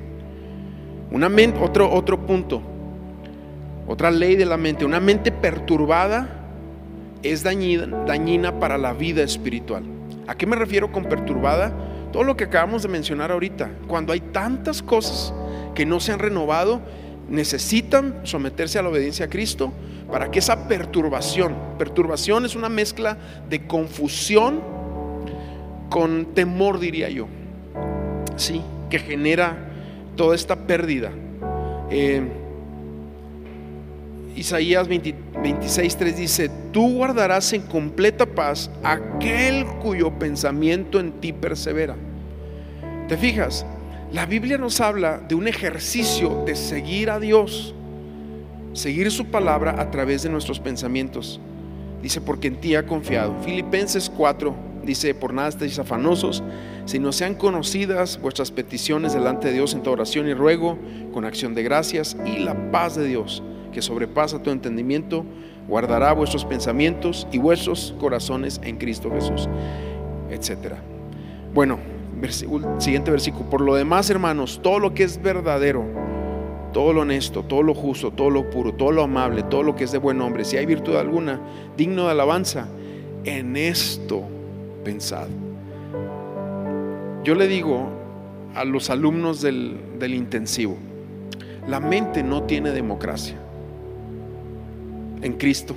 Una 1.11 1.29
mente, 1.29 1.59
otro, 1.63 1.91
otro 1.91 2.27
punto, 2.27 2.63
otra 3.87 4.11
ley 4.11 4.37
de 4.37 4.45
la 4.45 4.57
mente, 4.57 4.85
una 4.85 5.01
mente 5.01 5.33
perturbada 5.33 6.29
es 7.23 7.43
dañina, 7.43 7.87
dañina 8.05 8.61
para 8.61 8.77
la 8.77 8.93
vida 8.93 9.23
espiritual. 9.23 9.85
¿A 10.27 10.35
qué 10.35 10.47
me 10.47 10.57
refiero 10.57 10.93
con 10.93 11.05
perturbada? 11.05 11.73
Todo 12.13 12.25
lo 12.25 12.37
que 12.37 12.45
acabamos 12.45 12.83
de 12.83 12.89
mencionar 12.89 13.31
ahorita, 13.31 13.71
cuando 13.87 14.13
hay 14.13 14.21
tantas 14.21 14.83
cosas 14.83 15.33
que 15.75 15.87
no 15.87 16.01
se 16.01 16.13
han 16.13 16.19
renovado, 16.19 16.81
necesitan 17.29 18.21
someterse 18.25 18.79
a 18.79 18.83
la 18.83 18.89
obediencia 18.89 19.27
a 19.27 19.29
Cristo 19.29 19.73
para 20.11 20.31
que 20.31 20.39
esa 20.39 20.69
perturbación, 20.69 21.55
perturbación 21.79 22.45
es 22.45 22.55
una 22.55 22.69
mezcla 22.69 23.19
de 23.49 23.67
confusión 23.67 24.61
con 25.91 26.27
temor, 26.35 26.79
diría 26.79 27.09
yo, 27.09 27.27
sí, 28.37 28.63
que 28.91 28.99
genera 28.99 29.57
toda 30.17 30.35
esta 30.35 30.57
pérdida. 30.57 31.11
Eh, 31.91 32.23
Isaías 34.37 34.87
26, 34.87 35.97
3 35.97 36.17
dice, 36.17 36.51
tú 36.71 36.97
guardarás 36.97 37.53
en 37.55 37.63
completa 37.63 38.27
paz 38.27 38.71
aquel 38.83 39.65
cuyo 39.83 40.11
pensamiento 40.19 41.01
en 41.01 41.13
ti 41.13 41.33
persevera. 41.33 41.97
¿Te 43.09 43.17
fijas? 43.17 43.65
La 44.13 44.25
Biblia 44.25 44.57
nos 44.57 44.81
habla 44.81 45.19
de 45.19 45.35
un 45.35 45.49
ejercicio 45.49 46.45
de 46.47 46.55
seguir 46.55 47.11
a 47.11 47.19
Dios, 47.19 47.75
seguir 48.73 49.11
su 49.11 49.27
palabra 49.27 49.81
a 49.81 49.91
través 49.91 50.23
de 50.23 50.29
nuestros 50.29 50.61
pensamientos. 50.61 51.41
Dice, 52.03 52.21
porque 52.21 52.47
en 52.49 52.61
ti 52.61 52.77
ha 52.77 52.87
confiado. 52.87 53.35
Filipenses 53.43 54.09
4 54.09 54.55
dice, 54.85 55.13
por 55.15 55.35
nada 55.35 55.49
estéis 55.49 55.81
afanosos, 55.81 56.45
si 56.85 57.01
no 57.01 57.11
sean 57.11 57.35
conocidas 57.35 58.21
vuestras 58.21 58.53
peticiones 58.53 59.13
delante 59.13 59.49
de 59.49 59.55
Dios 59.55 59.75
en 59.75 59.83
toda 59.83 59.95
oración 59.95 60.29
y 60.29 60.35
ruego, 60.35 60.79
con 61.13 61.25
acción 61.25 61.55
de 61.55 61.65
gracias, 61.65 62.17
y 62.25 62.39
la 62.39 62.71
paz 62.71 62.95
de 62.95 63.09
Dios, 63.09 63.43
que 63.73 63.83
sobrepasa 63.83 64.41
todo 64.41 64.55
entendimiento, 64.55 65.27
guardará 65.67 66.13
vuestros 66.13 66.45
pensamientos 66.45 67.27
y 67.33 67.39
vuestros 67.39 67.93
corazones 67.99 68.61
en 68.63 68.77
Cristo 68.77 69.11
Jesús, 69.11 69.49
etcétera. 70.31 70.79
Bueno, 71.53 71.96
siguiente 72.79 73.11
versículo. 73.11 73.49
Por 73.51 73.61
lo 73.61 73.75
demás, 73.75 74.11
hermanos, 74.11 74.61
todo 74.63 74.79
lo 74.79 74.95
que 74.95 75.05
es 75.05 75.21
verdadero, 75.21 75.85
todo 76.73 76.93
lo 76.93 77.03
honesto, 77.03 77.43
todo 77.43 77.63
lo 77.63 77.75
justo, 77.75 78.11
todo 78.11 78.31
lo 78.31 78.51
puro, 78.51 78.75
todo 78.75 78.93
lo 78.93 79.03
amable, 79.03 79.43
todo 79.43 79.63
lo 79.63 79.77
que 79.77 79.85
es 79.85 79.93
de 79.93 79.99
buen 79.99 80.21
hombre, 80.21 80.45
si 80.45 80.57
hay 80.57 80.67
virtud 80.67 80.97
alguna 80.97 81.41
digno 81.77 82.05
de 82.07 82.11
alabanza, 82.11 82.69
en 83.25 83.57
esto 83.57 84.23
pensad. 84.85 85.29
Yo 87.25 87.35
le 87.35 87.49
digo 87.49 87.89
a 88.55 88.65
los 88.65 88.91
alumnos 88.91 89.41
del, 89.41 89.77
del 89.99 90.15
intensivo, 90.15 90.77
la 91.67 91.81
mente 91.81 92.23
no 92.23 92.45
tiene 92.45 92.71
democracia 92.71 93.37
en 95.23 95.33
Cristo. 95.35 95.75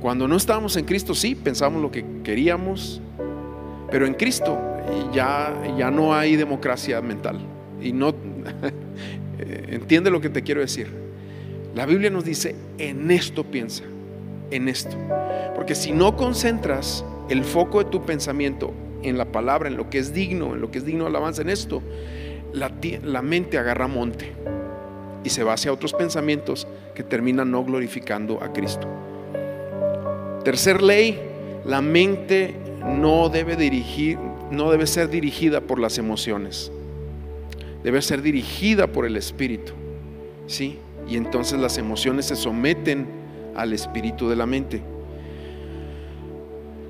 Cuando 0.00 0.28
no 0.28 0.36
estábamos 0.36 0.76
en 0.76 0.84
Cristo, 0.84 1.14
sí, 1.14 1.34
pensábamos 1.34 1.82
lo 1.82 1.90
que 1.90 2.04
queríamos, 2.22 3.00
pero 3.90 4.06
en 4.06 4.14
Cristo 4.14 4.58
ya, 5.12 5.52
ya 5.76 5.90
no 5.90 6.14
hay 6.14 6.36
democracia 6.36 7.00
mental. 7.00 7.38
Y 7.80 7.92
no, 7.92 8.14
entiende 9.38 10.10
lo 10.10 10.20
que 10.20 10.28
te 10.28 10.42
quiero 10.42 10.60
decir. 10.60 10.88
La 11.74 11.86
Biblia 11.86 12.10
nos 12.10 12.24
dice, 12.24 12.54
en 12.78 13.10
esto 13.10 13.44
piensa, 13.44 13.82
en 14.50 14.68
esto. 14.68 14.96
Porque 15.54 15.74
si 15.74 15.92
no 15.92 16.16
concentras 16.16 17.04
el 17.28 17.44
foco 17.44 17.82
de 17.82 17.90
tu 17.90 18.04
pensamiento 18.04 18.72
en 19.02 19.18
la 19.18 19.26
palabra, 19.26 19.68
en 19.68 19.76
lo 19.76 19.90
que 19.90 19.98
es 19.98 20.14
digno, 20.14 20.54
en 20.54 20.60
lo 20.60 20.70
que 20.70 20.78
es 20.78 20.84
digno 20.84 21.04
de 21.04 21.10
alabanza, 21.10 21.42
en 21.42 21.50
esto, 21.50 21.82
la, 22.52 22.72
la 23.02 23.22
mente 23.22 23.58
agarra 23.58 23.88
monte 23.88 24.32
y 25.24 25.30
se 25.30 25.42
va 25.42 25.54
hacia 25.54 25.72
otros 25.72 25.94
pensamientos 25.94 26.68
que 26.94 27.02
terminan 27.02 27.50
no 27.50 27.64
glorificando 27.64 28.42
a 28.42 28.52
Cristo. 28.52 28.86
Tercer 30.44 30.82
ley, 30.82 31.18
la 31.64 31.80
mente 31.80 32.54
no 32.84 33.28
debe 33.28 33.56
dirigir, 33.56 34.18
no 34.50 34.70
debe 34.70 34.86
ser 34.86 35.08
dirigida 35.08 35.60
por 35.60 35.78
las 35.78 35.98
emociones. 35.98 36.70
Debe 37.82 38.00
ser 38.02 38.22
dirigida 38.22 38.86
por 38.86 39.06
el 39.06 39.16
espíritu. 39.16 39.72
¿Sí? 40.46 40.78
Y 41.08 41.16
entonces 41.16 41.58
las 41.58 41.78
emociones 41.78 42.26
se 42.26 42.36
someten 42.36 43.06
al 43.56 43.72
espíritu 43.72 44.28
de 44.28 44.36
la 44.36 44.46
mente. 44.46 44.82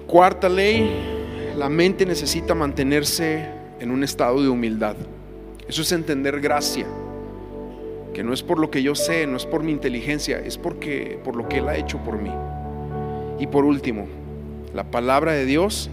Cuarta 0.07 0.49
ley, 0.49 0.91
la 1.57 1.69
mente 1.69 2.07
necesita 2.07 2.55
mantenerse 2.55 3.47
en 3.81 3.91
un 3.91 4.05
estado 4.05 4.43
de 4.43 4.49
humildad. 4.49 4.97
Eso 5.69 5.83
es 5.83 5.93
entender 5.93 6.41
gracia, 6.41 6.87
que 8.13 8.23
no 8.23 8.33
es 8.33 8.43
por 8.43 8.59
lo 8.59 8.71
que 8.71 8.83
yo 8.83 8.95
sé, 8.95 9.27
no 9.27 9.37
es 9.37 9.47
por 9.47 9.63
mi 9.63 9.73
inteligencia, 9.73 10.39
es 10.39 10.59
porque 10.59 11.19
por 11.25 11.37
lo 11.37 11.49
que 11.49 11.59
él 11.59 11.69
ha 11.69 11.77
hecho 11.77 11.99
por 11.99 12.21
mí. 12.21 12.31
Y 13.39 13.47
por 13.47 13.65
último, 13.65 14.07
la 14.75 14.91
palabra 14.91 15.33
de 15.33 15.47
Dios 15.47 15.89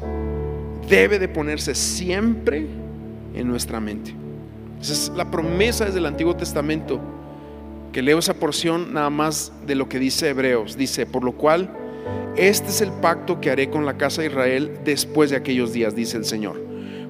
debe 0.90 1.20
de 1.20 1.30
ponerse 1.30 1.76
siempre 1.76 2.66
en 3.34 3.48
nuestra 3.48 3.80
mente. 3.80 4.14
Esa 4.82 4.94
es 4.94 5.12
la 5.16 5.30
promesa 5.30 5.86
desde 5.86 6.00
el 6.00 6.08
Antiguo 6.08 6.36
Testamento, 6.36 7.00
que 7.92 8.02
leo 8.02 8.18
esa 8.18 8.34
porción 8.34 8.94
nada 8.94 9.12
más 9.12 9.54
de 9.68 9.76
lo 9.76 9.88
que 9.88 10.00
dice 10.00 10.30
Hebreos. 10.30 10.76
Dice, 10.76 11.06
por 11.06 11.24
lo 11.24 11.34
cual, 11.34 11.72
este 12.36 12.70
es 12.70 12.82
el 12.82 12.92
pacto 12.92 13.40
que 13.40 13.52
haré 13.52 13.70
con 13.70 13.86
la 13.86 13.98
casa 13.98 14.22
de 14.22 14.30
Israel 14.30 14.80
después 14.84 15.30
de 15.30 15.36
aquellos 15.36 15.72
días, 15.72 15.96
dice 15.96 16.18
el 16.18 16.26
Señor. 16.26 16.60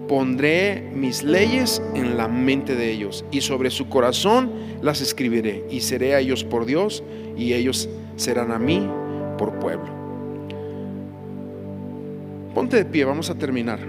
Pondré 0.10 0.92
mis 0.94 1.24
leyes 1.24 1.82
en 1.96 2.18
la 2.18 2.28
mente 2.28 2.76
de 2.76 2.92
ellos 2.92 3.24
y 3.32 3.40
sobre 3.40 3.70
su 3.70 3.88
corazón 3.88 4.52
las 4.82 5.00
escribiré 5.00 5.64
y 5.70 5.80
seré 5.80 6.16
a 6.16 6.20
ellos 6.20 6.44
por 6.44 6.66
Dios 6.66 7.02
y 7.38 7.54
ellos 7.54 7.88
serán 8.18 8.52
a 8.52 8.60
mí 8.60 8.90
por 9.38 9.58
pueblo. 9.60 10.01
Ponte 12.54 12.78
de 12.78 12.86
pie, 12.86 13.06
vamos 13.06 13.30
a 13.30 13.36
terminar. 13.36 13.80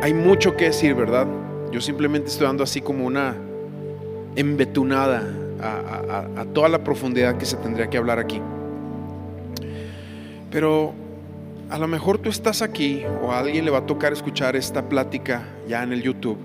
Hay 0.00 0.14
mucho 0.14 0.56
que 0.56 0.66
decir, 0.66 0.94
¿verdad? 0.94 1.26
Yo 1.70 1.80
simplemente 1.80 2.28
estoy 2.28 2.46
dando 2.46 2.64
así 2.64 2.80
como 2.80 3.06
una 3.06 3.36
embetunada 4.36 5.22
a, 5.60 6.44
toda 6.52 6.68
la 6.68 6.82
profundidad 6.82 7.36
que 7.36 7.46
se 7.46 7.56
tendría 7.56 7.88
que 7.88 7.98
hablar 7.98 8.18
aquí. 8.18 8.40
Pero 10.50 10.92
a 11.70 11.78
lo 11.78 11.86
mejor 11.86 12.18
tú 12.18 12.30
estás 12.30 12.62
aquí 12.62 13.04
o 13.22 13.32
a 13.32 13.38
alguien 13.38 13.64
le 13.64 13.70
va 13.70 13.78
a 13.78 13.86
tocar 13.86 14.12
escuchar 14.12 14.56
esta 14.56 14.88
plática 14.88 15.44
ya 15.68 15.82
en 15.82 15.92
el 15.92 16.02
YouTube. 16.02 16.38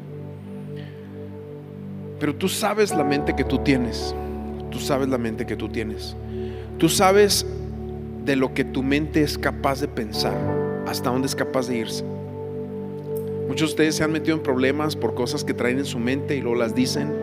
Pero 2.19 2.35
tú 2.35 2.47
sabes 2.47 2.95
la 2.95 3.03
mente 3.03 3.35
que 3.35 3.43
tú 3.43 3.59
tienes. 3.59 4.15
Tú 4.71 4.79
sabes 4.79 5.07
la 5.09 5.17
mente 5.17 5.45
que 5.45 5.55
tú 5.55 5.69
tienes. 5.69 6.15
Tú 6.77 6.89
sabes 6.89 7.45
de 8.25 8.35
lo 8.35 8.53
que 8.53 8.63
tu 8.63 8.83
mente 8.83 9.21
es 9.21 9.37
capaz 9.37 9.79
de 9.79 9.87
pensar, 9.87 10.35
hasta 10.85 11.09
dónde 11.09 11.27
es 11.27 11.35
capaz 11.35 11.67
de 11.67 11.77
irse. 11.77 12.03
Muchos 13.47 13.69
de 13.69 13.73
ustedes 13.73 13.95
se 13.95 14.03
han 14.03 14.11
metido 14.11 14.35
en 14.35 14.43
problemas 14.43 14.95
por 14.95 15.15
cosas 15.15 15.43
que 15.45 15.53
traen 15.53 15.79
en 15.79 15.85
su 15.85 15.97
mente 15.97 16.35
y 16.35 16.41
luego 16.41 16.57
las 16.57 16.75
dicen, 16.75 17.13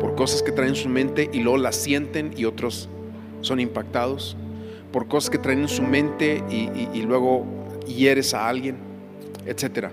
por 0.00 0.16
cosas 0.16 0.42
que 0.42 0.50
traen 0.50 0.70
en 0.70 0.76
su 0.76 0.88
mente 0.88 1.30
y 1.32 1.40
luego 1.40 1.58
las 1.58 1.76
sienten 1.76 2.34
y 2.36 2.44
otros 2.44 2.88
son 3.40 3.60
impactados, 3.60 4.36
por 4.92 5.06
cosas 5.06 5.30
que 5.30 5.38
traen 5.38 5.60
en 5.60 5.68
su 5.68 5.82
mente 5.82 6.42
y, 6.50 6.68
y 6.92 7.02
luego 7.02 7.46
hieres 7.86 8.34
a 8.34 8.48
alguien, 8.48 8.76
etcétera. 9.46 9.92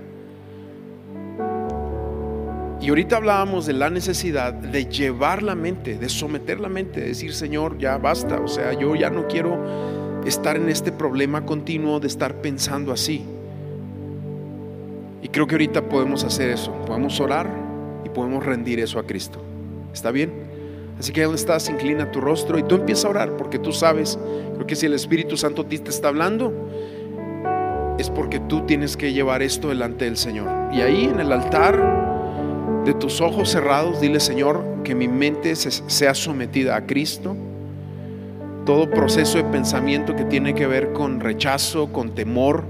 Y 2.89 2.91
ahorita 2.91 3.17
hablábamos 3.17 3.67
de 3.67 3.73
la 3.73 3.91
necesidad 3.91 4.51
de 4.51 4.85
llevar 4.85 5.43
la 5.43 5.53
mente, 5.53 5.99
de 5.99 6.09
someter 6.09 6.59
la 6.59 6.69
mente, 6.69 7.01
de 7.01 7.09
decir, 7.09 7.35
Señor, 7.35 7.77
ya 7.77 7.99
basta, 7.99 8.41
o 8.41 8.47
sea, 8.47 8.73
yo 8.73 8.95
ya 8.95 9.11
no 9.11 9.27
quiero 9.27 10.23
estar 10.25 10.55
en 10.55 10.69
este 10.69 10.91
problema 10.91 11.45
continuo 11.45 11.99
de 11.99 12.07
estar 12.07 12.41
pensando 12.41 12.91
así. 12.91 13.23
Y 15.21 15.27
creo 15.27 15.45
que 15.45 15.53
ahorita 15.53 15.87
podemos 15.87 16.23
hacer 16.23 16.49
eso, 16.49 16.71
podemos 16.87 17.19
orar 17.19 17.47
y 18.05 18.09
podemos 18.09 18.43
rendir 18.43 18.79
eso 18.79 18.97
a 18.97 19.03
Cristo. 19.03 19.39
¿Está 19.93 20.09
bien? 20.09 20.33
Así 20.97 21.13
que 21.13 21.21
donde 21.21 21.37
estás, 21.37 21.69
inclina 21.69 22.09
tu 22.09 22.19
rostro 22.19 22.57
y 22.57 22.63
tú 22.63 22.73
empieza 22.73 23.05
a 23.05 23.11
orar 23.11 23.37
porque 23.37 23.59
tú 23.59 23.71
sabes, 23.71 24.17
creo 24.55 24.65
que 24.65 24.75
si 24.75 24.87
el 24.87 24.95
Espíritu 24.95 25.37
Santo 25.37 25.63
te 25.63 25.75
está 25.75 26.07
hablando, 26.07 26.51
es 27.99 28.09
porque 28.09 28.39
tú 28.39 28.65
tienes 28.65 28.97
que 28.97 29.13
llevar 29.13 29.43
esto 29.43 29.69
delante 29.69 30.05
del 30.05 30.17
Señor. 30.17 30.73
Y 30.73 30.81
ahí 30.81 31.03
en 31.03 31.19
el 31.19 31.31
altar 31.31 32.17
de 32.85 32.93
tus 32.93 33.21
ojos 33.21 33.49
cerrados, 33.49 34.01
dile 34.01 34.19
Señor, 34.19 34.63
que 34.83 34.95
mi 34.95 35.07
mente 35.07 35.55
sea 35.55 36.13
sometida 36.13 36.75
a 36.75 36.85
Cristo. 36.85 37.35
Todo 38.65 38.89
proceso 38.89 39.37
de 39.37 39.43
pensamiento 39.45 40.15
que 40.15 40.25
tiene 40.25 40.53
que 40.53 40.67
ver 40.67 40.93
con 40.93 41.19
rechazo, 41.19 41.91
con 41.91 42.15
temor, 42.15 42.63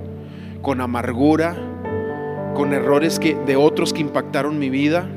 con 0.62 0.82
amargura, 0.82 1.56
con 2.56 2.74
errores 2.74 3.20
que, 3.20 3.36
de 3.36 3.56
otros 3.56 3.94
que 3.94 4.02
impactaron 4.02 4.60
mi 4.60 4.70
vida, 4.70 5.08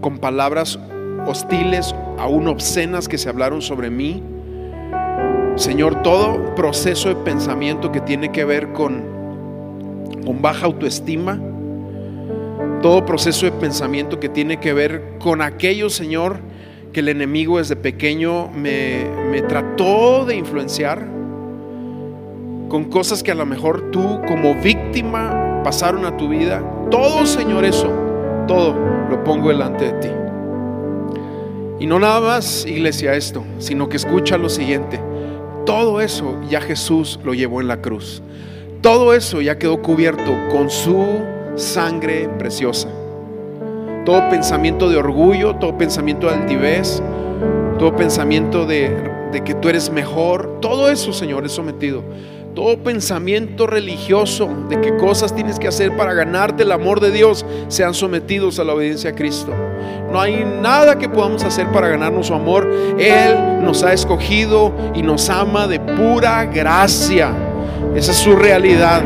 con 0.00 0.18
palabras 0.18 0.78
hostiles, 1.26 1.94
aún 2.18 2.48
obscenas 2.48 3.08
que 3.08 3.18
se 3.18 3.28
hablaron 3.28 3.62
sobre 3.62 3.90
mí. 3.90 4.22
Señor, 5.56 6.02
todo 6.02 6.54
proceso 6.54 7.08
de 7.08 7.16
pensamiento 7.16 7.90
que 7.90 8.00
tiene 8.00 8.30
que 8.30 8.44
ver 8.44 8.72
con, 8.72 9.02
con 10.24 10.42
baja 10.42 10.66
autoestima, 10.66 11.40
todo 12.82 13.04
proceso 13.04 13.46
de 13.46 13.52
pensamiento 13.52 14.20
que 14.20 14.28
tiene 14.28 14.58
que 14.58 14.72
ver 14.72 15.02
con 15.18 15.42
aquello, 15.42 15.90
Señor, 15.90 16.38
que 16.92 17.00
el 17.00 17.08
enemigo 17.08 17.58
desde 17.58 17.76
pequeño 17.76 18.48
me, 18.48 19.06
me 19.30 19.42
trató 19.42 20.24
de 20.24 20.36
influenciar, 20.36 21.06
con 22.68 22.84
cosas 22.84 23.22
que 23.22 23.30
a 23.30 23.34
lo 23.34 23.46
mejor 23.46 23.90
tú 23.90 24.20
como 24.26 24.54
víctima 24.54 25.62
pasaron 25.62 26.04
a 26.04 26.16
tu 26.16 26.28
vida. 26.28 26.62
Todo, 26.90 27.26
Señor, 27.26 27.64
eso, 27.64 27.90
todo 28.48 28.74
lo 29.10 29.22
pongo 29.24 29.48
delante 29.48 29.92
de 29.92 30.00
ti. 30.00 30.08
Y 31.78 31.86
no 31.86 31.98
nada 31.98 32.20
más, 32.20 32.64
iglesia, 32.66 33.14
esto, 33.14 33.44
sino 33.58 33.88
que 33.88 33.96
escucha 33.96 34.38
lo 34.38 34.48
siguiente. 34.48 35.00
Todo 35.66 36.00
eso 36.00 36.40
ya 36.48 36.60
Jesús 36.60 37.20
lo 37.24 37.34
llevó 37.34 37.60
en 37.60 37.68
la 37.68 37.82
cruz. 37.82 38.22
Todo 38.80 39.12
eso 39.12 39.42
ya 39.42 39.58
quedó 39.58 39.82
cubierto 39.82 40.32
con 40.50 40.70
su 40.70 41.04
sangre 41.56 42.28
preciosa. 42.38 42.88
Todo 44.04 44.28
pensamiento 44.30 44.88
de 44.88 44.96
orgullo, 44.96 45.56
todo 45.56 45.76
pensamiento 45.76 46.28
de 46.28 46.34
altivez, 46.34 47.02
todo 47.78 47.96
pensamiento 47.96 48.64
de, 48.64 49.12
que 49.44 49.54
tú 49.54 49.68
eres 49.68 49.90
mejor, 49.90 50.60
todo 50.60 50.88
eso, 50.88 51.12
Señor, 51.12 51.44
es 51.44 51.52
sometido. 51.52 52.02
Todo 52.54 52.78
pensamiento 52.78 53.66
religioso 53.66 54.48
de 54.70 54.80
qué 54.80 54.96
cosas 54.96 55.34
tienes 55.34 55.58
que 55.58 55.68
hacer 55.68 55.94
para 55.94 56.14
ganarte 56.14 56.62
el 56.62 56.72
amor 56.72 57.00
de 57.00 57.10
Dios, 57.10 57.44
sean 57.68 57.92
sometidos 57.92 58.58
a 58.58 58.64
la 58.64 58.72
obediencia 58.72 59.10
a 59.10 59.14
Cristo. 59.14 59.52
No 60.10 60.20
hay 60.20 60.42
nada 60.62 60.96
que 60.96 61.08
podamos 61.08 61.44
hacer 61.44 61.70
para 61.72 61.88
ganarnos 61.88 62.28
su 62.28 62.34
amor. 62.34 62.66
Él 62.98 63.62
nos 63.62 63.82
ha 63.82 63.92
escogido 63.92 64.72
y 64.94 65.02
nos 65.02 65.28
ama 65.28 65.66
de 65.66 65.80
pura 65.80 66.46
gracia. 66.46 67.30
Esa 67.94 68.12
es 68.12 68.18
su 68.18 68.34
realidad. 68.36 69.02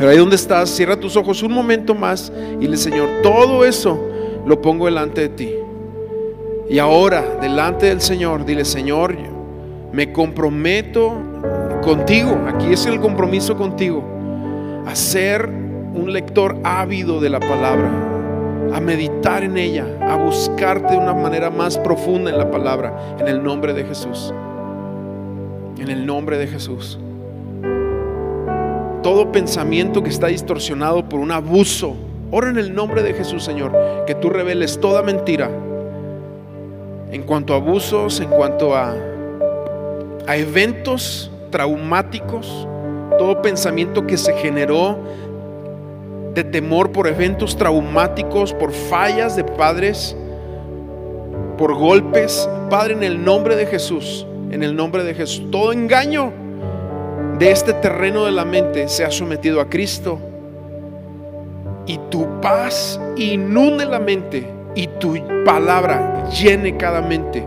Pero 0.00 0.12
ahí 0.12 0.16
donde 0.16 0.36
estás, 0.36 0.70
cierra 0.70 0.98
tus 0.98 1.14
ojos 1.14 1.42
un 1.42 1.52
momento 1.52 1.94
más 1.94 2.32
y 2.58 2.66
le 2.66 2.78
Señor, 2.78 3.20
todo 3.22 3.66
eso 3.66 4.00
lo 4.46 4.62
pongo 4.62 4.86
delante 4.86 5.20
de 5.20 5.28
ti. 5.28 5.54
Y 6.70 6.78
ahora, 6.78 7.36
delante 7.38 7.84
del 7.84 8.00
Señor, 8.00 8.46
dile, 8.46 8.64
Señor, 8.64 9.14
me 9.92 10.10
comprometo 10.10 11.12
contigo, 11.82 12.34
aquí 12.48 12.72
es 12.72 12.86
el 12.86 12.98
compromiso 12.98 13.58
contigo, 13.58 14.02
a 14.86 14.94
ser 14.94 15.46
un 15.46 16.10
lector 16.14 16.56
ávido 16.64 17.20
de 17.20 17.28
la 17.28 17.40
palabra, 17.40 17.90
a 18.72 18.80
meditar 18.80 19.44
en 19.44 19.58
ella, 19.58 19.84
a 20.00 20.16
buscarte 20.16 20.94
de 20.94 20.98
una 20.98 21.12
manera 21.12 21.50
más 21.50 21.76
profunda 21.76 22.30
en 22.30 22.38
la 22.38 22.50
palabra, 22.50 23.18
en 23.18 23.28
el 23.28 23.42
nombre 23.42 23.74
de 23.74 23.84
Jesús. 23.84 24.32
En 25.78 25.90
el 25.90 26.06
nombre 26.06 26.38
de 26.38 26.46
Jesús. 26.46 26.98
Todo 29.02 29.32
pensamiento 29.32 30.02
que 30.02 30.10
está 30.10 30.28
distorsionado 30.28 31.08
por 31.08 31.20
un 31.20 31.32
abuso. 31.32 31.96
Ora 32.30 32.50
en 32.50 32.58
el 32.58 32.74
nombre 32.74 33.02
de 33.02 33.14
Jesús, 33.14 33.44
Señor, 33.44 33.72
que 34.06 34.14
tú 34.14 34.30
reveles 34.30 34.78
toda 34.80 35.02
mentira 35.02 35.50
en 37.10 37.22
cuanto 37.22 37.54
a 37.54 37.56
abusos, 37.56 38.20
en 38.20 38.28
cuanto 38.28 38.74
a, 38.74 38.94
a 40.26 40.36
eventos 40.36 41.30
traumáticos, 41.50 42.68
todo 43.18 43.42
pensamiento 43.42 44.06
que 44.06 44.16
se 44.16 44.32
generó 44.34 44.96
de 46.34 46.44
temor 46.44 46.92
por 46.92 47.08
eventos 47.08 47.56
traumáticos, 47.56 48.54
por 48.54 48.70
fallas 48.72 49.34
de 49.34 49.42
padres, 49.42 50.16
por 51.58 51.74
golpes. 51.74 52.48
Padre, 52.70 52.94
en 52.94 53.02
el 53.02 53.24
nombre 53.24 53.56
de 53.56 53.66
Jesús, 53.66 54.24
en 54.52 54.62
el 54.62 54.76
nombre 54.76 55.02
de 55.02 55.14
Jesús, 55.14 55.50
todo 55.50 55.72
engaño 55.72 56.32
de 57.40 57.50
este 57.50 57.72
terreno 57.72 58.26
de 58.26 58.32
la 58.32 58.44
mente 58.44 58.86
se 58.86 59.02
ha 59.02 59.10
sometido 59.10 59.62
a 59.62 59.70
Cristo. 59.70 60.20
Y 61.86 61.98
tu 62.10 62.40
paz 62.42 63.00
inunde 63.16 63.86
la 63.86 63.98
mente 63.98 64.46
y 64.74 64.86
tu 64.86 65.16
palabra 65.46 66.28
llene 66.28 66.76
cada 66.76 67.00
mente, 67.00 67.44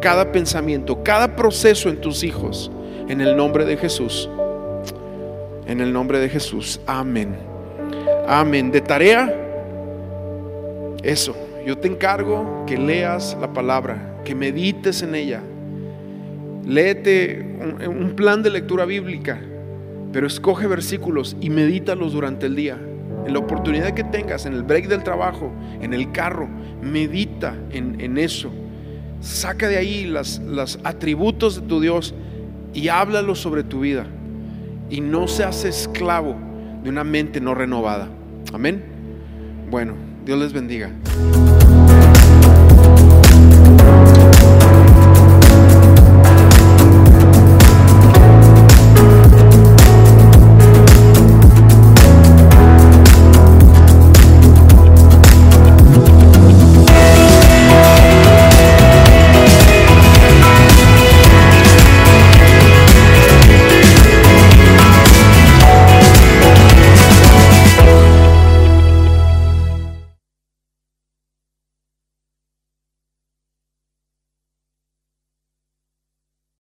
cada 0.00 0.32
pensamiento, 0.32 1.04
cada 1.04 1.36
proceso 1.36 1.90
en 1.90 2.00
tus 2.00 2.24
hijos. 2.24 2.72
En 3.08 3.20
el 3.20 3.36
nombre 3.36 3.66
de 3.66 3.76
Jesús. 3.76 4.28
En 5.66 5.82
el 5.82 5.92
nombre 5.92 6.18
de 6.18 6.30
Jesús. 6.30 6.80
Amén. 6.86 7.36
Amén. 8.26 8.70
De 8.70 8.80
tarea, 8.80 9.34
eso. 11.02 11.36
Yo 11.66 11.76
te 11.76 11.88
encargo 11.88 12.64
que 12.66 12.78
leas 12.78 13.36
la 13.38 13.52
palabra, 13.52 14.22
que 14.24 14.34
medites 14.34 15.02
en 15.02 15.14
ella. 15.14 15.42
Léete 16.66 17.40
un, 17.88 18.14
plan 18.16 18.42
de 18.42 18.50
lectura 18.50 18.84
bíblica, 18.84 19.40
pero 20.12 20.26
escoge 20.26 20.66
versículos 20.66 21.36
y 21.40 21.50
medítalos 21.50 22.12
durante 22.12 22.46
el 22.46 22.56
día. 22.56 22.78
En 23.26 23.32
la 23.32 23.38
oportunidad 23.38 23.92
que 23.92 24.04
tengas, 24.04 24.46
en 24.46 24.54
el 24.54 24.62
break 24.62 24.88
del 24.88 25.02
trabajo, 25.02 25.52
en 25.80 25.94
el 25.94 26.10
carro, 26.12 26.48
medita 26.82 27.54
en, 27.70 28.18
eso. 28.18 28.50
Saca 29.20 29.68
de 29.68 29.76
ahí 29.76 30.06
los 30.06 30.40
atributos 30.84 31.60
de 31.60 31.66
tu 31.66 31.80
Dios 31.80 32.14
y 32.72 32.88
háblalo 32.88 33.34
sobre 33.34 33.62
tu 33.62 33.80
vida. 33.80 34.06
Y 34.88 35.00
no 35.00 35.28
seas 35.28 35.64
esclavo 35.64 36.36
de 36.82 36.90
una 36.90 37.04
mente 37.04 37.40
no 37.40 37.54
renovada. 37.54 38.08
Amén. 38.52 38.82
Bueno, 39.70 39.94
Dios 40.24 40.38
les 40.38 40.52
bendiga. 40.52 40.90